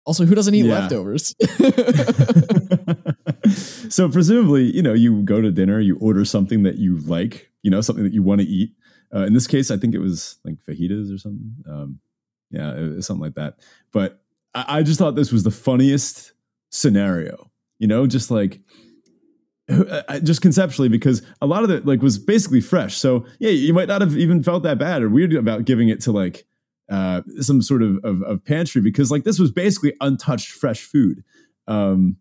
also, 0.05 0.27
who 0.27 0.35
doesn't 0.35 0.55
eat 0.55 0.67
Yeah. 0.67 0.81
leftovers? 0.81 1.35
so 3.89 4.09
presumably, 4.09 4.65
you 4.75 4.83
know, 4.83 4.93
you 4.93 5.23
go 5.23 5.41
to 5.41 5.51
dinner, 5.51 5.81
you 5.81 5.97
order 5.99 6.25
something 6.25 6.63
that 6.65 6.77
you 6.77 6.99
like, 6.99 7.51
you 7.63 7.71
know, 7.71 7.81
something 7.81 8.05
that 8.05 8.13
you 8.13 8.23
want 8.23 8.41
to 8.41 8.47
eat. 8.47 8.75
Uh, 9.15 9.21
in 9.27 9.33
this 9.33 9.47
case, 9.47 9.71
I 9.71 9.77
think 9.77 9.95
it 9.95 9.99
was 9.99 10.39
like 10.45 10.57
fajitas 10.69 11.13
or 11.15 11.19
something. 11.19 11.55
Um, 11.69 12.01
yeah, 12.51 12.73
it 12.75 13.03
something 13.03 13.23
like 13.23 13.35
that. 13.35 13.59
But 13.93 14.23
I, 14.55 14.79
I 14.79 14.83
just 14.83 14.99
thought 14.99 15.17
this 15.17 15.33
was 15.33 15.43
the 15.45 15.51
funniest 15.51 16.33
scenario. 16.71 17.51
You 17.79 17.89
know, 17.89 18.07
just 18.07 18.31
like 18.31 18.61
I- 19.69 20.05
I- 20.09 20.21
just 20.21 20.43
conceptually 20.43 20.89
because 20.89 21.23
a 21.41 21.47
lot 21.47 21.65
of 21.65 21.71
it 21.71 21.87
like 21.87 22.03
was 22.03 22.19
basically 22.19 22.61
fresh. 22.61 22.97
So 22.97 23.25
yeah, 23.39 23.51
you 23.51 23.73
might 23.73 23.89
not 23.89 24.01
have 24.01 24.17
even 24.17 24.43
felt 24.43 24.63
that 24.65 24.79
bad 24.79 25.03
or 25.03 25.09
weird 25.09 25.35
about 25.35 25.65
giving 25.65 25.89
it 25.89 26.01
to 26.03 26.13
like 26.13 26.45
uh, 26.91 27.23
some 27.41 27.63
sort 27.63 27.83
of, 27.83 27.99
of 28.05 28.23
of 28.23 28.45
pantry 28.45 28.81
because 28.81 29.11
like 29.11 29.25
this 29.25 29.39
was 29.39 29.51
basically 29.53 29.95
untouched 30.01 30.51
fresh 30.51 30.83
food. 30.83 31.23
Um, 31.69 32.17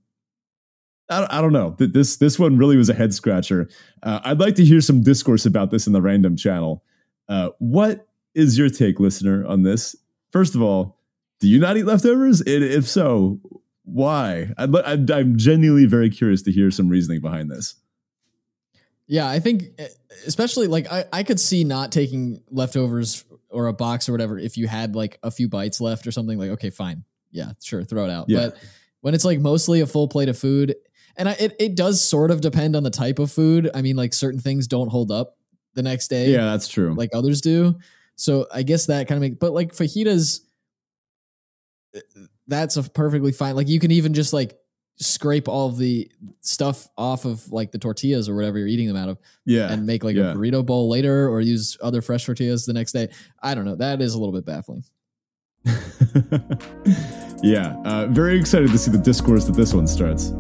I, 1.10 1.20
don't- 1.20 1.34
I 1.34 1.42
don't 1.42 1.54
know. 1.54 1.76
This 1.80 2.18
this 2.18 2.38
one 2.38 2.58
really 2.58 2.78
was 2.78 2.90
a 2.90 2.94
head 2.94 3.14
scratcher. 3.14 3.70
Uh, 4.04 4.20
I'd 4.24 4.40
like 4.40 4.56
to 4.56 4.66
hear 4.66 4.82
some 4.82 5.02
discourse 5.02 5.46
about 5.46 5.72
this 5.72 5.88
in 5.88 5.94
the 5.94 6.02
random 6.02 6.36
channel. 6.36 6.84
Uh, 7.28 7.50
what 7.60 8.08
is 8.36 8.58
your 8.58 8.70
take, 8.70 9.00
listener, 9.00 9.46
on 9.46 9.64
this? 9.64 9.96
First 10.32 10.56
of 10.56 10.62
all, 10.62 10.98
do 11.40 11.48
you 11.48 11.60
not 11.60 11.78
eat 11.78 11.84
leftovers? 11.86 12.42
And 12.42 12.64
if 12.64 12.88
so, 12.88 13.40
why? 13.84 14.52
I'd, 14.58 14.76
I'd, 14.76 15.10
I'm 15.12 15.38
genuinely 15.38 15.86
very 15.86 16.10
curious 16.10 16.42
to 16.44 16.52
hear 16.52 16.70
some 16.72 16.90
reasoning 16.90 17.22
behind 17.22 17.50
this. 17.50 17.76
Yeah, 19.08 19.28
I 19.28 19.40
think 19.40 19.64
especially 20.28 20.68
like 20.68 20.92
I, 20.92 21.06
I 21.12 21.24
could 21.24 21.40
see 21.40 21.64
not 21.64 21.92
taking 21.92 22.44
leftovers 22.52 23.26
or 23.50 23.66
a 23.68 23.74
box 23.74 24.08
or 24.08 24.12
whatever 24.12 24.38
if 24.38 24.58
you 24.58 24.68
had 24.68 24.96
like 24.96 25.18
a 25.24 25.32
few 25.32 25.50
bites 25.50 25.82
left 25.82 26.06
or 26.06 26.12
something 26.12 26.38
like 26.38 26.52
okay 26.52 26.70
fine 26.70 27.04
yeah 27.32 27.54
sure 27.64 27.84
throw 27.84 28.06
it 28.06 28.12
out 28.12 28.26
Yeah. 28.30 28.50
but 28.50 28.58
when 29.02 29.16
it's 29.16 29.26
like 29.26 29.40
mostly 29.40 29.82
a 29.82 29.88
full 29.88 30.08
plate 30.08 30.30
of 30.30 30.38
food 30.38 30.76
and 31.20 31.30
I, 31.30 31.34
it, 31.34 31.56
it 31.60 31.76
does 31.76 32.04
sort 32.04 32.32
of 32.32 32.42
depend 32.42 32.76
on 32.76 32.82
the 32.82 32.90
type 32.90 33.20
of 33.20 33.32
food 33.32 33.70
I 33.76 33.84
mean 33.84 33.96
like 33.96 34.14
certain 34.14 34.40
things 34.40 34.66
don't 34.66 34.90
hold 34.90 35.12
up 35.12 35.38
the 35.76 35.84
next 35.84 36.08
day 36.08 36.32
Yeah, 36.32 36.46
that's 36.46 36.68
true. 36.68 36.96
like 36.96 37.12
others 37.14 37.42
do 37.42 37.78
so 38.16 38.48
I 38.52 38.64
guess 38.64 38.88
that 38.88 39.08
kind 39.08 39.18
of 39.18 39.22
makes, 39.22 39.38
but 39.40 39.54
like 39.54 39.74
fajitas 39.74 40.42
that's 42.48 42.78
a 42.78 42.84
perfectly 42.84 43.32
fine 43.32 43.56
like 43.56 43.68
you 43.68 43.80
can 43.80 43.92
even 43.92 44.16
just 44.16 44.34
like 44.34 44.60
scrape 45.02 45.48
all 45.48 45.70
the 45.70 46.12
stuff 46.42 46.88
off 46.98 47.26
of 47.26 47.50
like 47.52 47.72
the 47.72 47.78
tortillas 47.78 48.28
or 48.28 48.36
whatever 48.36 48.58
you're 48.58 48.68
eating 48.68 48.88
them 48.88 48.98
out 48.98 49.08
of 49.10 49.18
yeah. 49.46 49.72
and 49.72 49.86
make 49.86 50.04
like 50.04 50.16
yeah. 50.16 50.32
a 50.32 50.36
burrito 50.36 50.66
bowl 50.66 50.90
later 50.90 51.30
or 51.30 51.40
use 51.40 51.78
other 51.82 52.02
fresh 52.02 52.26
tortillas 52.26 52.66
the 52.66 52.74
next 52.74 52.92
day. 52.92 53.08
I 53.42 53.56
don't 53.56 53.64
know. 53.66 53.76
That 53.76 54.02
is 54.02 54.14
a 54.14 54.20
little 54.20 54.34
bit 54.34 54.46
baffling. 54.46 54.84
yeah. 57.42 57.76
Uh, 57.86 58.08
very 58.08 58.38
excited 58.38 58.72
to 58.72 58.78
see 58.78 58.92
the 58.92 58.98
discourse 58.98 59.46
that 59.46 59.56
this 59.56 59.74
one 59.74 59.88
starts. 59.88 60.34